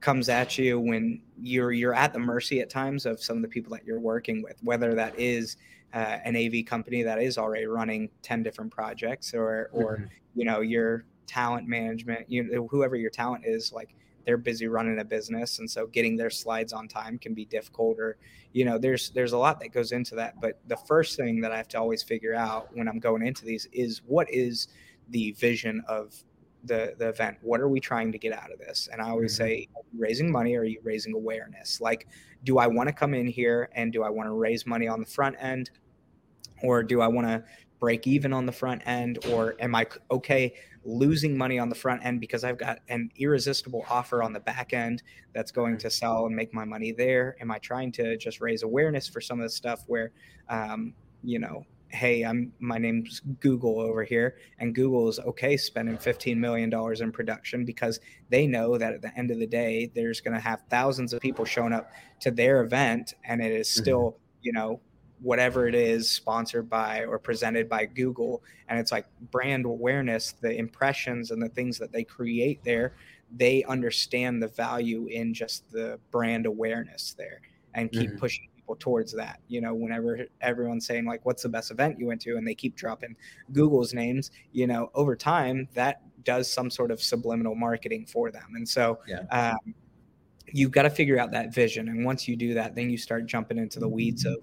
comes 0.00 0.28
at 0.28 0.58
you 0.58 0.78
when 0.78 1.20
you're 1.40 1.72
you're 1.72 1.94
at 1.94 2.12
the 2.12 2.18
mercy 2.18 2.60
at 2.60 2.70
times 2.70 3.06
of 3.06 3.22
some 3.22 3.36
of 3.36 3.42
the 3.42 3.48
people 3.48 3.72
that 3.72 3.84
you're 3.84 4.00
working 4.00 4.42
with 4.42 4.56
whether 4.62 4.94
that 4.94 5.18
is 5.18 5.56
uh, 5.94 6.18
an 6.24 6.36
AV 6.36 6.66
company 6.66 7.02
that 7.02 7.20
is 7.20 7.38
already 7.38 7.66
running 7.66 8.08
10 8.22 8.42
different 8.42 8.70
projects 8.70 9.32
or 9.34 9.70
or 9.72 9.96
mm-hmm. 9.96 10.06
you 10.34 10.44
know 10.44 10.60
your 10.60 11.04
talent 11.26 11.66
management 11.66 12.30
you 12.30 12.66
whoever 12.70 12.96
your 12.96 13.10
talent 13.10 13.44
is 13.46 13.72
like 13.72 13.94
they're 14.24 14.36
busy 14.36 14.66
running 14.66 14.98
a 14.98 15.04
business 15.04 15.60
and 15.60 15.70
so 15.70 15.86
getting 15.86 16.16
their 16.16 16.30
slides 16.30 16.72
on 16.72 16.88
time 16.88 17.18
can 17.18 17.32
be 17.32 17.44
difficult 17.44 17.98
or 17.98 18.16
you 18.52 18.64
know 18.64 18.78
there's 18.78 19.10
there's 19.10 19.32
a 19.32 19.38
lot 19.38 19.60
that 19.60 19.72
goes 19.72 19.92
into 19.92 20.14
that 20.14 20.40
but 20.40 20.60
the 20.66 20.76
first 20.76 21.16
thing 21.16 21.40
that 21.40 21.52
I 21.52 21.56
have 21.56 21.68
to 21.68 21.78
always 21.78 22.02
figure 22.02 22.34
out 22.34 22.68
when 22.74 22.88
I'm 22.88 22.98
going 22.98 23.26
into 23.26 23.44
these 23.44 23.66
is 23.72 24.02
what 24.06 24.30
is 24.30 24.68
the 25.10 25.32
vision 25.32 25.82
of 25.88 26.14
the 26.66 26.94
the 26.98 27.08
event. 27.08 27.38
What 27.42 27.60
are 27.60 27.68
we 27.68 27.80
trying 27.80 28.12
to 28.12 28.18
get 28.18 28.32
out 28.32 28.52
of 28.52 28.58
this? 28.58 28.88
And 28.92 29.00
i 29.00 29.08
always 29.08 29.34
mm-hmm. 29.34 29.44
say 29.44 29.68
raising 29.96 30.30
money 30.30 30.54
or 30.54 30.60
are 30.60 30.64
you 30.64 30.80
raising 30.82 31.14
awareness? 31.14 31.80
Like 31.80 32.08
do 32.44 32.58
i 32.58 32.66
want 32.66 32.88
to 32.88 32.92
come 32.92 33.14
in 33.14 33.26
here 33.26 33.70
and 33.74 33.92
do 33.92 34.02
i 34.02 34.10
want 34.10 34.28
to 34.28 34.32
raise 34.32 34.66
money 34.66 34.88
on 34.88 35.00
the 35.00 35.06
front 35.06 35.36
end? 35.40 35.70
Or 36.62 36.82
do 36.82 37.00
i 37.00 37.06
want 37.06 37.26
to 37.26 37.44
break 37.78 38.06
even 38.06 38.32
on 38.32 38.46
the 38.46 38.52
front 38.52 38.82
end? 38.86 39.24
Or 39.26 39.54
am 39.60 39.74
i 39.74 39.86
okay 40.10 40.54
losing 40.84 41.36
money 41.36 41.58
on 41.58 41.68
the 41.68 41.74
front 41.74 42.04
end 42.04 42.20
because 42.20 42.44
i've 42.44 42.58
got 42.58 42.78
an 42.88 43.10
irresistible 43.16 43.84
offer 43.90 44.22
on 44.22 44.32
the 44.32 44.38
back 44.38 44.72
end 44.72 45.02
that's 45.34 45.50
going 45.50 45.72
mm-hmm. 45.72 45.80
to 45.80 45.90
sell 45.90 46.26
and 46.26 46.34
make 46.34 46.52
my 46.54 46.64
money 46.64 46.92
there? 46.92 47.36
Am 47.40 47.50
i 47.50 47.58
trying 47.58 47.92
to 47.92 48.16
just 48.16 48.40
raise 48.40 48.62
awareness 48.62 49.08
for 49.08 49.20
some 49.20 49.40
of 49.40 49.44
the 49.44 49.50
stuff 49.50 49.82
where 49.86 50.12
um, 50.48 50.94
you 51.22 51.38
know 51.38 51.64
hey, 51.96 52.22
I'm 52.22 52.52
my 52.60 52.78
name's 52.78 53.20
Google 53.40 53.80
over 53.80 54.04
here, 54.04 54.36
and 54.58 54.74
Google 54.74 55.08
is 55.08 55.18
okay 55.18 55.56
spending 55.56 55.96
15 55.96 56.38
million 56.38 56.70
dollars 56.70 57.00
in 57.00 57.10
production 57.10 57.64
because 57.64 57.98
they 58.28 58.46
know 58.46 58.76
that 58.76 58.92
at 58.92 59.02
the 59.02 59.16
end 59.18 59.30
of 59.30 59.38
the 59.38 59.46
day, 59.46 59.90
there's 59.94 60.20
going 60.20 60.34
to 60.34 60.40
have 60.40 60.62
thousands 60.68 61.12
of 61.12 61.20
people 61.20 61.44
showing 61.44 61.72
up 61.72 61.90
to 62.20 62.30
their 62.30 62.62
event, 62.62 63.14
and 63.24 63.40
it 63.40 63.50
is 63.50 63.68
mm-hmm. 63.68 63.82
still, 63.82 64.02
mm-hmm. 64.02 64.40
you 64.42 64.52
know, 64.52 64.80
whatever 65.22 65.66
it 65.66 65.74
is 65.74 66.10
sponsored 66.10 66.68
by 66.68 67.04
or 67.04 67.18
presented 67.18 67.68
by 67.68 67.86
Google, 67.86 68.42
and 68.68 68.78
it's 68.78 68.92
like 68.92 69.06
brand 69.30 69.64
awareness, 69.64 70.32
the 70.40 70.54
impressions 70.56 71.30
and 71.30 71.42
the 71.42 71.48
things 71.48 71.78
that 71.78 71.92
they 71.92 72.04
create 72.04 72.62
there. 72.62 72.94
They 73.34 73.64
understand 73.64 74.40
the 74.40 74.48
value 74.48 75.06
in 75.06 75.34
just 75.34 75.72
the 75.72 75.98
brand 76.12 76.46
awareness 76.46 77.14
there 77.18 77.40
and 77.74 77.90
keep 77.90 78.10
mm-hmm. 78.10 78.18
pushing 78.18 78.48
people 78.66 78.76
towards 78.76 79.12
that. 79.12 79.40
You 79.48 79.60
know, 79.60 79.74
whenever 79.74 80.26
everyone's 80.40 80.86
saying 80.86 81.06
like, 81.06 81.24
"What's 81.24 81.42
the 81.42 81.48
best 81.48 81.70
event 81.70 81.98
you 81.98 82.06
went 82.06 82.20
to?" 82.22 82.36
and 82.36 82.46
they 82.46 82.54
keep 82.54 82.74
dropping 82.74 83.16
Google's 83.52 83.94
names, 83.94 84.30
you 84.52 84.66
know, 84.66 84.90
over 84.94 85.14
time 85.14 85.68
that 85.74 86.02
does 86.24 86.52
some 86.52 86.70
sort 86.70 86.90
of 86.90 87.00
subliminal 87.00 87.54
marketing 87.54 88.06
for 88.06 88.30
them. 88.30 88.54
And 88.54 88.68
so, 88.68 88.98
yeah. 89.06 89.20
um, 89.30 89.74
you've 90.52 90.72
got 90.72 90.82
to 90.82 90.90
figure 90.90 91.18
out 91.18 91.30
that 91.32 91.54
vision. 91.54 91.88
And 91.88 92.04
once 92.04 92.26
you 92.26 92.36
do 92.36 92.54
that, 92.54 92.74
then 92.74 92.90
you 92.90 92.98
start 92.98 93.26
jumping 93.26 93.58
into 93.58 93.78
the 93.78 93.88
weeds 93.88 94.24
of 94.24 94.36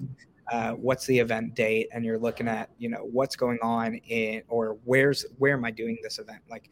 uh, 0.51 0.71
what's 0.71 1.05
the 1.05 1.19
event 1.19 1.55
date, 1.55 1.89
and 1.91 2.05
you're 2.05 2.19
looking 2.19 2.47
at 2.47 2.69
you 2.77 2.89
know 2.89 3.09
what's 3.11 3.35
going 3.35 3.59
on 3.61 3.95
in 3.95 4.43
or 4.47 4.77
where's 4.85 5.25
where 5.37 5.53
am 5.53 5.65
I 5.65 5.71
doing 5.71 5.97
this 6.01 6.19
event, 6.19 6.41
like 6.49 6.69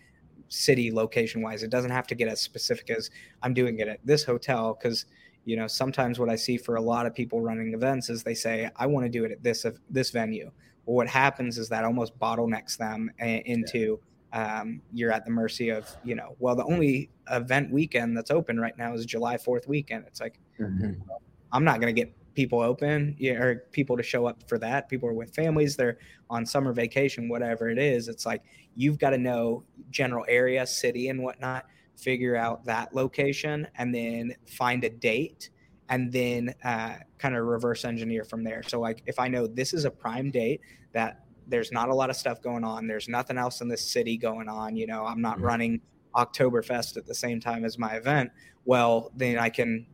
city 0.48 0.92
location 0.92 1.42
wise. 1.42 1.64
It 1.64 1.70
doesn't 1.70 1.92
have 1.92 2.08
to 2.08 2.16
get 2.16 2.28
as 2.28 2.42
specific 2.42 2.90
as 2.90 3.10
I'm 3.42 3.54
doing 3.54 3.80
it 3.80 3.88
at 3.88 4.00
this 4.04 4.26
hotel 4.26 4.78
because 4.78 5.06
you 5.46 5.56
know 5.56 5.68
sometimes 5.68 6.20
what 6.20 6.30
i 6.30 6.36
see 6.36 6.58
for 6.58 6.76
a 6.76 6.82
lot 6.82 7.06
of 7.06 7.14
people 7.14 7.42
running 7.42 7.74
events 7.74 8.10
is 8.10 8.24
they 8.24 8.34
say 8.34 8.70
i 8.76 8.86
want 8.86 9.06
to 9.06 9.10
do 9.10 9.26
it 9.26 9.32
at 9.32 9.44
this 9.44 9.66
this 9.90 10.12
venue. 10.12 10.52
Well 10.86 10.96
what 10.96 11.08
happens 11.08 11.58
is 11.58 11.70
that 11.70 11.86
almost 11.86 12.18
bottlenecks 12.18 12.78
them 12.78 13.12
into 13.20 14.00
yeah. 14.34 14.62
um, 14.62 14.82
you're 14.94 15.12
at 15.12 15.26
the 15.26 15.32
mercy 15.32 15.70
of 15.70 15.90
you 16.04 16.16
know 16.16 16.36
well 16.40 16.56
the 16.56 16.66
only 16.66 17.10
event 17.30 17.72
weekend 17.72 18.18
that's 18.18 18.32
open 18.32 18.60
right 18.60 18.78
now 18.78 18.94
is 18.94 19.06
july 19.06 19.38
4th 19.38 19.68
weekend. 19.68 20.06
It's 20.08 20.22
like 20.22 20.40
mm-hmm. 20.60 20.94
i'm 21.52 21.64
not 21.64 21.80
going 21.80 21.94
to 21.94 22.00
get 22.00 22.14
people 22.34 22.62
open 22.62 23.18
or 23.24 23.66
people 23.72 23.98
to 23.98 24.04
show 24.04 24.26
up 24.26 24.42
for 24.48 24.58
that. 24.58 24.88
People 24.88 25.10
are 25.10 25.14
with 25.14 25.34
families 25.36 25.76
they're 25.76 25.98
on 26.30 26.46
summer 26.46 26.74
vacation 26.74 27.28
whatever 27.28 27.70
it 27.70 27.78
is. 27.78 28.08
It's 28.08 28.26
like 28.26 28.42
you've 28.76 28.98
got 28.98 29.12
to 29.12 29.18
know 29.18 29.64
general 29.90 30.26
area 30.28 30.66
city 30.66 31.10
and 31.10 31.22
whatnot 31.22 31.66
figure 32.02 32.36
out 32.36 32.66
that 32.66 32.94
location 32.94 33.68
and 33.76 33.94
then 33.94 34.36
find 34.48 34.84
a 34.84 34.90
date 34.90 35.50
and 35.90 36.12
then 36.12 36.54
uh, 36.64 36.96
kind 37.18 37.36
of 37.36 37.46
reverse 37.46 37.86
engineer 37.86 38.24
from 38.24 38.44
there. 38.44 38.64
So, 38.64 38.80
like, 38.80 39.04
if 39.06 39.20
I 39.20 39.28
know 39.28 39.46
this 39.46 39.74
is 39.74 39.86
a 39.86 39.92
prime 39.92 40.32
date 40.32 40.62
that 40.94 41.26
there's 41.48 41.72
not 41.72 41.90
a 41.90 41.94
lot 41.94 42.10
of 42.10 42.16
stuff 42.16 42.42
going 42.42 42.64
on, 42.64 42.88
there's 42.88 43.10
nothing 43.10 43.38
else 43.38 43.62
in 43.62 43.68
this 43.68 43.84
city 43.84 44.18
going 44.18 44.48
on, 44.48 44.76
you 44.76 44.88
know, 44.88 45.06
I'm 45.06 45.22
not 45.22 45.36
mm-hmm. 45.36 45.46
running 45.46 45.82
Oktoberfest 46.16 46.98
at 46.98 47.06
the 47.06 47.16
same 47.16 47.40
time 47.40 47.66
as 47.66 47.78
my 47.78 47.96
event, 47.96 48.32
well, 48.66 49.12
then 49.16 49.38
I 49.38 49.50
can, 49.50 49.86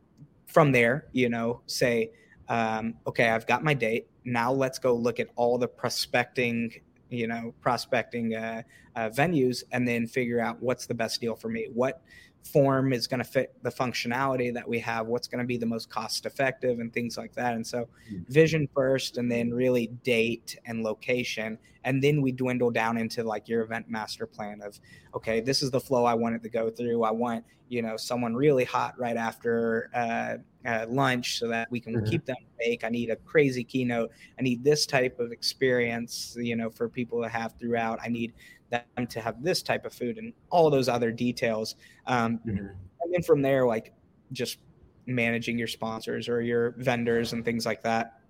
from 0.46 0.72
there, 0.72 1.06
you 1.12 1.28
know, 1.28 1.62
say, 1.66 2.12
um, 2.48 2.94
okay, 3.06 3.28
I've 3.28 3.46
got 3.46 3.62
my 3.62 3.74
date. 3.74 4.08
Now 4.24 4.52
let's 4.52 4.78
go 4.78 4.94
look 4.94 5.20
at 5.20 5.28
all 5.36 5.58
the 5.58 5.68
prospecting 5.68 6.72
you 7.10 7.26
know 7.26 7.54
prospecting 7.60 8.34
uh, 8.34 8.62
uh, 8.96 9.08
venues 9.10 9.64
and 9.72 9.86
then 9.86 10.06
figure 10.06 10.40
out 10.40 10.60
what's 10.62 10.86
the 10.86 10.94
best 10.94 11.20
deal 11.20 11.36
for 11.36 11.48
me. 11.48 11.68
What 11.72 12.02
form 12.44 12.92
is 12.92 13.06
going 13.06 13.18
to 13.18 13.28
fit 13.28 13.54
the 13.62 13.70
functionality 13.70 14.52
that 14.54 14.66
we 14.66 14.78
have 14.78 15.06
what's 15.06 15.28
going 15.28 15.40
to 15.40 15.46
be 15.46 15.56
the 15.56 15.66
most 15.66 15.90
cost 15.90 16.26
effective 16.26 16.78
and 16.80 16.92
things 16.92 17.18
like 17.18 17.34
that. 17.34 17.54
And 17.54 17.66
so 17.66 17.88
hmm. 18.08 18.18
vision 18.28 18.68
first 18.74 19.18
and 19.18 19.30
then 19.30 19.52
really 19.52 19.88
date 20.04 20.58
and 20.66 20.82
location. 20.82 21.58
And 21.84 22.02
then 22.02 22.22
we 22.22 22.32
dwindle 22.32 22.70
down 22.70 22.96
into 22.96 23.22
like 23.22 23.48
your 23.48 23.62
event 23.62 23.88
master 23.88 24.26
plan 24.26 24.60
of 24.62 24.78
okay 25.14 25.40
this 25.40 25.62
is 25.62 25.70
the 25.70 25.80
flow 25.80 26.04
i 26.04 26.12
want 26.12 26.34
it 26.34 26.42
to 26.42 26.48
go 26.50 26.68
through. 26.68 27.02
I 27.02 27.10
want 27.10 27.44
you 27.68 27.82
know 27.82 27.96
someone 27.96 28.34
really 28.34 28.64
hot 28.64 28.98
right 28.98 29.16
after 29.16 29.90
uh, 29.94 30.36
uh, 30.66 30.86
lunch 30.88 31.38
so 31.38 31.48
that 31.48 31.70
we 31.70 31.80
can 31.80 31.94
mm-hmm. 31.94 32.06
keep 32.06 32.24
them 32.24 32.36
awake. 32.54 32.84
I 32.84 32.88
need 32.88 33.10
a 33.10 33.16
crazy 33.16 33.64
keynote. 33.64 34.10
I 34.38 34.42
need 34.42 34.64
this 34.64 34.86
type 34.86 35.18
of 35.20 35.32
experience 35.32 36.36
you 36.38 36.56
know 36.56 36.70
for 36.70 36.88
people 36.88 37.22
to 37.22 37.28
have 37.28 37.54
throughout. 37.58 37.98
I 38.02 38.08
need 38.08 38.32
them 38.70 39.06
to 39.08 39.20
have 39.20 39.42
this 39.42 39.62
type 39.62 39.84
of 39.84 39.92
food 39.92 40.18
and 40.18 40.32
all 40.50 40.70
those 40.70 40.88
other 40.88 41.10
details. 41.10 41.76
Um, 42.06 42.38
mm-hmm. 42.38 42.66
And 43.00 43.14
then 43.14 43.22
from 43.22 43.42
there, 43.42 43.66
like 43.66 43.92
just 44.32 44.58
managing 45.06 45.58
your 45.58 45.68
sponsors 45.68 46.28
or 46.28 46.40
your 46.42 46.72
vendors 46.72 47.32
and 47.32 47.44
things 47.44 47.64
like 47.64 47.82
that. 47.82 48.20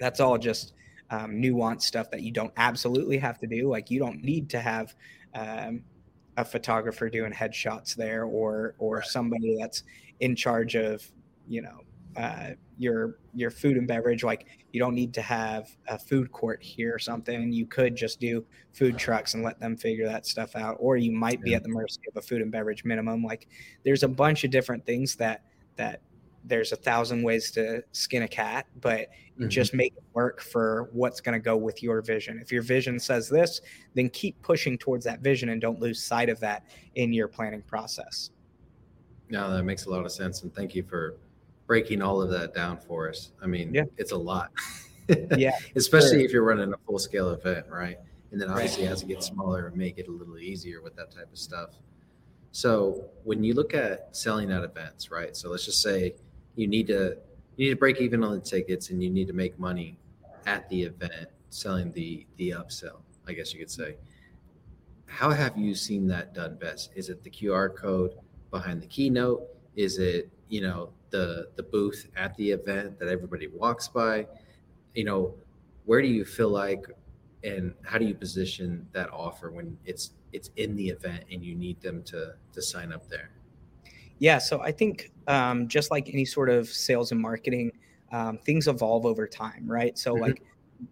That's 0.00 0.20
all 0.20 0.38
just 0.38 0.72
um, 1.10 1.32
nuanced 1.32 1.82
stuff 1.82 2.10
that 2.10 2.22
you 2.22 2.32
don't 2.32 2.52
absolutely 2.56 3.18
have 3.18 3.38
to 3.38 3.46
do. 3.46 3.68
Like 3.68 3.90
you 3.90 3.98
don't 3.98 4.22
need 4.22 4.50
to 4.50 4.60
have 4.60 4.94
um, 5.34 5.82
a 6.36 6.44
photographer 6.44 7.08
doing 7.08 7.32
headshots 7.32 7.94
there 7.94 8.24
or 8.24 8.74
or 8.78 9.02
somebody 9.02 9.56
that's 9.58 9.82
in 10.20 10.34
charge 10.34 10.74
of 10.74 11.06
you 11.46 11.62
know 11.62 11.80
uh, 12.16 12.50
your 12.78 13.18
your 13.34 13.50
food 13.50 13.76
and 13.76 13.86
beverage 13.88 14.22
like 14.22 14.46
you 14.72 14.80
don't 14.80 14.94
need 14.94 15.14
to 15.14 15.22
have 15.22 15.74
a 15.88 15.98
food 15.98 16.30
court 16.32 16.62
here 16.62 16.94
or 16.94 16.98
something. 16.98 17.52
You 17.52 17.66
could 17.66 17.96
just 17.96 18.20
do 18.20 18.44
food 18.72 18.98
trucks 18.98 19.34
and 19.34 19.42
let 19.42 19.58
them 19.58 19.76
figure 19.76 20.06
that 20.06 20.26
stuff 20.26 20.54
out 20.56 20.76
or 20.78 20.96
you 20.96 21.12
might 21.12 21.40
be 21.42 21.54
at 21.54 21.62
the 21.62 21.68
mercy 21.68 22.00
of 22.08 22.16
a 22.16 22.22
food 22.22 22.42
and 22.42 22.52
beverage 22.52 22.84
minimum. 22.84 23.22
Like 23.22 23.48
there's 23.84 24.02
a 24.02 24.08
bunch 24.08 24.44
of 24.44 24.50
different 24.50 24.84
things 24.84 25.16
that 25.16 25.44
that 25.76 26.02
there's 26.44 26.72
a 26.72 26.76
thousand 26.76 27.22
ways 27.22 27.50
to 27.50 27.82
skin 27.92 28.22
a 28.22 28.28
cat 28.28 28.66
but 28.80 29.08
mm-hmm. 29.38 29.48
just 29.48 29.74
make 29.74 29.92
it 29.96 30.04
work 30.12 30.40
for 30.40 30.90
what's 30.92 31.20
going 31.20 31.32
to 31.32 31.42
go 31.42 31.56
with 31.56 31.82
your 31.82 32.02
vision. 32.02 32.38
If 32.40 32.52
your 32.52 32.62
vision 32.62 32.98
says 33.00 33.28
this 33.28 33.62
then 33.94 34.10
keep 34.10 34.40
pushing 34.42 34.76
towards 34.76 35.04
that 35.06 35.20
vision 35.20 35.48
and 35.48 35.60
don't 35.60 35.80
lose 35.80 36.02
sight 36.02 36.28
of 36.28 36.38
that 36.40 36.64
in 36.94 37.12
your 37.12 37.28
planning 37.28 37.62
process. 37.62 38.30
No 39.30 39.50
that 39.50 39.64
makes 39.64 39.86
a 39.86 39.90
lot 39.90 40.04
of 40.04 40.12
sense 40.12 40.42
and 40.42 40.54
thank 40.54 40.74
you 40.74 40.82
for 40.82 41.16
breaking 41.66 42.02
all 42.02 42.22
of 42.22 42.30
that 42.30 42.54
down 42.54 42.78
for 42.78 43.08
us. 43.08 43.32
I 43.42 43.46
mean, 43.46 43.74
yeah. 43.74 43.84
it's 43.96 44.12
a 44.12 44.16
lot. 44.16 44.52
yeah. 45.36 45.56
Especially 45.76 46.18
sure. 46.18 46.20
if 46.20 46.32
you're 46.32 46.44
running 46.44 46.72
a 46.72 46.76
full 46.86 46.98
scale 46.98 47.30
event, 47.30 47.66
right? 47.68 47.98
And 48.32 48.40
then 48.40 48.50
obviously 48.50 48.84
right. 48.84 48.92
as 48.92 49.02
it 49.02 49.08
gets 49.08 49.26
smaller, 49.26 49.68
and 49.68 49.76
make 49.76 49.98
it 49.98 50.08
a 50.08 50.10
little 50.10 50.38
easier 50.38 50.82
with 50.82 50.96
that 50.96 51.10
type 51.10 51.30
of 51.32 51.38
stuff. 51.38 51.70
So 52.52 53.04
when 53.24 53.44
you 53.44 53.54
look 53.54 53.74
at 53.74 54.16
selling 54.16 54.50
at 54.50 54.64
events, 54.64 55.10
right? 55.10 55.36
So 55.36 55.50
let's 55.50 55.64
just 55.64 55.82
say 55.82 56.14
you 56.54 56.66
need 56.66 56.86
to 56.88 57.16
you 57.56 57.66
need 57.66 57.70
to 57.70 57.76
break 57.76 58.00
even 58.00 58.24
on 58.24 58.34
the 58.34 58.40
tickets 58.40 58.90
and 58.90 59.02
you 59.02 59.10
need 59.10 59.26
to 59.28 59.32
make 59.32 59.58
money 59.58 59.98
at 60.46 60.68
the 60.68 60.82
event 60.82 61.28
selling 61.50 61.92
the 61.92 62.26
the 62.36 62.50
upsell, 62.50 63.00
I 63.26 63.32
guess 63.32 63.52
you 63.52 63.60
could 63.60 63.70
say. 63.70 63.96
How 65.06 65.30
have 65.30 65.56
you 65.56 65.74
seen 65.74 66.06
that 66.08 66.34
done 66.34 66.56
best? 66.56 66.90
Is 66.94 67.08
it 67.08 67.22
the 67.22 67.30
QR 67.30 67.74
code 67.74 68.14
behind 68.50 68.82
the 68.82 68.86
keynote? 68.86 69.42
Is 69.76 69.98
it, 69.98 70.30
you 70.48 70.60
know, 70.60 70.90
the 71.10 71.48
the 71.56 71.62
booth 71.62 72.08
at 72.16 72.34
the 72.36 72.50
event 72.50 72.98
that 72.98 73.08
everybody 73.08 73.46
walks 73.48 73.88
by 73.88 74.26
you 74.94 75.04
know 75.04 75.34
where 75.84 76.02
do 76.02 76.08
you 76.08 76.24
feel 76.24 76.48
like 76.48 76.86
and 77.44 77.74
how 77.84 77.98
do 77.98 78.04
you 78.04 78.14
position 78.14 78.86
that 78.92 79.10
offer 79.12 79.50
when 79.50 79.76
it's 79.84 80.12
it's 80.32 80.50
in 80.56 80.74
the 80.76 80.88
event 80.88 81.24
and 81.30 81.44
you 81.44 81.54
need 81.54 81.80
them 81.80 82.02
to 82.02 82.34
to 82.52 82.60
sign 82.60 82.92
up 82.92 83.08
there 83.08 83.30
yeah 84.18 84.38
so 84.38 84.60
i 84.60 84.72
think 84.72 85.10
um, 85.28 85.66
just 85.66 85.90
like 85.90 86.08
any 86.08 86.24
sort 86.24 86.48
of 86.48 86.68
sales 86.68 87.10
and 87.12 87.20
marketing 87.20 87.72
um, 88.12 88.38
things 88.38 88.68
evolve 88.68 89.04
over 89.04 89.26
time 89.26 89.64
right 89.66 89.98
so 89.98 90.14
mm-hmm. 90.14 90.22
like 90.22 90.42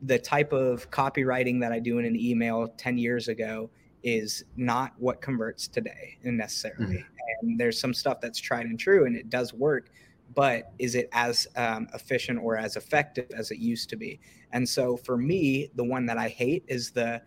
the 0.03 0.19
type 0.19 0.53
of 0.53 0.91
copywriting 0.91 1.61
that 1.61 1.73
i 1.73 1.79
do 1.79 1.99
in 1.99 2.05
an 2.05 2.19
email 2.19 2.69
10 2.77 2.99
years 2.99 3.29
ago 3.29 3.71
is 4.05 4.45
not 4.57 4.93
what 4.99 5.21
converts 5.21 5.67
today 5.67 6.19
necessarily. 6.23 6.97
Mm-hmm. 6.99 7.49
And 7.49 7.59
there's 7.59 7.81
some 7.81 7.95
stuff 7.95 8.21
that's 8.21 8.39
tried 8.39 8.67
and 8.67 8.79
true 8.79 9.07
and 9.07 9.17
it 9.17 9.31
does 9.31 9.53
work, 9.55 9.91
but 10.35 10.73
is 10.79 10.95
it 10.95 11.09
as 11.13 11.47
um, 11.57 11.89
efficient 11.95 12.41
or 12.43 12.57
as 12.57 12.77
effective 12.77 13.27
as 13.37 13.51
it 13.51 13.59
used 13.59 13.89
to 13.91 13.97
be? 13.97 14.21
And 14.53 14.69
so 14.69 14.97
for 14.97 15.17
me, 15.17 15.71
the 15.75 15.85
one 15.85 16.07
that 16.07 16.19
I 16.19 16.29
hate 16.29 16.65
is 16.69 16.91
the 16.91 17.23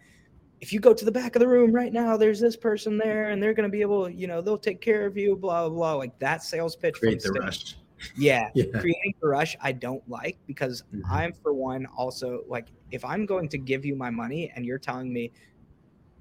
if 0.59 0.73
you 0.73 0.79
go 0.79 0.93
to 0.93 1.05
the 1.05 1.11
back 1.11 1.35
of 1.35 1.39
the 1.39 1.47
room 1.47 1.71
right 1.71 1.93
now, 1.93 2.17
there's 2.17 2.39
this 2.39 2.55
person 2.55 2.97
there, 2.97 3.29
and 3.29 3.41
they're 3.41 3.53
going 3.53 3.69
to 3.69 3.71
be 3.71 3.81
able, 3.81 4.09
you 4.09 4.25
know, 4.25 4.41
they'll 4.41 4.57
take 4.57 4.81
care 4.81 5.05
of 5.05 5.15
you, 5.15 5.35
blah 5.35 5.67
blah 5.67 5.75
blah. 5.75 5.93
Like 5.93 6.17
that 6.19 6.43
sales 6.43 6.75
pitch. 6.75 6.95
Create 6.95 7.21
the 7.21 7.31
rush. 7.31 7.75
Yeah, 8.15 8.49
yeah, 8.55 8.65
creating 8.79 9.13
the 9.21 9.27
rush 9.27 9.55
I 9.61 9.71
don't 9.71 10.07
like 10.09 10.37
because 10.47 10.83
mm-hmm. 10.93 11.11
I'm 11.11 11.33
for 11.33 11.53
one 11.53 11.85
also 11.97 12.43
like 12.47 12.67
if 12.91 13.03
I'm 13.05 13.25
going 13.25 13.49
to 13.49 13.57
give 13.57 13.85
you 13.85 13.95
my 13.95 14.09
money 14.09 14.51
and 14.55 14.65
you're 14.65 14.79
telling 14.79 15.11
me 15.11 15.31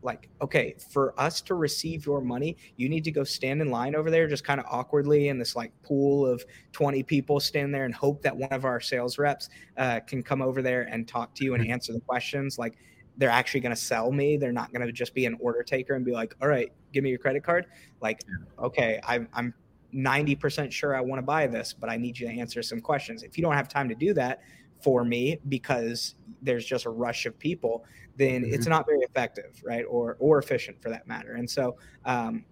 like 0.06 0.30
okay 0.40 0.74
for 0.90 1.12
us 1.20 1.40
to 1.42 1.54
receive 1.54 2.06
your 2.06 2.20
money 2.20 2.56
you 2.76 2.88
need 2.88 3.04
to 3.04 3.10
go 3.10 3.24
stand 3.24 3.60
in 3.60 3.70
line 3.70 3.94
over 3.94 4.10
there 4.10 4.26
just 4.26 4.44
kind 4.44 4.60
of 4.60 4.64
awkwardly 4.70 5.28
in 5.28 5.38
this 5.38 5.54
like 5.56 5.72
pool 5.82 6.24
of 6.24 6.42
20 6.72 7.02
people 7.02 7.40
stand 7.40 7.74
there 7.74 7.84
and 7.84 7.94
hope 7.94 8.22
that 8.22 8.34
one 8.34 8.52
of 8.52 8.64
our 8.64 8.80
sales 8.80 9.18
reps 9.18 9.50
uh, 9.76 10.00
can 10.06 10.22
come 10.22 10.40
over 10.40 10.62
there 10.62 10.82
and 10.82 11.06
talk 11.08 11.34
to 11.34 11.44
you 11.44 11.54
and 11.54 11.62
mm-hmm. 11.62 11.72
answer 11.72 11.92
the 11.92 12.00
questions. 12.00 12.58
Like 12.58 12.76
they're 13.16 13.30
actually 13.30 13.60
going 13.60 13.74
to 13.74 13.80
sell 13.80 14.12
me. 14.12 14.36
They're 14.36 14.52
not 14.52 14.72
going 14.72 14.86
to 14.86 14.92
just 14.92 15.14
be 15.14 15.26
an 15.26 15.36
order 15.40 15.62
taker 15.62 15.94
and 15.94 16.04
be 16.04 16.12
like 16.12 16.34
all 16.40 16.48
right 16.48 16.72
give 16.92 17.04
me 17.04 17.10
your 17.10 17.18
credit 17.18 17.42
card. 17.42 17.66
Like 18.00 18.20
okay 18.58 19.00
i'm, 19.06 19.28
I'm 19.34 19.54
90% 19.94 20.70
sure 20.70 20.94
i 20.94 21.00
want 21.00 21.18
to 21.18 21.22
buy 21.22 21.46
this 21.46 21.72
but 21.72 21.88
i 21.88 21.96
need 21.96 22.18
you 22.18 22.28
to 22.28 22.32
answer 22.38 22.62
some 22.62 22.80
questions. 22.80 23.22
If 23.22 23.36
you 23.36 23.42
don't 23.42 23.54
have 23.54 23.68
time 23.68 23.88
to 23.88 23.94
do 23.94 24.14
that 24.14 24.40
for 24.80 25.04
me 25.04 25.38
because 25.48 26.14
there's 26.42 26.64
just 26.64 26.84
a 26.84 26.90
rush 26.90 27.26
of 27.26 27.38
people, 27.38 27.84
then 28.16 28.42
mm-hmm. 28.42 28.54
it's 28.54 28.66
not 28.66 28.86
very 28.86 29.00
effective, 29.00 29.60
right? 29.64 29.84
Or 29.88 30.16
or 30.18 30.38
efficient 30.38 30.80
for 30.82 30.90
that 30.90 31.06
matter. 31.06 31.34
And 31.34 31.48
so 31.48 31.76
um, 32.04 32.44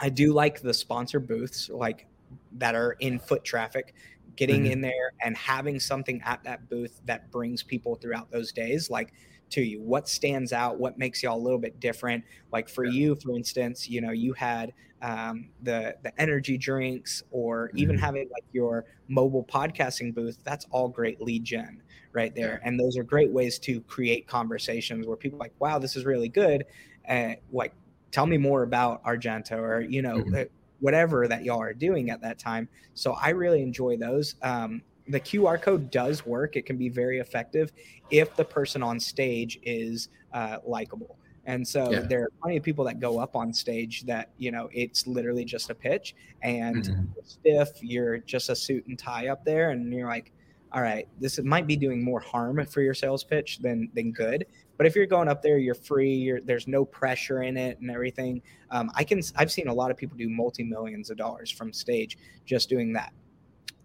I 0.00 0.08
do 0.08 0.32
like 0.32 0.60
the 0.60 0.74
sponsor 0.74 1.20
booths, 1.20 1.68
like 1.68 2.06
that 2.52 2.74
are 2.74 2.92
in 3.00 3.18
foot 3.18 3.44
traffic, 3.44 3.94
getting 4.36 4.64
mm-hmm. 4.64 4.72
in 4.72 4.80
there 4.80 5.12
and 5.24 5.36
having 5.36 5.80
something 5.80 6.20
at 6.24 6.42
that 6.44 6.68
booth 6.68 7.00
that 7.06 7.30
brings 7.30 7.62
people 7.62 7.96
throughout 7.96 8.30
those 8.30 8.52
days, 8.52 8.90
like 8.90 9.12
to 9.50 9.60
you 9.60 9.80
what 9.80 10.08
stands 10.08 10.52
out 10.52 10.78
what 10.78 10.98
makes 10.98 11.22
y'all 11.22 11.36
a 11.36 11.42
little 11.42 11.58
bit 11.58 11.78
different 11.80 12.24
like 12.52 12.68
for 12.68 12.84
yeah. 12.84 12.92
you 12.92 13.16
for 13.16 13.32
instance 13.32 13.88
you 13.88 14.00
know 14.00 14.10
you 14.10 14.32
had 14.32 14.72
um, 15.00 15.48
the 15.62 15.96
the 16.02 16.20
energy 16.20 16.58
drinks 16.58 17.22
or 17.30 17.70
even 17.74 17.96
mm-hmm. 17.96 18.04
having 18.04 18.28
like 18.32 18.44
your 18.52 18.84
mobile 19.08 19.44
podcasting 19.44 20.14
booth 20.14 20.38
that's 20.44 20.66
all 20.70 20.88
great 20.88 21.20
lead 21.20 21.44
gen 21.44 21.80
right 22.12 22.34
there 22.34 22.60
and 22.64 22.78
those 22.78 22.96
are 22.96 23.02
great 23.02 23.30
ways 23.30 23.58
to 23.60 23.80
create 23.82 24.26
conversations 24.26 25.06
where 25.06 25.16
people 25.16 25.38
like 25.38 25.52
wow 25.60 25.78
this 25.78 25.94
is 25.94 26.04
really 26.04 26.28
good 26.28 26.64
and 27.04 27.36
like 27.52 27.72
tell 28.10 28.26
me 28.26 28.36
more 28.36 28.62
about 28.62 29.02
argento 29.04 29.58
or 29.58 29.80
you 29.80 30.02
know 30.02 30.16
mm-hmm. 30.16 30.34
Uh, 30.34 30.44
whatever 30.80 31.26
that 31.26 31.44
y'all 31.44 31.60
are 31.60 31.74
doing 31.74 32.10
at 32.10 32.20
that 32.20 32.38
time 32.38 32.68
so 32.94 33.12
i 33.20 33.30
really 33.30 33.62
enjoy 33.62 33.96
those 33.96 34.36
um, 34.42 34.80
the 35.08 35.20
qr 35.20 35.60
code 35.60 35.90
does 35.90 36.24
work 36.26 36.56
it 36.56 36.66
can 36.66 36.76
be 36.76 36.88
very 36.88 37.18
effective 37.18 37.72
if 38.10 38.34
the 38.36 38.44
person 38.44 38.82
on 38.82 38.98
stage 39.00 39.58
is 39.62 40.08
uh, 40.32 40.58
likable 40.64 41.18
and 41.48 41.66
so 41.66 41.90
yeah. 41.90 42.00
there 42.00 42.24
are 42.24 42.30
plenty 42.42 42.58
of 42.58 42.62
people 42.62 42.84
that 42.84 43.00
go 43.00 43.18
up 43.18 43.34
on 43.34 43.54
stage 43.54 44.04
that, 44.04 44.28
you 44.36 44.50
know, 44.50 44.68
it's 44.70 45.06
literally 45.06 45.46
just 45.46 45.70
a 45.70 45.74
pitch 45.74 46.14
and 46.42 46.84
mm-hmm. 46.84 47.04
stiff, 47.24 47.70
you're 47.80 48.18
just 48.18 48.50
a 48.50 48.54
suit 48.54 48.86
and 48.86 48.98
tie 48.98 49.28
up 49.28 49.46
there 49.46 49.70
and 49.70 49.90
you're 49.90 50.06
like, 50.06 50.30
all 50.72 50.82
right, 50.82 51.08
this 51.18 51.40
might 51.42 51.66
be 51.66 51.74
doing 51.74 52.04
more 52.04 52.20
harm 52.20 52.62
for 52.66 52.82
your 52.82 52.92
sales 52.92 53.24
pitch 53.24 53.60
than 53.60 53.88
than 53.94 54.12
good. 54.12 54.44
But 54.76 54.86
if 54.86 54.94
you're 54.94 55.06
going 55.06 55.28
up 55.28 55.40
there, 55.40 55.56
you're 55.56 55.74
free. 55.74 56.12
You're, 56.12 56.42
there's 56.42 56.68
no 56.68 56.84
pressure 56.84 57.42
in 57.42 57.56
it 57.56 57.80
and 57.80 57.90
everything. 57.90 58.42
Um, 58.70 58.90
I 58.94 59.02
can. 59.02 59.22
I've 59.34 59.50
seen 59.50 59.68
a 59.68 59.74
lot 59.74 59.90
of 59.90 59.96
people 59.96 60.18
do 60.18 60.28
multi 60.28 60.62
millions 60.62 61.08
of 61.08 61.16
dollars 61.16 61.50
from 61.50 61.72
stage 61.72 62.18
just 62.44 62.68
doing 62.68 62.92
that. 62.92 63.14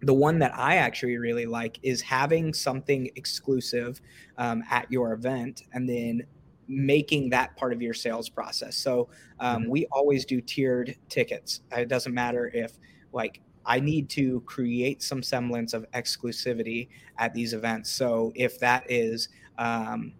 The 0.02 0.14
one 0.14 0.38
that 0.40 0.56
I 0.56 0.76
actually 0.76 1.16
really 1.16 1.46
like 1.46 1.78
is 1.82 2.02
having 2.02 2.52
something 2.52 3.10
exclusive 3.16 4.00
um, 4.38 4.62
at 4.70 4.90
your 4.90 5.12
event, 5.12 5.62
and 5.72 5.88
then 5.88 6.22
making 6.68 7.30
that 7.30 7.56
part 7.56 7.72
of 7.72 7.82
your 7.82 7.94
sales 7.94 8.28
process. 8.28 8.76
So 8.76 9.08
um, 9.40 9.62
mm-hmm. 9.62 9.70
we 9.70 9.86
always 9.92 10.24
do 10.24 10.40
tiered 10.40 10.96
tickets. 11.08 11.60
It 11.72 11.88
doesn't 11.88 12.14
matter 12.14 12.50
if 12.54 12.72
like 13.12 13.40
I 13.66 13.80
need 13.80 14.08
to 14.10 14.40
create 14.42 15.02
some 15.02 15.22
semblance 15.22 15.72
of 15.72 15.90
exclusivity 15.92 16.88
at 17.18 17.34
these 17.34 17.52
events. 17.54 17.90
So 17.90 18.32
if 18.34 18.58
that 18.60 18.84
is, 18.90 19.28
um, 19.58 20.12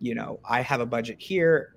you 0.00 0.14
know, 0.14 0.40
I 0.48 0.60
have 0.60 0.80
a 0.80 0.86
budget 0.86 1.16
here, 1.18 1.75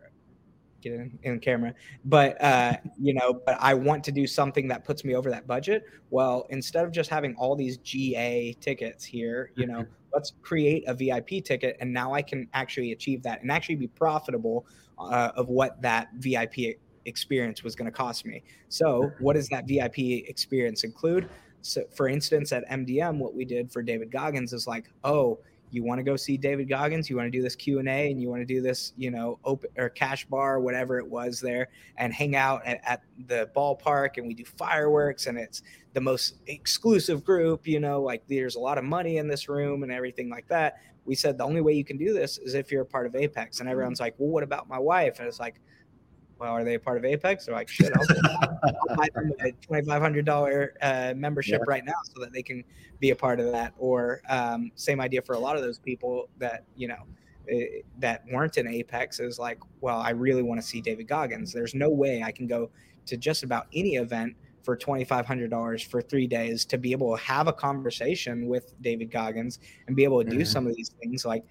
get 0.82 0.94
in, 0.94 1.20
in 1.24 1.40
camera, 1.40 1.74
but 2.06 2.42
uh, 2.44 2.74
you 3.00 3.14
know, 3.14 3.42
but 3.46 3.58
I 3.60 3.74
want 3.74 4.04
to 4.06 4.12
do 4.12 4.26
something 4.28 4.68
that 4.70 4.86
puts 4.86 5.04
me 5.04 5.16
over 5.16 5.30
that 5.30 5.48
budget. 5.48 5.86
Well, 6.10 6.48
instead 6.50 6.86
of 6.86 6.92
just 6.92 7.10
having 7.10 7.36
all 7.36 7.56
these 7.56 7.78
GA 7.78 8.54
tickets 8.60 9.04
here, 9.04 9.52
you 9.56 9.68
know, 9.68 9.86
let's 10.14 10.34
create 10.42 10.84
a 10.88 10.94
VIP 10.94 11.44
ticket, 11.44 11.78
and 11.80 11.92
now 11.94 12.14
I 12.14 12.22
can 12.22 12.48
actually 12.54 12.92
achieve 12.92 13.24
that 13.24 13.42
and 13.42 13.52
actually 13.52 13.76
be 13.76 13.88
profitable 13.88 14.66
uh, 14.98 15.32
of 15.36 15.50
what 15.50 15.82
that 15.82 16.10
VIP 16.16 16.78
experience 17.06 17.64
was 17.64 17.76
going 17.76 17.86
to 17.86 17.96
cost 17.96 18.26
me. 18.26 18.44
So, 18.70 19.12
what 19.20 19.36
does 19.36 19.48
that 19.50 19.68
VIP 19.68 20.28
experience 20.28 20.84
include? 20.84 21.30
So, 21.62 21.84
for 21.94 22.08
instance, 22.08 22.52
at 22.52 22.68
MDM, 22.70 23.18
what 23.18 23.34
we 23.36 23.46
did 23.46 23.72
for 23.72 23.82
David 23.82 24.12
Goggins 24.12 24.54
is 24.54 24.68
like, 24.68 24.90
oh, 25.04 25.40
you 25.72 25.84
want 25.84 26.00
to 26.00 26.04
go 26.04 26.16
see 26.16 26.38
David 26.38 26.68
Goggins, 26.70 27.10
you 27.10 27.16
want 27.16 27.28
to 27.28 27.38
do 27.38 27.42
this 27.42 27.56
Q 27.56 27.80
and 27.80 27.88
A, 27.88 28.12
and 28.12 28.22
you 28.22 28.30
want 28.30 28.42
to 28.42 28.46
do 28.46 28.62
this, 28.62 28.94
you 28.98 29.12
know, 29.12 29.40
open 29.44 29.70
or 29.78 29.90
cash 29.90 30.26
bar, 30.26 30.56
or 30.56 30.60
whatever 30.60 30.98
it 30.98 31.08
was 31.08 31.40
there, 31.40 31.70
and 31.98 32.14
hang 32.14 32.36
out 32.36 32.66
at, 32.66 32.82
at, 32.86 33.02
the 33.28 33.50
ballpark, 33.56 34.18
and 34.18 34.28
we 34.28 34.34
do 34.34 34.46
fireworks, 34.46 35.28
and 35.28 35.38
it's 35.38 35.62
the 35.94 36.02
most 36.02 36.36
exclusive 36.48 37.24
group, 37.24 37.68
you 37.68 37.80
know, 37.80 38.02
like 38.02 38.24
there's 38.28 38.56
a 38.56 38.60
lot 38.60 38.78
of 38.78 38.84
money 38.84 39.18
in 39.18 39.28
this 39.28 39.50
room 39.50 39.84
and 39.84 39.92
everything 39.92 40.30
like 40.30 40.48
that. 40.48 40.78
We 41.06 41.16
said 41.16 41.38
the 41.38 41.44
only 41.44 41.62
way 41.62 41.74
you 41.74 41.84
can 41.84 41.98
do 41.98 42.14
this 42.14 42.38
is 42.38 42.54
if 42.54 42.72
you're 42.72 42.84
a 42.84 42.86
part 42.86 43.06
of 43.06 43.16
Apex, 43.16 43.60
and 43.60 43.68
everyone's 43.68 44.00
like, 44.00 44.16
well, 44.18 44.30
what 44.30 44.44
about 44.44 44.70
my 44.70 44.80
wife? 44.80 45.20
And 45.20 45.28
it's 45.28 45.40
like, 45.40 45.60
well, 46.40 46.54
are 46.54 46.64
they 46.64 46.76
a 46.76 46.80
part 46.80 46.98
of 46.98 47.06
Apex? 47.06 47.46
They're 47.46 47.56
like, 47.56 47.68
shit, 47.68 47.92
I'll, 47.96 48.60
I'll 48.64 48.96
buy 48.96 49.08
them 49.14 49.34
a 49.42 49.52
twenty 49.52 49.86
five 49.86 50.02
hundred 50.02 50.26
dollar 50.26 50.74
uh, 50.82 51.14
membership 51.16 51.60
yeah. 51.60 51.72
right 51.72 51.86
now 51.86 52.00
so 52.04 52.22
that 52.22 52.32
they 52.32 52.42
can 52.42 52.64
be 53.00 53.12
a 53.12 53.16
part 53.16 53.40
of 53.40 53.52
that. 53.52 53.74
Or 53.78 54.22
um, 54.30 54.72
same 54.76 55.02
idea 55.02 55.22
for 55.22 55.34
a 55.34 55.40
lot 55.40 55.58
of 55.58 55.62
those 55.62 55.80
people 55.80 56.30
that 56.38 56.64
you 56.76 56.88
know 56.88 57.04
eh, 57.50 57.82
that 58.00 58.24
weren't 58.32 58.58
in 58.58 58.68
Apex 58.68 59.20
is 59.20 59.38
like, 59.38 59.60
well, 59.82 60.00
I 60.00 60.12
really 60.12 60.42
want 60.42 60.62
to 60.62 60.66
see 60.66 60.80
David 60.80 61.08
Goggins. 61.08 61.52
There's 61.52 61.76
no 61.76 61.90
way 61.90 62.24
I 62.24 62.32
can 62.32 62.48
go 62.48 62.70
to 63.08 63.18
just 63.18 63.44
about 63.44 63.68
any 63.74 63.96
event 63.96 64.36
for 64.64 64.78
twenty 64.78 65.04
five 65.04 65.26
hundred 65.26 65.50
dollars 65.50 65.84
for 65.84 66.02
three 66.02 66.28
days 66.28 66.64
to 66.66 66.78
be 66.78 66.94
able 66.94 67.16
to 67.18 67.22
have 67.22 67.48
a 67.48 67.54
conversation 67.54 68.48
with 68.48 68.74
David 68.82 69.12
Goggins 69.12 69.60
and 69.88 69.96
be 69.96 70.06
able 70.06 70.24
to 70.24 70.30
do 70.30 70.38
mm-hmm. 70.38 70.46
some 70.46 70.68
of 70.68 70.76
these 70.76 70.90
things 71.02 71.26
like 71.26 71.44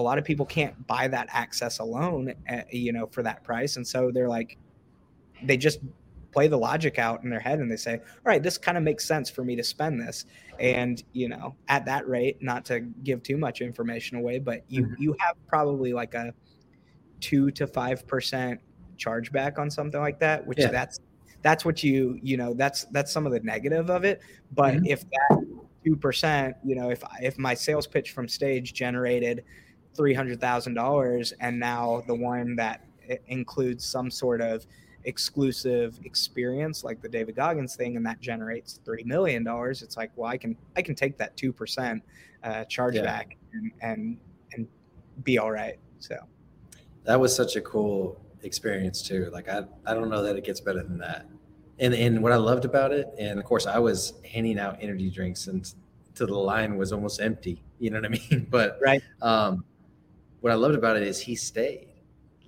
a 0.00 0.02
lot 0.02 0.18
of 0.18 0.24
people 0.24 0.46
can't 0.46 0.86
buy 0.86 1.08
that 1.08 1.28
access 1.30 1.78
alone, 1.78 2.34
at, 2.46 2.66
eh, 2.66 2.78
you 2.78 2.92
know, 2.92 3.06
for 3.06 3.22
that 3.22 3.44
price. 3.44 3.76
And 3.76 3.86
so 3.86 4.10
they're 4.10 4.28
like, 4.28 4.56
they 5.42 5.56
just 5.56 5.80
play 6.32 6.48
the 6.48 6.56
logic 6.56 6.98
out 6.98 7.22
in 7.24 7.30
their 7.30 7.40
head 7.40 7.58
and 7.58 7.70
they 7.70 7.76
say, 7.76 7.94
all 7.94 8.22
right, 8.24 8.42
this 8.42 8.58
kind 8.58 8.76
of 8.76 8.84
makes 8.84 9.04
sense 9.04 9.28
for 9.28 9.44
me 9.44 9.56
to 9.56 9.64
spend 9.64 10.00
this. 10.00 10.26
And, 10.58 11.02
you 11.12 11.28
know, 11.28 11.56
at 11.68 11.84
that 11.86 12.08
rate, 12.08 12.42
not 12.42 12.64
to 12.66 12.80
give 12.80 13.22
too 13.22 13.36
much 13.36 13.60
information 13.60 14.16
away, 14.16 14.38
but 14.38 14.62
you, 14.68 14.84
mm-hmm. 14.84 15.02
you 15.02 15.16
have 15.18 15.36
probably 15.48 15.92
like 15.92 16.14
a 16.14 16.32
two 17.20 17.50
to 17.52 17.66
5% 17.66 18.58
chargeback 18.96 19.58
on 19.58 19.70
something 19.70 20.00
like 20.00 20.20
that, 20.20 20.46
which 20.46 20.58
yeah. 20.58 20.68
that's, 20.68 21.00
that's 21.42 21.64
what 21.64 21.82
you, 21.82 22.18
you 22.22 22.36
know, 22.36 22.54
that's, 22.54 22.84
that's 22.86 23.10
some 23.10 23.26
of 23.26 23.32
the 23.32 23.40
negative 23.40 23.90
of 23.90 24.04
it. 24.04 24.20
But 24.52 24.74
mm-hmm. 24.74 24.86
if 24.86 25.04
that 25.10 25.44
2%, 25.86 26.54
you 26.64 26.74
know, 26.74 26.90
if, 26.90 27.02
if 27.20 27.38
my 27.38 27.54
sales 27.54 27.86
pitch 27.86 28.12
from 28.12 28.28
stage 28.28 28.74
generated, 28.74 29.44
three 29.94 30.14
hundred 30.14 30.40
thousand 30.40 30.74
dollars, 30.74 31.32
and 31.40 31.58
now 31.58 32.02
the 32.06 32.14
one 32.14 32.56
that 32.56 32.84
includes 33.26 33.84
some 33.84 34.10
sort 34.10 34.40
of 34.40 34.66
exclusive 35.04 35.98
experience 36.04 36.84
like 36.84 37.00
the 37.00 37.08
David 37.08 37.36
Goggins 37.36 37.76
thing, 37.76 37.96
and 37.96 38.04
that 38.06 38.20
generates 38.20 38.80
three 38.84 39.04
million 39.04 39.44
dollars. 39.44 39.82
It's 39.82 39.96
like, 39.96 40.10
well, 40.16 40.30
I 40.30 40.36
can 40.36 40.56
I 40.76 40.82
can 40.82 40.94
take 40.94 41.18
that 41.18 41.36
two 41.36 41.52
percent 41.52 42.02
uh, 42.42 42.64
chargeback 42.64 43.30
yeah. 43.30 43.52
and, 43.52 43.72
and 43.82 44.16
and 44.52 44.68
be 45.24 45.38
all 45.38 45.50
right. 45.50 45.78
So 45.98 46.16
that 47.04 47.18
was 47.18 47.34
such 47.34 47.56
a 47.56 47.60
cool 47.60 48.20
experience 48.42 49.02
too. 49.02 49.30
Like 49.32 49.48
I 49.48 49.64
I 49.86 49.94
don't 49.94 50.08
know 50.08 50.22
that 50.22 50.36
it 50.36 50.44
gets 50.44 50.60
better 50.60 50.82
than 50.82 50.98
that. 50.98 51.26
And 51.78 51.94
and 51.94 52.22
what 52.22 52.32
I 52.32 52.36
loved 52.36 52.64
about 52.64 52.92
it, 52.92 53.08
and 53.18 53.38
of 53.38 53.44
course 53.44 53.66
I 53.66 53.78
was 53.78 54.14
handing 54.30 54.58
out 54.58 54.78
energy 54.80 55.10
drinks 55.10 55.46
and 55.46 55.72
to 56.16 56.26
the 56.26 56.34
line 56.34 56.76
was 56.76 56.92
almost 56.92 57.20
empty. 57.20 57.62
You 57.78 57.90
know 57.90 58.00
what 58.00 58.06
I 58.06 58.08
mean? 58.08 58.46
But 58.50 58.78
right. 58.82 59.02
Um, 59.22 59.64
what 60.40 60.52
I 60.52 60.56
loved 60.56 60.74
about 60.74 60.96
it 60.96 61.02
is 61.02 61.20
he 61.20 61.34
stayed. 61.34 61.88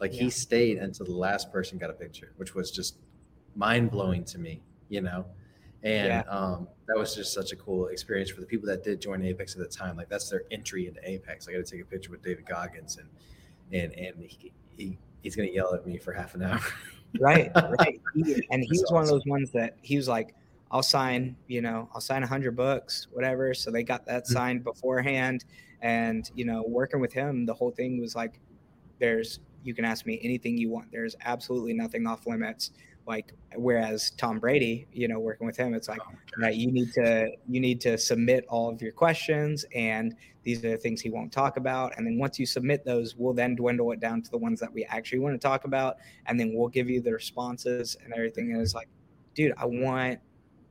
Like 0.00 0.14
yeah. 0.14 0.22
he 0.22 0.30
stayed 0.30 0.78
until 0.78 1.06
the 1.06 1.14
last 1.14 1.52
person 1.52 1.78
got 1.78 1.90
a 1.90 1.94
picture, 1.94 2.32
which 2.36 2.54
was 2.54 2.70
just 2.70 2.96
mind 3.54 3.90
blowing 3.90 4.24
to 4.24 4.38
me, 4.38 4.62
you 4.88 5.00
know? 5.00 5.26
And 5.84 6.08
yeah. 6.08 6.20
um, 6.28 6.68
that 6.86 6.96
was 6.96 7.14
just 7.14 7.32
such 7.32 7.52
a 7.52 7.56
cool 7.56 7.88
experience 7.88 8.30
for 8.30 8.40
the 8.40 8.46
people 8.46 8.68
that 8.68 8.84
did 8.84 9.00
join 9.00 9.24
Apex 9.24 9.54
at 9.54 9.60
the 9.60 9.66
time. 9.66 9.96
Like 9.96 10.08
that's 10.08 10.28
their 10.30 10.42
entry 10.50 10.86
into 10.86 11.00
Apex. 11.08 11.48
I 11.48 11.52
got 11.52 11.64
to 11.64 11.70
take 11.70 11.82
a 11.82 11.84
picture 11.84 12.10
with 12.10 12.22
David 12.22 12.46
Goggins 12.46 12.98
and, 12.98 13.08
and, 13.72 13.92
and 13.94 14.24
he, 14.24 14.52
he 14.76 14.98
he's 15.22 15.36
gonna 15.36 15.48
yell 15.48 15.74
at 15.74 15.86
me 15.86 15.96
for 15.98 16.12
half 16.12 16.34
an 16.34 16.42
hour. 16.42 16.60
right, 17.20 17.50
right. 17.78 18.00
He, 18.14 18.46
and 18.50 18.62
he 18.62 18.70
was 18.70 18.90
one 18.90 19.02
of 19.02 19.08
those 19.08 19.24
ones 19.26 19.50
that 19.52 19.76
he 19.82 19.96
was 19.96 20.08
like, 20.08 20.34
I'll 20.70 20.82
sign, 20.82 21.36
you 21.48 21.60
know, 21.60 21.88
I'll 21.94 22.00
sign 22.00 22.22
a 22.22 22.26
hundred 22.26 22.56
books, 22.56 23.08
whatever. 23.12 23.54
So 23.54 23.70
they 23.70 23.82
got 23.82 24.06
that 24.06 24.24
Mhm. 24.24 24.32
signed 24.32 24.64
beforehand. 24.64 25.44
And, 25.82 26.30
you 26.34 26.44
know, 26.44 26.62
working 26.66 27.00
with 27.00 27.12
him, 27.12 27.44
the 27.44 27.54
whole 27.54 27.70
thing 27.70 28.00
was 28.00 28.14
like, 28.16 28.40
there's, 28.98 29.40
you 29.64 29.74
can 29.74 29.84
ask 29.84 30.06
me 30.06 30.18
anything 30.22 30.56
you 30.56 30.70
want. 30.70 30.90
There's 30.92 31.16
absolutely 31.24 31.74
nothing 31.74 32.06
off 32.06 32.26
limits. 32.26 32.70
Like, 33.06 33.32
whereas 33.56 34.10
Tom 34.10 34.38
Brady, 34.38 34.86
you 34.92 35.08
know, 35.08 35.18
working 35.18 35.44
with 35.44 35.56
him, 35.56 35.74
it's 35.74 35.88
like, 35.88 36.00
Oh, 36.06 36.14
right, 36.38 36.54
you 36.54 36.70
need 36.70 36.92
to, 36.92 37.32
you 37.48 37.60
need 37.60 37.80
to 37.80 37.98
submit 37.98 38.44
all 38.48 38.70
of 38.70 38.80
your 38.80 38.92
questions 38.92 39.64
and 39.74 40.14
these 40.44 40.64
are 40.64 40.70
the 40.70 40.76
things 40.76 41.00
he 41.00 41.10
won't 41.10 41.32
talk 41.32 41.56
about. 41.56 41.92
And 41.96 42.06
then 42.06 42.16
once 42.18 42.38
you 42.38 42.46
submit 42.46 42.84
those, 42.84 43.16
we'll 43.16 43.34
then 43.34 43.56
dwindle 43.56 43.90
it 43.92 43.98
down 44.00 44.22
to 44.22 44.30
the 44.30 44.38
ones 44.38 44.60
that 44.60 44.72
we 44.72 44.84
actually 44.84 45.18
want 45.18 45.34
to 45.34 45.38
talk 45.38 45.64
about. 45.64 45.96
And 46.26 46.38
then 46.38 46.52
we'll 46.54 46.68
give 46.68 46.88
you 46.88 47.00
the 47.00 47.12
responses 47.12 47.96
and 48.04 48.12
everything. 48.14 48.52
And 48.52 48.60
it's 48.60 48.74
like, 48.74 48.88
dude, 49.34 49.52
I 49.56 49.66
want, 49.66 50.20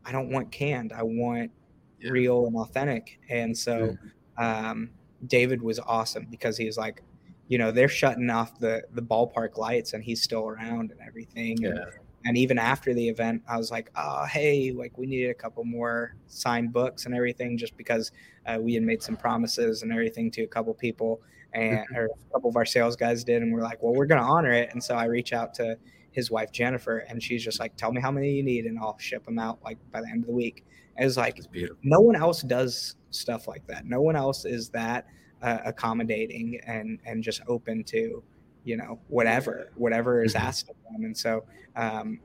I 0.06 0.12
don't 0.14 0.30
want 0.30 0.52
canned. 0.52 0.94
I 0.94 1.04
want 1.04 1.52
Yeah. 2.00 2.12
real 2.12 2.48
and 2.48 2.56
authentic. 2.56 3.20
And 3.30 3.58
so 3.58 3.98
um, 4.38 4.90
David 5.28 5.62
was 5.62 5.80
awesome 5.80 6.28
because 6.30 6.58
he 6.58 6.66
was 6.66 6.78
like, 6.78 7.04
you 7.48 7.58
know, 7.58 7.72
they're 7.72 7.90
shutting 7.90 8.30
off 8.30 8.58
the 8.60 8.84
the 8.94 9.02
ballpark 9.02 9.58
lights 9.58 9.94
and 9.94 10.04
he's 10.04 10.22
still 10.22 10.48
around 10.48 10.92
and 10.92 11.00
everything. 11.06 11.64
And, 11.66 11.78
and 12.26 12.38
even 12.38 12.58
after 12.58 12.94
the 12.94 13.08
event, 13.10 13.42
I 13.48 13.58
was 13.58 13.72
like, 13.72 13.92
oh, 13.96 14.26
hey, 14.26 14.72
like 14.72 14.98
we 14.98 15.06
needed 15.06 15.32
a 15.32 15.34
couple 15.34 15.64
more 15.64 16.16
signed 16.28 16.72
books 16.72 17.06
and 17.06 17.16
everything 17.16 17.58
just 17.58 17.76
because 17.78 18.12
uh, 18.46 18.58
we 18.60 18.74
had 18.74 18.84
made 18.84 19.02
some 19.02 19.18
promises 19.18 19.82
and 19.84 19.92
everything 19.92 20.32
to 20.32 20.44
a 20.44 20.48
couple 20.48 20.74
people 20.74 21.22
and 21.54 21.86
or 21.96 22.06
a 22.06 22.34
couple 22.34 22.50
of 22.50 22.56
our 22.56 22.66
sales 22.66 22.96
guys 22.96 23.24
did. 23.24 23.42
And 23.42 23.52
we're 23.52 23.62
like, 23.62 23.82
well, 23.82 23.94
we're 23.94 24.06
going 24.06 24.22
to 24.22 24.28
honor 24.28 24.52
it. 24.52 24.70
And 24.72 24.84
so 24.84 24.96
I 24.96 25.06
reach 25.06 25.34
out 25.34 25.54
to 25.56 25.78
his 26.12 26.30
wife, 26.30 26.52
Jennifer, 26.52 27.00
and 27.00 27.22
she's 27.22 27.44
just 27.44 27.60
like, 27.60 27.76
tell 27.76 27.92
me 27.92 28.02
how 28.02 28.12
many 28.12 28.32
you 28.32 28.44
need 28.44 28.66
and 28.66 28.78
I'll 28.78 28.98
ship 29.00 29.26
them 29.26 29.40
out 29.40 29.60
like 29.64 29.78
by 29.92 30.02
the 30.02 30.08
end 30.08 30.24
of 30.24 30.28
the 30.28 30.34
week. 30.34 30.66
It's 30.98 31.18
like, 31.18 31.40
It's 31.40 31.48
no 31.84 32.00
one 32.00 32.16
else 32.16 32.42
does 32.42 32.96
stuff 33.12 33.48
like 33.48 33.66
that. 33.68 33.86
No 33.86 34.02
one 34.02 34.16
else 34.16 34.46
is 34.46 34.70
that 34.70 35.08
uh, 35.42 35.60
accommodating 35.66 36.60
and 36.68 37.00
and 37.06 37.24
just 37.24 37.42
open 37.48 37.84
to, 37.86 38.24
you 38.64 38.78
know, 38.78 39.00
whatever 39.08 39.70
whatever 39.76 40.24
is 40.24 40.36
Mhm. 40.36 40.42
asked 40.42 40.70
of 40.70 40.76
them. 40.92 41.04
And 41.06 41.18
so, 41.18 41.46
um, 41.76 42.20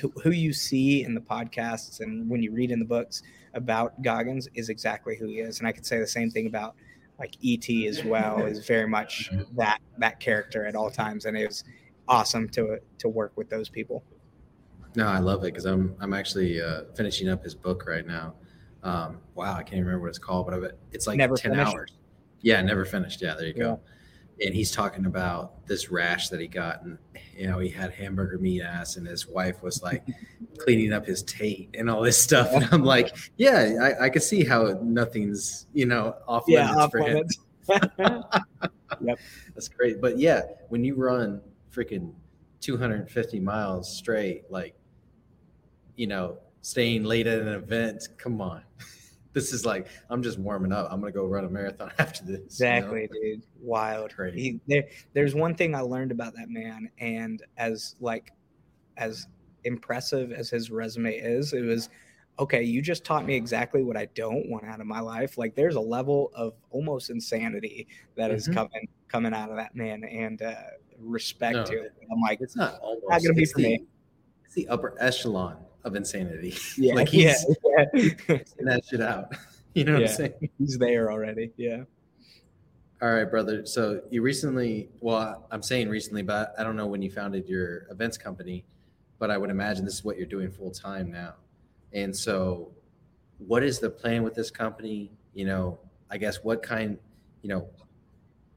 who, 0.00 0.12
who 0.22 0.30
you 0.30 0.52
see 0.52 1.04
in 1.04 1.14
the 1.14 1.20
podcasts 1.20 2.00
and 2.00 2.28
when 2.28 2.42
you 2.42 2.50
read 2.52 2.72
in 2.72 2.80
the 2.80 2.84
books 2.84 3.22
about 3.54 4.02
Goggins 4.02 4.48
is 4.54 4.68
exactly 4.68 5.16
who 5.16 5.28
he 5.28 5.38
is. 5.38 5.60
And 5.60 5.68
I 5.68 5.72
could 5.72 5.86
say 5.86 5.98
the 6.00 6.06
same 6.06 6.30
thing 6.30 6.46
about 6.46 6.74
like 7.18 7.36
ET 7.42 7.86
as 7.86 8.04
well. 8.04 8.44
Is 8.44 8.66
very 8.66 8.88
much 8.88 9.30
that 9.56 9.78
that 9.98 10.18
character 10.20 10.66
at 10.66 10.74
all 10.74 10.90
times, 10.90 11.24
and 11.24 11.36
it 11.36 11.46
was 11.46 11.64
awesome 12.08 12.48
to 12.50 12.78
to 12.98 13.08
work 13.08 13.32
with 13.36 13.48
those 13.48 13.68
people. 13.68 14.02
No, 14.96 15.06
I 15.06 15.18
love 15.18 15.44
it 15.44 15.48
because 15.48 15.66
I'm 15.66 15.94
I'm 16.00 16.12
actually 16.14 16.60
uh, 16.60 16.82
finishing 16.96 17.28
up 17.28 17.44
his 17.44 17.54
book 17.54 17.86
right 17.86 18.06
now. 18.06 18.34
Um, 18.82 19.18
wow, 19.34 19.54
I 19.54 19.62
can't 19.62 19.80
remember 19.84 20.00
what 20.00 20.08
it's 20.08 20.18
called, 20.18 20.46
but 20.48 20.78
it's 20.92 21.06
like 21.06 21.18
Never 21.18 21.36
ten 21.36 21.52
Finished? 21.52 21.74
hours. 21.74 21.92
Yeah, 22.40 22.60
never 22.62 22.84
finished. 22.84 23.20
Yeah, 23.22 23.34
there 23.34 23.46
you 23.46 23.52
go. 23.54 23.80
And 24.44 24.54
he's 24.54 24.70
talking 24.70 25.06
about 25.06 25.66
this 25.66 25.90
rash 25.90 26.28
that 26.28 26.40
he 26.40 26.46
got, 26.46 26.82
and 26.82 26.98
you 27.36 27.46
know 27.46 27.58
he 27.58 27.68
had 27.68 27.90
hamburger 27.92 28.38
meat 28.38 28.62
ass, 28.62 28.96
and 28.96 29.06
his 29.06 29.26
wife 29.26 29.62
was 29.62 29.82
like 29.82 30.02
cleaning 30.58 30.92
up 30.92 31.04
his 31.06 31.22
taint 31.22 31.74
and 31.76 31.90
all 31.90 32.02
this 32.02 32.22
stuff. 32.22 32.52
And 32.52 32.68
I'm 32.72 32.84
like, 32.84 33.16
yeah, 33.36 33.94
I, 34.00 34.04
I 34.06 34.10
could 34.10 34.22
see 34.22 34.44
how 34.44 34.78
nothing's 34.82 35.66
you 35.72 35.86
know 35.86 36.16
off 36.28 36.44
Yeah, 36.48 36.70
limits 36.70 36.84
off 36.84 36.90
for 36.90 36.98
him. 36.98 37.14
limits. 37.14 37.38
That's 39.54 39.68
great. 39.68 40.00
But 40.00 40.18
yeah, 40.18 40.42
when 40.68 40.84
you 40.84 40.94
run 40.94 41.40
freaking 41.74 42.12
250 42.60 43.40
miles 43.40 43.96
straight, 43.96 44.42
like, 44.50 44.75
you 45.96 46.06
know, 46.06 46.38
staying 46.62 47.04
late 47.04 47.26
at 47.26 47.40
an 47.40 47.48
event, 47.48 48.08
come 48.18 48.40
on. 48.40 48.62
This 49.32 49.52
is 49.52 49.66
like, 49.66 49.88
I'm 50.08 50.22
just 50.22 50.38
warming 50.38 50.72
up. 50.72 50.88
I'm 50.90 50.98
going 50.98 51.12
to 51.12 51.18
go 51.18 51.26
run 51.26 51.44
a 51.44 51.50
marathon 51.50 51.92
after 51.98 52.24
this. 52.24 52.58
you 52.58 52.64
know? 52.64 52.72
Exactly, 52.76 53.08
dude. 53.12 53.42
Wild. 53.60 54.14
He, 54.34 54.60
there, 54.66 54.84
there's 55.12 55.34
one 55.34 55.54
thing 55.54 55.74
I 55.74 55.80
learned 55.80 56.10
about 56.10 56.32
that 56.36 56.48
man, 56.48 56.88
and 56.98 57.42
as 57.58 57.96
like, 58.00 58.32
as 58.96 59.26
impressive 59.64 60.32
as 60.32 60.48
his 60.48 60.70
resume 60.70 61.14
is, 61.14 61.52
it 61.52 61.60
was 61.66 61.90
okay. 62.38 62.62
You 62.62 62.80
just 62.80 63.04
taught 63.04 63.26
me 63.26 63.34
exactly 63.34 63.82
what 63.82 63.98
I 63.98 64.06
don't 64.14 64.48
want 64.48 64.64
out 64.64 64.80
of 64.80 64.86
my 64.86 65.00
life. 65.00 65.36
Like, 65.36 65.54
there's 65.54 65.74
a 65.76 65.80
level 65.82 66.32
of 66.34 66.54
almost 66.70 67.10
insanity 67.10 67.88
that 68.16 68.30
is 68.30 68.48
Mhm. 68.48 68.54
coming 68.54 68.88
coming 69.08 69.34
out 69.34 69.50
of 69.50 69.56
that 69.56 69.76
man, 69.76 70.02
and 70.04 70.40
uh, 70.40 70.54
respect 70.98 71.56
No, 71.56 71.64
to 71.66 71.72
it. 71.82 71.92
I'm 72.10 72.22
like, 72.22 72.40
It's 72.40 72.56
not 72.56 72.78
almost. 72.80 73.04
Not 73.10 73.20
gonna 73.22 73.34
be 73.34 73.44
for 73.44 73.58
the, 73.58 73.64
me. 73.64 73.86
It's 74.46 74.54
the 74.54 74.66
upper 74.68 74.94
echelon 74.98 75.58
of 75.86 75.94
insanity. 75.94 76.54
yeah, 76.76 76.94
like 76.94 77.10
yeah, 77.12 77.32
he's 77.32 77.56
yeah. 77.64 77.84
taking 78.28 78.66
that 78.66 78.84
shit 78.84 79.00
out. 79.00 79.34
You 79.74 79.84
know 79.84 79.92
what 79.94 80.02
Yeah. 80.02 80.08
I'm 80.08 80.14
saying? 80.14 80.50
he's 80.58 80.76
there 80.78 81.10
already. 81.10 81.52
Yeah. 81.56 81.84
All 83.00 83.12
right, 83.12 83.30
brother. 83.30 83.64
So 83.66 84.02
you 84.10 84.22
recently, 84.22 84.88
well, 85.00 85.46
I'm 85.50 85.62
saying 85.62 85.88
recently, 85.88 86.22
but 86.22 86.54
I 86.58 86.64
don't 86.64 86.76
know 86.76 86.86
when 86.86 87.02
you 87.02 87.10
founded 87.10 87.46
your 87.48 87.86
events 87.90 88.16
company, 88.18 88.64
but 89.18 89.30
I 89.30 89.38
would 89.38 89.50
imagine 89.50 89.84
this 89.84 89.94
is 89.94 90.04
what 90.04 90.16
you're 90.16 90.26
doing 90.26 90.50
full 90.50 90.70
time 90.70 91.10
now. 91.10 91.34
And 91.92 92.14
so, 92.14 92.72
what 93.38 93.62
is 93.62 93.78
the 93.78 93.90
plan 93.90 94.22
with 94.22 94.34
this 94.34 94.50
company? 94.50 95.12
You 95.34 95.44
know, 95.44 95.78
I 96.10 96.16
guess 96.16 96.42
what 96.42 96.62
kind, 96.62 96.98
you 97.42 97.50
know, 97.50 97.68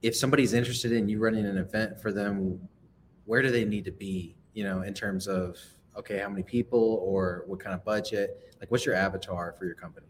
if 0.01 0.15
somebody's 0.15 0.53
interested 0.53 0.93
in 0.93 1.09
you 1.09 1.19
running 1.19 1.45
an 1.45 1.57
event 1.57 2.01
for 2.01 2.13
them, 2.13 2.61
where 3.25 3.41
do 3.41 3.51
they 3.51 3.65
need 3.65 3.83
to 3.85 3.91
be? 3.91 4.37
You 4.53 4.63
know, 4.63 4.81
in 4.83 4.93
terms 4.93 5.27
of 5.27 5.57
okay, 5.99 6.19
how 6.19 6.29
many 6.29 6.43
people 6.43 6.99
or 7.03 7.43
what 7.47 7.59
kind 7.59 7.73
of 7.75 7.83
budget? 7.85 8.55
Like, 8.59 8.71
what's 8.71 8.85
your 8.85 8.95
avatar 8.95 9.53
for 9.53 9.65
your 9.65 9.75
company? 9.75 10.07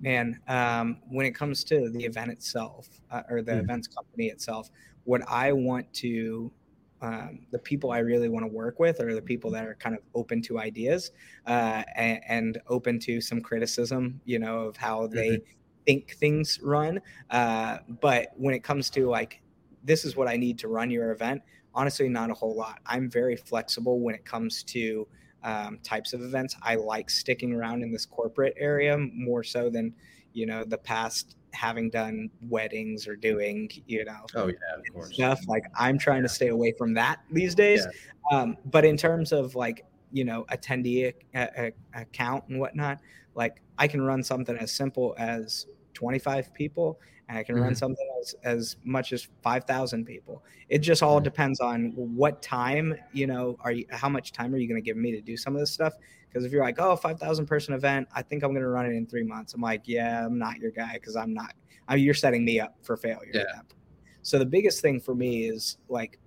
man 0.00 0.40
um, 0.48 1.00
when 1.08 1.26
it 1.26 1.32
comes 1.34 1.64
to 1.64 1.88
the 1.90 2.04
event 2.04 2.30
itself 2.30 2.88
uh, 3.10 3.22
or 3.28 3.42
the 3.42 3.52
Mhm. 3.52 3.60
events 3.60 3.88
company 3.88 4.26
itself 4.28 4.68
what 5.04 5.22
i 5.28 5.52
want 5.52 5.92
to 5.94 6.52
um, 7.00 7.46
the 7.50 7.58
people 7.58 7.90
i 7.92 7.98
really 7.98 8.28
want 8.28 8.44
to 8.44 8.48
work 8.52 8.78
with 8.78 9.00
are 9.00 9.14
the 9.14 9.22
people 9.22 9.50
that 9.50 9.64
are 9.66 9.74
kind 9.76 9.94
of 9.96 10.02
open 10.14 10.42
to 10.42 10.58
ideas 10.58 11.12
uh, 11.46 11.82
and, 11.94 12.20
and 12.28 12.58
open 12.66 12.98
to 13.00 13.20
some 13.20 13.40
criticism 13.40 14.20
you 14.24 14.38
know 14.38 14.60
of 14.60 14.76
how 14.76 15.06
they 15.06 15.40
think 15.86 16.12
things 16.16 16.58
run 16.62 17.00
uh, 17.30 17.78
but 18.00 18.28
when 18.36 18.54
it 18.54 18.64
comes 18.64 18.90
to 18.90 19.06
like 19.08 19.42
this 19.82 20.04
is 20.04 20.16
what 20.16 20.28
i 20.28 20.36
need 20.36 20.58
to 20.58 20.68
run 20.68 20.90
your 20.90 21.12
event 21.12 21.42
honestly 21.74 22.08
not 22.08 22.30
a 22.30 22.34
whole 22.34 22.54
lot 22.54 22.78
i'm 22.86 23.10
very 23.10 23.36
flexible 23.36 24.00
when 24.00 24.14
it 24.14 24.24
comes 24.24 24.62
to 24.62 25.06
um, 25.44 25.78
types 25.82 26.12
of 26.12 26.22
events. 26.22 26.56
I 26.62 26.74
like 26.74 27.10
sticking 27.10 27.52
around 27.52 27.82
in 27.82 27.92
this 27.92 28.06
corporate 28.06 28.54
area 28.56 28.96
more 28.98 29.44
so 29.44 29.70
than, 29.70 29.94
you 30.32 30.46
know, 30.46 30.64
the 30.64 30.78
past 30.78 31.36
having 31.52 31.90
done 31.90 32.30
weddings 32.48 33.06
or 33.06 33.14
doing, 33.14 33.70
you 33.86 34.04
know, 34.04 34.26
Oh 34.34 34.48
yeah, 34.48 34.54
of 34.76 34.92
course. 34.92 35.14
stuff. 35.14 35.40
Like 35.46 35.64
I'm 35.78 35.98
trying 35.98 36.22
to 36.22 36.28
stay 36.28 36.48
away 36.48 36.72
from 36.76 36.94
that 36.94 37.20
these 37.30 37.54
days. 37.54 37.86
Um, 38.32 38.56
but 38.64 38.84
in 38.84 38.96
terms 38.96 39.30
of 39.32 39.54
like, 39.54 39.84
you 40.10 40.24
know, 40.24 40.46
attendee 40.50 41.12
account 41.94 42.44
and 42.48 42.58
whatnot, 42.58 42.98
like 43.34 43.60
I 43.78 43.86
can 43.86 44.00
run 44.02 44.22
something 44.22 44.56
as 44.56 44.72
simple 44.72 45.14
as 45.18 45.66
25 45.94 46.52
people 46.54 47.00
and 47.28 47.38
I 47.38 47.42
can 47.42 47.56
run 47.56 47.74
Mhm. 47.74 47.76
something 47.76 48.06
as, 48.20 48.34
as 48.44 48.76
much 48.84 49.12
as 49.12 49.28
5,000 49.42 50.04
people. 50.04 50.44
It 50.68 50.80
just 50.80 51.02
all 51.02 51.20
Mhm. 51.20 51.24
depends 51.24 51.60
on 51.60 51.92
what 51.96 52.42
time, 52.42 52.94
you 53.12 53.26
know, 53.26 53.56
are 53.60 53.72
you, 53.72 53.86
how 53.90 54.10
much 54.10 54.32
time 54.32 54.54
are 54.54 54.58
you 54.58 54.68
going 54.68 54.80
to 54.82 54.84
give 54.84 54.96
me 54.98 55.12
to 55.12 55.22
do 55.22 55.36
some 55.36 55.54
of 55.54 55.60
this 55.60 55.72
stuff? 55.72 55.94
Because 56.28 56.44
if 56.44 56.52
you're 56.52 56.62
like, 56.64 56.78
oh, 56.78 56.96
5,000 56.96 57.46
person 57.46 57.72
event, 57.74 58.08
I 58.14 58.22
think 58.22 58.42
I'm 58.42 58.50
going 58.50 58.62
to 58.62 58.68
run 58.68 58.86
it 58.86 58.92
in 58.94 59.06
three 59.06 59.22
months. 59.22 59.54
I'm 59.54 59.62
like, 59.62 59.82
yeah, 59.86 60.26
I'm 60.26 60.38
not 60.38 60.58
your 60.58 60.70
guy 60.70 60.94
because 60.94 61.16
I'm 61.16 61.32
not, 61.32 61.54
I 61.88 61.96
you're 61.96 62.12
setting 62.14 62.44
me 62.44 62.60
up 62.60 62.76
for 62.82 62.96
failure. 62.96 63.30
at 63.30 63.34
Yeah. 63.36 63.44
that 63.54 63.68
point. 63.68 63.80
So 64.22 64.38
the 64.38 64.46
biggest 64.46 64.82
thing 64.82 65.00
for 65.00 65.14
me 65.14 65.48
is 65.48 65.78
like, 65.88 66.18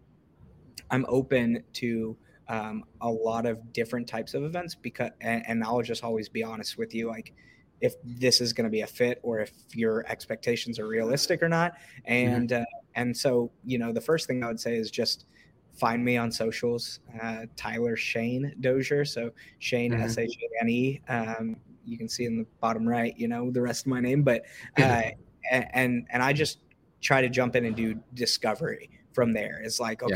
I'm 0.90 1.06
open 1.10 1.64
to 1.74 2.18
um, 2.48 2.86
a 3.02 3.10
lot 3.10 3.46
of 3.46 3.74
different 3.74 4.08
types 4.08 4.34
of 4.34 4.44
events 4.44 4.76
because, 4.76 5.12
and, 5.22 5.44
and 5.48 5.64
I'll 5.64 5.82
just 5.82 6.04
always 6.04 6.30
be 6.30 6.44
honest 6.44 6.78
with 6.78 6.94
you, 6.94 7.08
like 7.08 7.34
if 7.82 7.94
this 8.04 8.42
is 8.42 8.54
going 8.54 8.66
to 8.66 8.72
be 8.72 8.82
a 8.82 8.88
fit 8.88 9.20
or 9.24 9.40
if 9.40 9.52
your 9.74 10.06
expectations 10.08 10.80
are 10.80 10.88
realistic 10.88 11.44
or 11.44 11.50
not. 11.50 11.74
And 12.06 12.52
uh, 12.54 12.66
and 12.96 13.16
so 13.16 13.52
you 13.64 13.78
know, 13.78 13.92
the 13.94 14.02
first 14.02 14.28
thing 14.28 14.44
I 14.44 14.48
would 14.48 14.60
say 14.60 14.76
is 14.76 14.90
just 14.92 15.26
find 15.74 16.04
me 16.04 16.18
on 16.18 16.32
socials, 16.32 17.00
uh, 17.22 17.46
Tyler 17.56 17.96
Shane 17.96 18.56
Dozier. 18.62 19.06
So 19.06 19.32
Shane 19.60 19.94
Mhm. 19.94 20.02
S 20.04 20.18
H 20.18 20.36
A 20.42 20.64
N 20.64 20.70
E. 20.70 21.02
Um, 21.08 21.58
you 21.86 21.98
can 21.98 22.10
see 22.10 22.26
in 22.26 22.38
the 22.38 22.46
bottom 22.60 22.88
right, 22.88 23.18
you 23.18 23.28
know, 23.28 23.52
the 23.52 23.62
rest 23.62 23.86
of 23.86 23.88
my 23.88 24.02
name, 24.02 24.24
but 24.24 24.44
uh, 24.78 25.04
and 25.52 26.08
and 26.10 26.24
I 26.24 26.34
just 26.34 26.60
try 27.02 27.22
to 27.22 27.30
jump 27.30 27.56
in 27.56 27.66
and 27.66 27.76
do 27.76 28.02
discovery 28.16 28.90
from 29.14 29.34
there. 29.34 29.62
It's 29.64 29.80
like, 29.80 30.02
Yeah. 30.08 30.16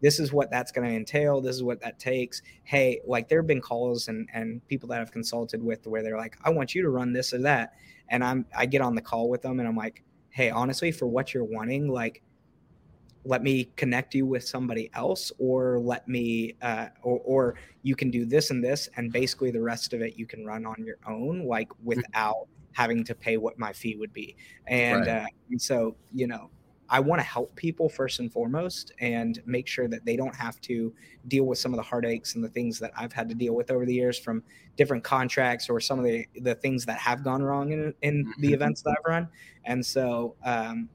This 0.00 0.20
is 0.20 0.32
what 0.32 0.50
that's 0.50 0.72
going 0.72 0.88
to 0.88 0.94
entail. 0.94 1.40
This 1.40 1.56
is 1.56 1.62
what 1.62 1.80
that 1.80 1.98
takes. 1.98 2.42
Hey, 2.64 3.00
like 3.06 3.28
there 3.28 3.38
have 3.40 3.46
been 3.46 3.60
calls 3.60 4.08
and 4.08 4.28
and 4.32 4.66
people 4.68 4.88
that 4.90 5.00
I've 5.00 5.12
consulted 5.12 5.62
with 5.62 5.86
where 5.86 6.02
they're 6.02 6.18
like, 6.18 6.36
I 6.44 6.50
want 6.50 6.74
you 6.74 6.82
to 6.82 6.90
run 6.90 7.12
this 7.12 7.32
or 7.32 7.38
that, 7.38 7.74
and 8.08 8.22
I'm 8.22 8.46
I 8.56 8.66
get 8.66 8.80
on 8.82 8.94
the 8.94 9.02
call 9.02 9.28
with 9.28 9.42
them 9.42 9.58
and 9.58 9.68
I'm 9.68 9.76
like, 9.76 10.02
hey, 10.30 10.50
honestly, 10.50 10.92
for 10.92 11.06
what 11.06 11.32
you're 11.32 11.44
wanting, 11.44 11.88
like 11.88 12.22
let 13.26 13.42
me 13.42 13.68
connect 13.76 14.14
you 14.14 14.24
with 14.24 14.46
somebody 14.46 14.90
else 14.94 15.32
or 15.38 15.80
let 15.80 16.06
me 16.08 16.54
uh, 16.62 16.86
or, 17.02 17.20
or 17.24 17.54
you 17.82 17.96
can 17.96 18.10
do 18.10 18.24
this 18.24 18.50
and 18.50 18.62
this 18.62 18.88
and 18.96 19.12
basically 19.12 19.50
the 19.50 19.60
rest 19.60 19.92
of 19.92 20.00
it 20.00 20.16
you 20.16 20.26
can 20.26 20.44
run 20.44 20.64
on 20.64 20.76
your 20.84 20.96
own 21.08 21.44
like 21.46 21.68
mm-hmm. 21.70 21.86
without 21.86 22.46
having 22.72 23.02
to 23.04 23.14
pay 23.14 23.36
what 23.36 23.58
my 23.58 23.72
fee 23.72 23.96
would 23.96 24.12
be 24.12 24.36
and, 24.66 25.00
right. 25.00 25.08
uh, 25.08 25.26
and 25.50 25.60
so 25.60 25.96
you 26.12 26.26
know 26.26 26.50
I 26.88 27.00
want 27.00 27.20
to 27.20 27.26
help 27.26 27.54
people 27.56 27.88
first 27.88 28.20
and 28.20 28.32
foremost 28.32 28.92
and 29.00 29.40
make 29.46 29.66
sure 29.66 29.88
that 29.88 30.04
they 30.04 30.16
don't 30.16 30.34
have 30.34 30.60
to 30.62 30.92
deal 31.28 31.44
with 31.44 31.58
some 31.58 31.72
of 31.72 31.76
the 31.76 31.82
heartaches 31.82 32.34
and 32.34 32.44
the 32.44 32.48
things 32.48 32.78
that 32.78 32.92
I've 32.96 33.12
had 33.12 33.28
to 33.28 33.34
deal 33.34 33.54
with 33.54 33.70
over 33.70 33.84
the 33.84 33.94
years 33.94 34.18
from 34.18 34.42
different 34.76 35.02
contracts 35.02 35.68
or 35.68 35.80
some 35.80 35.98
of 35.98 36.04
the, 36.04 36.26
the 36.36 36.54
things 36.54 36.84
that 36.86 36.98
have 36.98 37.24
gone 37.24 37.42
wrong 37.42 37.72
in, 37.72 37.94
in 38.02 38.24
the 38.38 38.48
mm-hmm. 38.48 38.54
events 38.54 38.82
that 38.82 38.90
I've 38.90 39.04
run. 39.10 39.28
And 39.64 39.84
so, 39.84 40.36
um, 40.44 40.88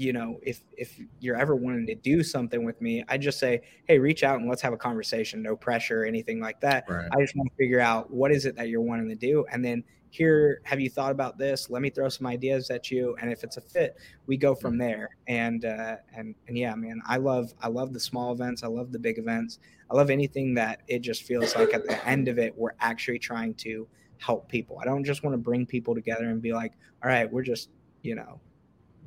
you 0.00 0.14
know, 0.14 0.40
if 0.42 0.62
if 0.76 0.98
you're 1.20 1.36
ever 1.36 1.54
wanting 1.54 1.86
to 1.86 1.94
do 1.94 2.22
something 2.22 2.64
with 2.64 2.80
me, 2.80 3.04
I 3.08 3.18
just 3.18 3.38
say, 3.38 3.60
hey, 3.86 3.98
reach 3.98 4.22
out 4.22 4.40
and 4.40 4.48
let's 4.48 4.62
have 4.62 4.72
a 4.72 4.78
conversation. 4.78 5.42
No 5.42 5.54
pressure 5.54 6.04
anything 6.04 6.40
like 6.40 6.60
that. 6.62 6.88
Right. 6.88 7.06
I 7.12 7.20
just 7.20 7.36
want 7.36 7.50
to 7.50 7.56
figure 7.56 7.80
out 7.80 8.10
what 8.10 8.32
is 8.32 8.46
it 8.46 8.56
that 8.56 8.68
you're 8.68 8.80
wanting 8.80 9.10
to 9.10 9.14
do, 9.14 9.44
and 9.52 9.62
then 9.62 9.84
here 10.12 10.60
have 10.64 10.80
you 10.80 10.90
thought 10.90 11.12
about 11.12 11.38
this 11.38 11.70
let 11.70 11.80
me 11.80 11.88
throw 11.88 12.08
some 12.08 12.26
ideas 12.26 12.68
at 12.68 12.90
you 12.90 13.16
and 13.20 13.30
if 13.30 13.44
it's 13.44 13.58
a 13.58 13.60
fit 13.60 13.96
we 14.26 14.36
go 14.36 14.56
from 14.56 14.72
mm-hmm. 14.72 14.80
there 14.80 15.16
and 15.28 15.64
uh, 15.64 15.94
and 16.16 16.34
and 16.48 16.58
yeah 16.58 16.74
man 16.74 17.00
i 17.06 17.16
love 17.16 17.54
i 17.62 17.68
love 17.68 17.92
the 17.92 18.00
small 18.00 18.32
events 18.32 18.64
i 18.64 18.66
love 18.66 18.90
the 18.90 18.98
big 18.98 19.18
events 19.18 19.60
i 19.88 19.94
love 19.94 20.10
anything 20.10 20.52
that 20.52 20.82
it 20.88 20.98
just 20.98 21.22
feels 21.22 21.54
like 21.54 21.72
at 21.72 21.86
the 21.86 22.08
end 22.08 22.26
of 22.26 22.40
it 22.40 22.52
we're 22.56 22.74
actually 22.80 23.20
trying 23.20 23.54
to 23.54 23.86
help 24.18 24.48
people 24.48 24.80
i 24.80 24.84
don't 24.84 25.04
just 25.04 25.22
want 25.22 25.32
to 25.32 25.38
bring 25.38 25.64
people 25.64 25.94
together 25.94 26.24
and 26.24 26.42
be 26.42 26.52
like 26.52 26.72
all 27.04 27.08
right 27.08 27.32
we're 27.32 27.40
just 27.40 27.70
you 28.02 28.16
know 28.16 28.40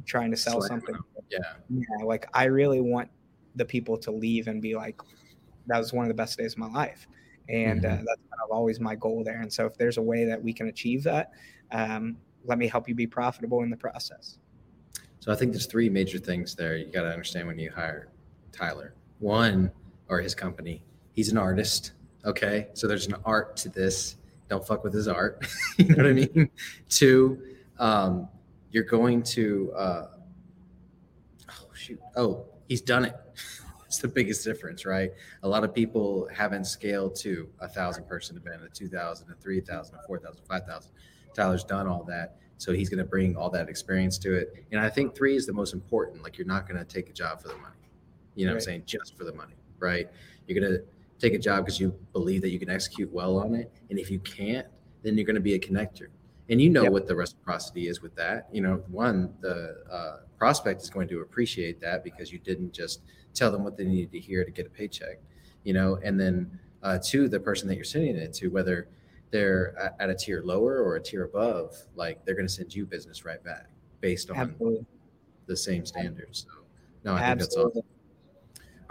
trying 0.05 0.31
to 0.31 0.37
sell 0.37 0.61
something 0.61 0.95
yeah 1.29 1.39
yeah 1.69 2.05
like 2.05 2.27
i 2.33 2.45
really 2.45 2.81
want 2.81 3.09
the 3.55 3.65
people 3.65 3.97
to 3.97 4.11
leave 4.11 4.47
and 4.47 4.61
be 4.61 4.75
like 4.75 4.99
that 5.67 5.77
was 5.77 5.93
one 5.93 6.03
of 6.03 6.09
the 6.09 6.13
best 6.13 6.37
days 6.37 6.53
of 6.53 6.59
my 6.59 6.69
life 6.69 7.07
and 7.49 7.85
uh, 7.85 7.89
mm-hmm. 7.89 7.95
uh, 7.95 7.97
that's 7.97 8.21
kind 8.21 8.41
of 8.43 8.51
always 8.51 8.79
my 8.79 8.95
goal 8.95 9.23
there. 9.23 9.41
And 9.41 9.51
so, 9.51 9.65
if 9.65 9.77
there's 9.77 9.97
a 9.97 10.01
way 10.01 10.25
that 10.25 10.41
we 10.41 10.53
can 10.53 10.67
achieve 10.67 11.03
that, 11.03 11.31
um, 11.71 12.17
let 12.45 12.57
me 12.57 12.67
help 12.67 12.87
you 12.87 12.95
be 12.95 13.07
profitable 13.07 13.63
in 13.63 13.69
the 13.69 13.77
process. 13.77 14.37
So, 15.19 15.31
I 15.31 15.35
think 15.35 15.51
there's 15.51 15.65
three 15.65 15.89
major 15.89 16.19
things 16.19 16.55
there 16.55 16.77
you 16.77 16.91
got 16.91 17.03
to 17.03 17.11
understand 17.11 17.47
when 17.47 17.59
you 17.59 17.71
hire 17.71 18.09
Tyler. 18.51 18.93
One, 19.19 19.71
or 20.09 20.19
his 20.19 20.35
company, 20.35 20.83
he's 21.13 21.29
an 21.29 21.37
artist. 21.37 21.93
Okay, 22.25 22.67
so 22.73 22.87
there's 22.87 23.07
an 23.07 23.15
art 23.25 23.57
to 23.57 23.69
this. 23.69 24.17
Don't 24.49 24.65
fuck 24.65 24.83
with 24.83 24.93
his 24.93 25.07
art. 25.07 25.45
you 25.77 25.87
know 25.87 26.03
what 26.03 26.07
I 26.07 26.13
mean? 26.13 26.49
Two, 26.89 27.41
um, 27.79 28.27
you're 28.74 28.84
going 28.84 29.24
to. 29.24 29.71
Uh, 29.74 30.07
oh 31.49 31.69
shoot! 31.74 31.99
Oh, 32.17 32.45
he's 32.67 32.82
done 32.82 33.05
it. 33.05 33.15
It's 33.86 34.01
the 34.01 34.07
biggest 34.07 34.43
difference, 34.43 34.88
right? 34.88 35.11
A 35.43 35.47
lot 35.47 35.63
of 35.63 35.71
people 35.71 36.28
haven't 36.34 36.65
scaled 36.65 37.15
to 37.17 37.47
a 37.59 37.67
thousand 37.67 38.07
person 38.07 38.36
event, 38.36 38.63
a 38.63 38.67
2,000, 38.67 39.30
a 39.30 39.36
3,000, 39.36 39.95
a 39.95 40.07
4,000, 40.07 40.41
5,000. 40.49 40.91
Tyler's 41.36 41.63
done 41.63 41.86
all 41.86 42.03
that. 42.05 42.38
So 42.57 42.74
he's 42.74 42.89
going 42.89 42.97
to 42.97 43.03
bring 43.03 43.36
all 43.36 43.51
that 43.51 43.69
experience 43.69 44.17
to 44.17 44.34
it. 44.34 44.65
And 44.71 44.82
I 44.82 44.89
think 44.89 45.13
three 45.15 45.36
is 45.36 45.45
the 45.45 45.53
most 45.53 45.76
important. 45.76 46.24
Like 46.24 46.39
you're 46.39 46.47
not 46.47 46.67
going 46.67 46.80
to 46.80 46.86
take 46.86 47.07
a 47.07 47.13
job 47.13 47.39
for 47.39 47.49
the 47.49 47.57
money. 47.57 47.76
You 48.34 48.47
know 48.47 48.53
right. 48.53 48.55
what 48.55 48.61
I'm 48.61 48.65
saying? 48.65 48.84
Just 48.88 49.15
for 49.15 49.26
the 49.26 49.34
money, 49.34 49.53
right? 49.78 50.09
You're 50.47 50.59
going 50.59 50.74
to 50.74 50.84
take 51.19 51.36
a 51.36 51.38
job 51.38 51.63
because 51.63 51.80
you 51.80 51.93
believe 52.13 52.41
that 52.41 52.49
you 52.49 52.57
can 52.57 52.71
execute 52.71 53.13
well 53.13 53.38
on 53.38 53.53
it. 53.53 53.71
And 53.91 53.99
if 53.99 54.09
you 54.09 54.17
can't, 54.17 54.65
then 55.03 55.17
you're 55.17 55.26
going 55.26 55.36
to 55.36 55.39
be 55.39 55.53
a 55.53 55.59
connector. 55.59 56.07
And 56.53 56.61
you 56.61 56.69
know 56.69 56.83
yep. 56.83 56.91
what 56.93 57.07
the 57.07 57.15
reciprocity 57.15 57.89
is 57.89 58.01
with 58.01 58.15
that. 58.15 58.47
You 58.53 58.61
know, 58.61 58.83
one, 58.87 59.33
the 59.41 59.83
uh, 59.91 60.17
prospect 60.37 60.81
is 60.81 60.89
going 60.89 61.09
to 61.09 61.19
appreciate 61.19 61.81
that 61.81 62.05
because 62.05 62.31
you 62.31 62.39
didn't 62.39 62.71
just– 62.71 63.01
tell 63.33 63.51
them 63.51 63.63
what 63.63 63.77
they 63.77 63.83
needed 63.83 64.11
to 64.11 64.19
hear 64.19 64.45
to 64.45 64.51
get 64.51 64.65
a 64.65 64.69
paycheck, 64.69 65.19
you 65.63 65.73
know, 65.73 65.99
and 66.03 66.19
then 66.19 66.59
uh, 66.83 66.99
to 67.03 67.27
the 67.27 67.39
person 67.39 67.67
that 67.67 67.75
you're 67.75 67.83
sending 67.83 68.15
it 68.15 68.33
to, 68.33 68.47
whether 68.49 68.87
they're 69.31 69.95
at 69.99 70.09
a 70.09 70.15
tier 70.15 70.41
lower 70.43 70.81
or 70.81 70.95
a 70.95 71.01
tier 71.01 71.23
above, 71.23 71.75
like 71.95 72.23
they're 72.25 72.35
going 72.35 72.47
to 72.47 72.53
send 72.53 72.73
you 72.73 72.85
business 72.85 73.25
right 73.25 73.43
back 73.43 73.69
based 74.01 74.29
on 74.29 74.37
Absolutely. 74.37 74.85
the 75.47 75.57
same 75.57 75.85
standards. 75.85 76.45
So, 76.47 76.61
no, 77.03 77.13
I 77.13 77.21
Absolutely. 77.21 77.33
think 77.33 77.39
that's 77.39 77.55
all. 77.57 77.85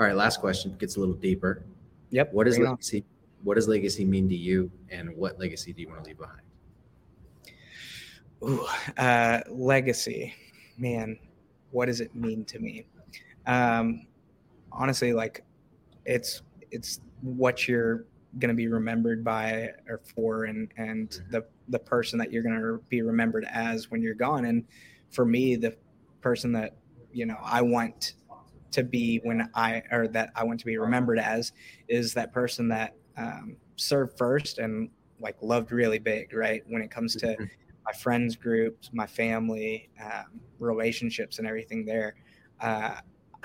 All 0.00 0.06
right, 0.06 0.16
last 0.16 0.40
question 0.40 0.74
gets 0.78 0.96
a 0.96 1.00
little 1.00 1.14
deeper. 1.14 1.64
Yep. 2.10 2.32
What 2.32 2.44
does 2.44 2.58
legacy? 2.58 2.98
On. 2.98 3.04
What 3.44 3.54
does 3.54 3.68
legacy 3.68 4.04
mean 4.04 4.28
to 4.28 4.36
you, 4.36 4.70
and 4.90 5.16
what 5.16 5.38
legacy 5.38 5.72
do 5.72 5.82
you 5.82 5.88
want 5.88 6.02
to 6.02 6.08
leave 6.08 6.18
behind? 6.18 6.42
Ooh, 8.42 8.66
uh, 8.98 9.40
legacy, 9.50 10.34
man, 10.76 11.18
what 11.70 11.86
does 11.86 12.00
it 12.00 12.14
mean 12.14 12.44
to 12.46 12.58
me? 12.58 12.86
Um, 13.46 14.06
honestly 14.72 15.12
like 15.12 15.44
it's 16.04 16.42
it's 16.70 17.00
what 17.20 17.68
you're 17.68 18.06
going 18.38 18.48
to 18.48 18.54
be 18.54 18.66
remembered 18.66 19.22
by 19.22 19.68
or 19.88 20.00
for 20.14 20.44
and 20.44 20.72
and 20.76 21.10
mm-hmm. 21.10 21.30
the 21.30 21.44
the 21.68 21.78
person 21.78 22.18
that 22.18 22.32
you're 22.32 22.42
going 22.42 22.60
to 22.60 22.80
be 22.88 23.02
remembered 23.02 23.46
as 23.50 23.90
when 23.90 24.02
you're 24.02 24.14
gone 24.14 24.46
and 24.46 24.64
for 25.10 25.24
me 25.24 25.54
the 25.54 25.76
person 26.20 26.52
that 26.52 26.76
you 27.12 27.26
know 27.26 27.36
I 27.42 27.60
want 27.62 28.14
to 28.72 28.82
be 28.82 29.20
when 29.22 29.48
I 29.54 29.82
or 29.90 30.08
that 30.08 30.30
I 30.34 30.44
want 30.44 30.58
to 30.60 30.66
be 30.66 30.78
remembered 30.78 31.18
as 31.18 31.52
is 31.88 32.14
that 32.14 32.32
person 32.32 32.68
that 32.68 32.94
um, 33.18 33.56
served 33.76 34.16
first 34.16 34.58
and 34.58 34.88
like 35.20 35.36
loved 35.42 35.72
really 35.72 35.98
big 35.98 36.32
right 36.32 36.62
when 36.68 36.80
it 36.80 36.90
comes 36.90 37.14
to 37.16 37.26
mm-hmm. 37.26 37.44
My 37.84 37.92
friends 37.92 38.36
groups 38.36 38.90
my 38.92 39.06
family 39.06 39.88
um, 40.02 40.40
relationships 40.58 41.38
and 41.38 41.46
everything 41.46 41.84
there 41.84 42.14
uh, 42.60 42.96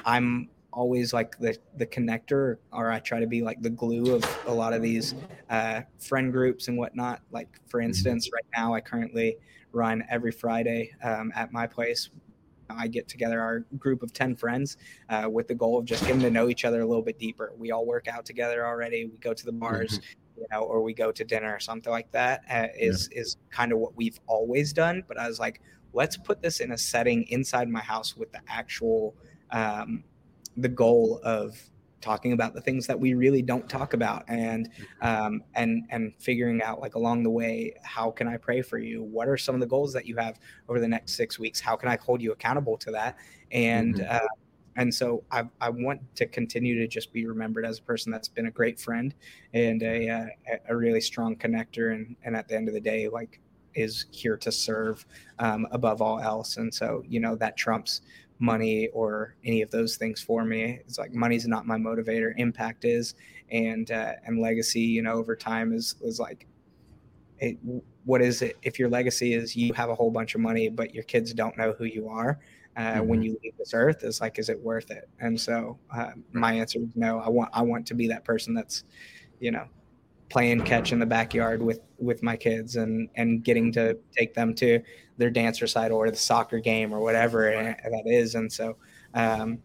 I'm 0.06 0.50
always 0.78 1.12
like 1.12 1.38
the 1.40 1.58
the 1.78 1.86
connector 1.88 2.58
or 2.72 2.92
i 2.92 3.00
try 3.00 3.20
to 3.20 3.26
be 3.26 3.42
like 3.42 3.60
the 3.64 3.70
glue 3.70 4.14
of 4.14 4.24
a 4.46 4.54
lot 4.54 4.74
of 4.74 4.82
these 4.82 5.16
uh, 5.50 5.82
friend 6.00 6.32
groups 6.32 6.68
and 6.68 6.78
whatnot. 6.78 7.22
Like 7.32 7.50
for 7.68 7.80
mm-hmm. 7.80 7.88
instance 7.88 8.30
right 8.34 8.46
now 8.56 8.74
i 8.74 8.82
currently 8.82 9.38
run 9.72 10.04
every 10.10 10.32
friday 10.32 10.92
um, 11.04 11.32
at 11.36 11.52
my 11.52 11.68
place. 11.68 12.10
I 12.70 12.88
get 12.88 13.08
together 13.08 13.40
our 13.40 13.60
group 13.78 14.04
of 14.04 14.12
10 14.12 14.36
friends 14.36 14.76
uh, 15.08 15.30
with 15.32 15.48
the 15.48 15.56
goal 15.56 15.80
of 15.80 15.86
just 15.86 16.06
getting 16.06 16.20
to 16.20 16.30
know 16.30 16.50
each 16.50 16.66
other 16.66 16.82
a 16.82 16.86
little 16.86 17.02
bit 17.02 17.18
deeper. 17.18 17.54
We 17.58 17.72
all 17.72 17.86
work 17.86 18.10
out 18.10 18.26
together 18.26 18.68
already. 18.68 19.06
We 19.06 19.18
go 19.20 19.34
to 19.34 19.46
the 19.46 19.54
bars. 19.54 20.00
Mm-hmm. 20.00 20.27
You 20.38 20.46
know 20.52 20.62
or 20.62 20.82
we 20.82 20.94
go 20.94 21.12
to 21.12 21.24
dinner 21.24 21.54
or 21.54 21.60
something 21.60 21.92
like 21.92 22.12
that 22.12 22.44
uh, 22.50 22.68
is 22.78 23.10
yeah. 23.12 23.22
is 23.22 23.38
kind 23.50 23.72
of 23.72 23.80
what 23.80 23.96
we've 23.96 24.20
always 24.28 24.74
done 24.74 25.04
but 25.08 25.18
i 25.20 25.28
was 25.28 25.40
like 25.40 25.62
let's 25.94 26.18
put 26.18 26.42
this 26.42 26.60
in 26.60 26.72
a 26.72 26.78
setting 26.78 27.24
inside 27.30 27.68
my 27.70 27.80
house 27.80 28.16
with 28.16 28.32
the 28.32 28.40
actual 28.48 29.16
um, 29.52 30.04
the 30.58 30.70
goal 30.70 31.20
of 31.24 31.58
talking 32.02 32.34
about 32.34 32.54
the 32.54 32.62
things 32.62 32.86
that 32.86 33.00
we 33.00 33.16
really 33.16 33.42
don't 33.42 33.68
talk 33.68 33.94
about 33.94 34.24
and 34.28 34.70
um, 35.02 35.42
and 35.56 35.84
and 35.90 36.14
figuring 36.20 36.62
out 36.62 36.80
like 36.80 36.96
along 36.96 37.24
the 37.24 37.30
way 37.30 37.74
how 37.84 38.12
can 38.12 38.28
i 38.28 38.38
pray 38.38 38.62
for 38.62 38.78
you 38.78 39.04
what 39.04 39.28
are 39.28 39.38
some 39.38 39.56
of 39.56 39.62
the 39.62 39.68
goals 39.68 39.92
that 39.94 40.06
you 40.06 40.16
have 40.16 40.40
over 40.70 40.80
the 40.80 40.88
next 40.88 41.14
six 41.14 41.40
weeks 41.40 41.60
how 41.60 41.76
can 41.76 41.90
i 41.90 41.98
hold 41.98 42.22
you 42.22 42.32
accountable 42.32 42.78
to 42.78 42.92
that 42.92 43.18
and 43.52 43.96
mm-hmm. 43.96 44.16
uh, 44.16 44.28
and 44.78 44.94
so 44.94 45.24
I, 45.32 45.44
I 45.60 45.70
want 45.70 46.00
to 46.16 46.26
continue 46.26 46.80
to 46.80 46.88
just 46.88 47.12
be 47.12 47.26
remembered 47.26 47.66
as 47.66 47.80
a 47.80 47.82
person 47.82 48.12
that's 48.12 48.30
been 48.30 48.48
a 48.48 48.52
great 48.52 48.80
friend 48.80 49.14
and 49.54 49.84
a, 49.84 50.10
uh, 50.10 50.26
a 50.70 50.76
really 50.76 51.02
strong 51.02 51.36
connector 51.36 51.94
and, 51.94 52.16
and 52.24 52.36
at 52.36 52.48
the 52.48 52.56
end 52.56 52.70
of 52.70 52.74
the 52.74 52.82
day 52.82 53.10
like 53.10 53.42
is 53.76 54.06
here 54.12 54.38
to 54.38 54.52
serve 54.52 55.06
um, 55.40 55.68
above 55.72 56.02
all 56.02 56.20
else 56.20 56.58
and 56.58 56.74
so 56.74 57.04
you 57.08 57.20
know 57.20 57.36
that 57.36 57.58
trumps 57.58 58.02
money 58.40 58.88
or 58.90 59.36
any 59.44 59.62
of 59.62 59.72
those 59.72 59.98
things 59.98 60.22
for 60.22 60.46
me. 60.46 60.80
It's 60.86 60.98
like 60.98 61.14
money's 61.14 61.48
not 61.48 61.66
my 61.66 61.78
motivator. 61.78 62.34
Impact 62.38 62.86
is, 62.86 63.16
and 63.52 63.90
uh, 63.92 64.14
and 64.26 64.40
legacy. 64.40 64.82
You 64.82 65.02
know, 65.02 65.14
over 65.14 65.36
time 65.36 65.74
is 65.74 65.96
is 66.02 66.20
like, 66.20 66.48
it, 67.40 67.58
what 68.06 68.22
is 68.22 68.42
it? 68.42 68.58
If 68.62 68.80
your 68.80 68.90
legacy 68.90 69.34
is 69.34 69.56
you 69.56 69.74
have 69.74 69.90
a 69.90 69.96
whole 69.96 70.12
bunch 70.12 70.36
of 70.36 70.42
money, 70.42 70.70
but 70.70 70.94
your 70.94 71.04
kids 71.04 71.34
don't 71.34 71.58
know 71.58 71.74
who 71.74 71.86
you 71.86 72.08
are. 72.10 72.40
Uh, 72.78 72.82
mm-hmm. 72.82 73.08
When 73.08 73.22
you 73.24 73.40
leave 73.44 73.58
this 73.58 73.74
earth, 73.74 74.04
is 74.04 74.22
like, 74.22 74.38
is 74.38 74.50
it 74.50 74.62
worth 74.62 74.92
it? 74.92 75.10
And 75.20 75.40
so, 75.40 75.80
uh, 75.94 76.12
my 76.32 76.54
answer 76.54 76.80
is 76.80 76.96
no. 76.96 77.20
I 77.20 77.30
want 77.30 77.50
I 77.54 77.64
want 77.64 77.88
to 77.88 77.96
be 77.96 78.08
that 78.10 78.24
person 78.24 78.54
that's, 78.54 78.84
you 79.40 79.52
know, 79.52 79.68
playing 80.30 80.62
catch 80.62 80.92
in 80.92 81.00
the 81.00 81.06
backyard 81.06 81.62
with 81.62 81.80
with 81.98 82.22
my 82.22 82.36
kids 82.36 82.76
and 82.76 83.10
and 83.16 83.44
getting 83.44 83.72
to 83.72 83.98
take 84.16 84.34
them 84.34 84.54
to 84.56 84.80
their 85.18 85.30
dance 85.30 85.62
recital 85.62 85.98
or 85.98 86.12
the 86.12 86.18
soccer 86.18 86.60
game 86.60 86.94
or 86.94 87.00
whatever 87.00 87.52
that 87.52 88.04
is 88.06 88.36
and 88.36 88.52
so 88.52 88.76
um, 89.14 89.58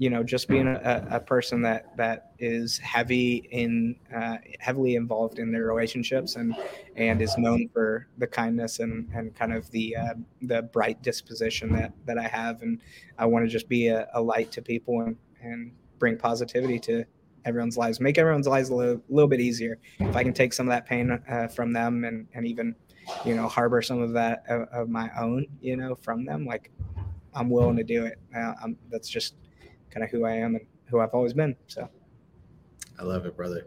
you 0.00 0.08
know 0.08 0.22
just 0.22 0.48
being 0.48 0.66
a, 0.66 1.06
a, 1.10 1.20
person 1.20 1.60
that 1.60 1.94
that 1.94 2.32
is 2.38 2.78
heavy 2.78 3.46
in 3.50 3.94
uh, 4.16 4.38
heavily 4.58 4.94
involved 4.94 5.38
in 5.38 5.52
their 5.52 5.66
relationships 5.66 6.36
and 6.36 6.56
and 6.96 7.20
is 7.20 7.36
known 7.36 7.68
for 7.68 8.06
the 8.16 8.26
kindness 8.26 8.78
and 8.78 9.10
and 9.14 9.36
kind 9.36 9.52
of 9.52 9.70
the 9.72 9.94
uh, 9.94 10.14
the 10.40 10.62
bright 10.62 11.02
disposition 11.02 11.70
that 11.74 11.92
that 12.06 12.16
I 12.16 12.26
have 12.26 12.62
and 12.62 12.80
I 13.18 13.26
want 13.26 13.44
to 13.44 13.50
just 13.50 13.68
be 13.68 13.88
a, 13.88 14.08
a 14.14 14.22
light 14.22 14.50
to 14.52 14.62
people 14.62 15.02
and 15.02 15.16
and 15.42 15.72
bring 15.98 16.16
positivity 16.16 16.78
to 16.78 17.04
everyone's 17.44 17.76
lives, 17.76 18.00
make 18.00 18.16
everyone's 18.16 18.46
lives 18.46 18.70
a 18.70 18.74
little, 18.74 19.02
little 19.10 19.28
bit 19.28 19.40
easier. 19.40 19.78
If 19.98 20.16
I 20.16 20.22
can 20.22 20.32
take 20.32 20.52
some 20.54 20.66
of 20.66 20.72
that 20.72 20.86
pain 20.86 21.10
uh, 21.28 21.48
from 21.48 21.72
them 21.72 22.04
and, 22.04 22.26
and 22.34 22.46
even, 22.46 22.74
you 23.24 23.34
know, 23.34 23.48
harbor 23.48 23.80
some 23.82 24.00
of 24.00 24.12
that 24.12 24.44
of, 24.48 24.68
of 24.68 24.88
my 24.88 25.10
own, 25.18 25.46
you 25.60 25.76
know, 25.76 25.94
from 25.94 26.24
them, 26.24 26.44
like 26.46 26.70
I'm 27.34 27.48
willing 27.48 27.76
to 27.76 27.84
do 27.84 28.04
it. 28.04 28.18
Uh, 28.36 28.54
that's 28.90 29.08
just 29.08 29.34
kind 29.90 30.04
of 30.04 30.10
who 30.10 30.24
I 30.24 30.32
am 30.32 30.54
and 30.56 30.66
who 30.86 31.00
I've 31.00 31.14
always 31.14 31.32
been. 31.32 31.56
So 31.66 31.88
I 32.98 33.02
love 33.02 33.26
it, 33.26 33.36
brother. 33.36 33.66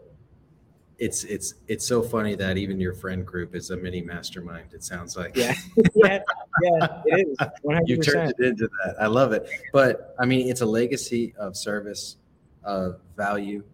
It's 0.98 1.24
it's 1.24 1.54
it's 1.66 1.84
so 1.84 2.02
funny 2.02 2.36
that 2.36 2.56
even 2.56 2.80
your 2.80 2.94
friend 2.94 3.26
group 3.26 3.54
is 3.54 3.70
a 3.70 3.76
mini 3.76 4.00
mastermind. 4.00 4.72
It 4.72 4.84
sounds 4.84 5.16
like 5.16 5.36
yeah, 5.36 5.54
yeah, 5.94 6.20
yeah, 6.62 7.02
it 7.04 7.28
is. 7.28 7.38
100%. 7.64 7.80
You 7.86 7.96
turned 7.96 8.34
it 8.38 8.44
into 8.44 8.68
that. 8.84 8.96
I 9.00 9.06
love 9.06 9.32
it. 9.32 9.48
But 9.72 10.14
I 10.20 10.24
mean, 10.24 10.48
it's 10.48 10.60
a 10.60 10.66
legacy 10.66 11.34
of 11.36 11.56
service, 11.56 12.18
of 12.62 13.00
value, 13.16 13.64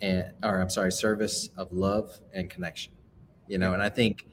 and 0.00 0.32
or 0.44 0.60
I'm 0.60 0.70
sorry, 0.70 0.92
service 0.92 1.50
of 1.56 1.72
love 1.72 2.18
and 2.32 2.48
connection. 2.48 2.92
You 3.48 3.58
know, 3.58 3.74
and 3.74 3.82
I 3.82 3.88
think 3.88 4.26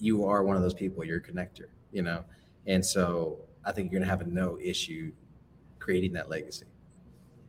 you 0.00 0.24
are 0.24 0.42
one 0.42 0.56
of 0.56 0.62
those 0.62 0.74
people. 0.74 1.04
You're 1.04 1.18
a 1.18 1.22
connector. 1.22 1.66
You 1.92 2.02
know, 2.02 2.24
and 2.66 2.84
so 2.84 3.38
I 3.64 3.70
think 3.70 3.92
you're 3.92 4.00
gonna 4.00 4.10
have 4.10 4.20
a 4.20 4.28
no 4.28 4.58
issue 4.60 5.12
creating 5.78 6.12
that 6.14 6.28
legacy. 6.28 6.66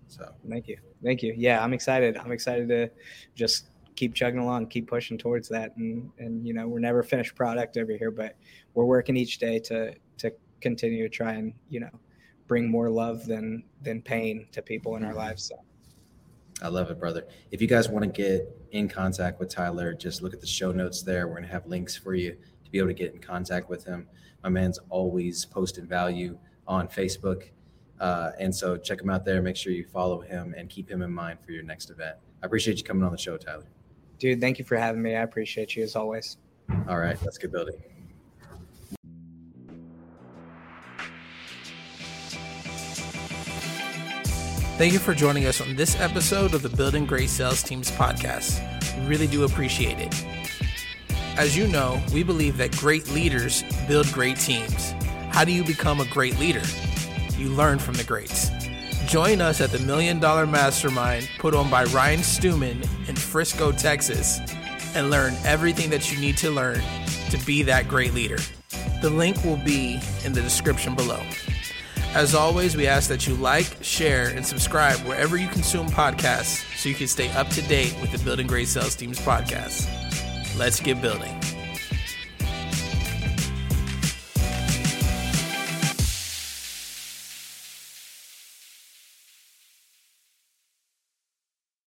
So 0.10 0.34
thank 0.50 0.68
you, 0.68 0.78
thank 1.04 1.24
you. 1.24 1.34
Yeah, 1.38 1.64
I'm 1.64 1.72
excited. 1.72 2.18
I'm 2.18 2.32
excited 2.32 2.68
to 2.70 2.90
just 3.36 3.70
keep 3.96 4.16
chugging 4.16 4.40
along, 4.40 4.68
keep 4.68 4.88
pushing 4.88 5.18
towards 5.18 5.48
that, 5.50 5.76
and 5.78 6.10
and 6.18 6.46
you 6.46 6.54
know 6.54 6.68
we're 6.68 6.80
never 6.80 7.04
finished 7.04 7.36
product 7.36 7.78
over 7.78 7.94
here, 7.94 8.12
but 8.12 8.36
we're 8.74 8.86
working 8.86 9.16
each 9.16 9.38
day 9.38 9.60
to 9.60 9.94
to 10.18 10.32
continue 10.62 11.04
to 11.04 11.10
try 11.10 11.34
and 11.34 11.54
you 11.70 11.80
know 11.80 11.92
bring 12.48 12.70
more 12.70 12.90
love 12.90 13.26
than 13.26 13.64
than 13.84 14.02
pain 14.02 14.48
to 14.52 14.62
people 14.62 14.96
in 14.96 15.04
our 15.04 15.12
mm-hmm. 15.12 15.20
lives. 15.20 15.44
So. 15.44 15.56
I 16.62 16.68
love 16.68 16.92
it, 16.92 17.00
brother. 17.00 17.26
If 17.52 17.62
you 17.62 17.68
guys 17.68 17.88
want 17.88 18.04
to 18.04 18.12
get 18.12 18.50
in 18.72 18.90
contact 18.90 19.40
with 19.40 19.48
Tyler, 19.48 19.94
just 19.94 20.22
look 20.22 20.34
at 20.34 20.42
the 20.42 20.48
show 20.48 20.74
notes 20.74 21.02
there. 21.04 21.28
We're 21.28 21.36
going 21.36 21.48
to 21.48 21.54
have 21.54 21.66
links 21.68 21.96
for 21.96 22.16
you 22.16 22.36
to 22.66 22.72
be 22.72 22.80
able 22.80 22.90
to 22.90 22.94
get 22.94 23.14
in 23.14 23.20
contact 23.20 23.70
with 23.70 23.86
him. 23.86 24.08
My 24.44 24.50
man's 24.50 24.78
always 24.90 25.46
posting 25.46 25.88
value 25.88 26.38
on 26.68 26.90
Facebook. 26.90 27.52
Uh, 28.00 28.32
and 28.40 28.54
so 28.54 28.78
check 28.78 29.02
him 29.02 29.10
out 29.10 29.26
there. 29.26 29.42
Make 29.42 29.56
sure 29.56 29.72
you 29.74 29.86
follow 29.86 30.22
him 30.22 30.54
and 30.58 30.70
keep 30.70 30.90
him 30.90 31.02
in 31.02 31.12
mind 31.12 31.40
for 31.46 31.52
your 31.52 31.64
next 31.64 31.90
event. 31.90 32.16
I 32.42 32.46
appreciate 32.46 32.78
you 32.78 32.84
coming 32.84 33.04
on 33.04 33.12
the 33.12 33.18
show, 33.18 33.38
Tyler. 33.38 33.66
Dude, 34.18 34.40
thank 34.40 34.60
you 34.60 34.66
for 34.66 34.78
having 34.78 35.02
me. 35.02 35.16
I 35.16 35.22
appreciate 35.22 35.76
you 35.76 35.84
as 35.84 35.96
always. 35.96 36.38
All 36.88 36.98
right, 36.98 37.18
let's 37.24 37.38
get 37.38 37.52
building. 37.52 37.76
Thank 44.78 44.94
you 44.94 45.00
for 45.00 45.14
joining 45.14 45.46
us 45.46 45.60
on 45.60 45.76
this 45.76 46.00
episode 46.00 46.54
of 46.54 46.62
the 46.62 46.70
Building 46.70 47.06
Great 47.06 47.30
Sales 47.30 47.62
Teams 47.62 47.92
podcast. 47.92 48.62
We 49.02 49.08
really 49.08 49.28
do 49.28 49.44
appreciate 49.44 50.00
it. 50.00 50.26
As 51.38 51.58
you 51.58 51.68
know, 51.68 52.02
we 52.14 52.24
believe 52.24 52.56
that 52.58 52.72
great 52.78 53.10
leaders 53.10 53.64
build 53.90 54.10
great 54.14 54.38
teams. 54.38 54.94
How 55.32 55.44
do 55.44 55.52
you 55.52 55.66
become 55.66 56.00
a 56.00 56.06
great 56.06 56.40
leader? 56.40 56.64
You 57.40 57.48
learn 57.48 57.80
from 57.80 57.94
the 57.94 58.04
greats. 58.04 58.52
Join 59.08 59.40
us 59.40 59.62
at 59.62 59.72
the 59.72 59.80
Million 59.80 60.20
Dollar 60.20 60.46
Mastermind 60.46 61.30
put 61.40 61.56
on 61.56 61.70
by 61.70 61.86
Ryan 61.86 62.22
Stewman 62.22 62.82
in 63.08 63.16
Frisco, 63.16 63.72
Texas, 63.72 64.40
and 64.94 65.10
learn 65.10 65.34
everything 65.46 65.90
that 65.90 66.12
you 66.12 66.20
need 66.20 66.36
to 66.36 66.52
learn 66.52 66.82
to 67.30 67.38
be 67.46 67.64
that 67.64 67.88
great 67.88 68.14
leader. 68.14 68.40
The 69.02 69.10
link 69.10 69.42
will 69.46 69.56
be 69.56 70.02
in 70.26 70.34
the 70.34 70.42
description 70.42 70.96
below. 70.96 71.22
As 72.14 72.36
always, 72.36 72.76
we 72.76 72.88
ask 72.88 73.08
that 73.08 73.26
you 73.26 73.36
like, 73.36 73.78
share, 73.82 74.28
and 74.36 74.46
subscribe 74.46 74.98
wherever 75.08 75.38
you 75.38 75.48
consume 75.48 75.88
podcasts 75.88 76.66
so 76.78 76.90
you 76.90 76.96
can 76.96 77.08
stay 77.08 77.32
up 77.32 77.48
to 77.52 77.62
date 77.62 77.96
with 78.02 78.12
the 78.12 78.22
Building 78.26 78.48
Great 78.48 78.68
Sales 78.68 78.96
Teams 78.96 79.18
podcast. 79.18 79.88
Let's 80.58 80.82
get 80.82 81.02
building. 81.02 81.34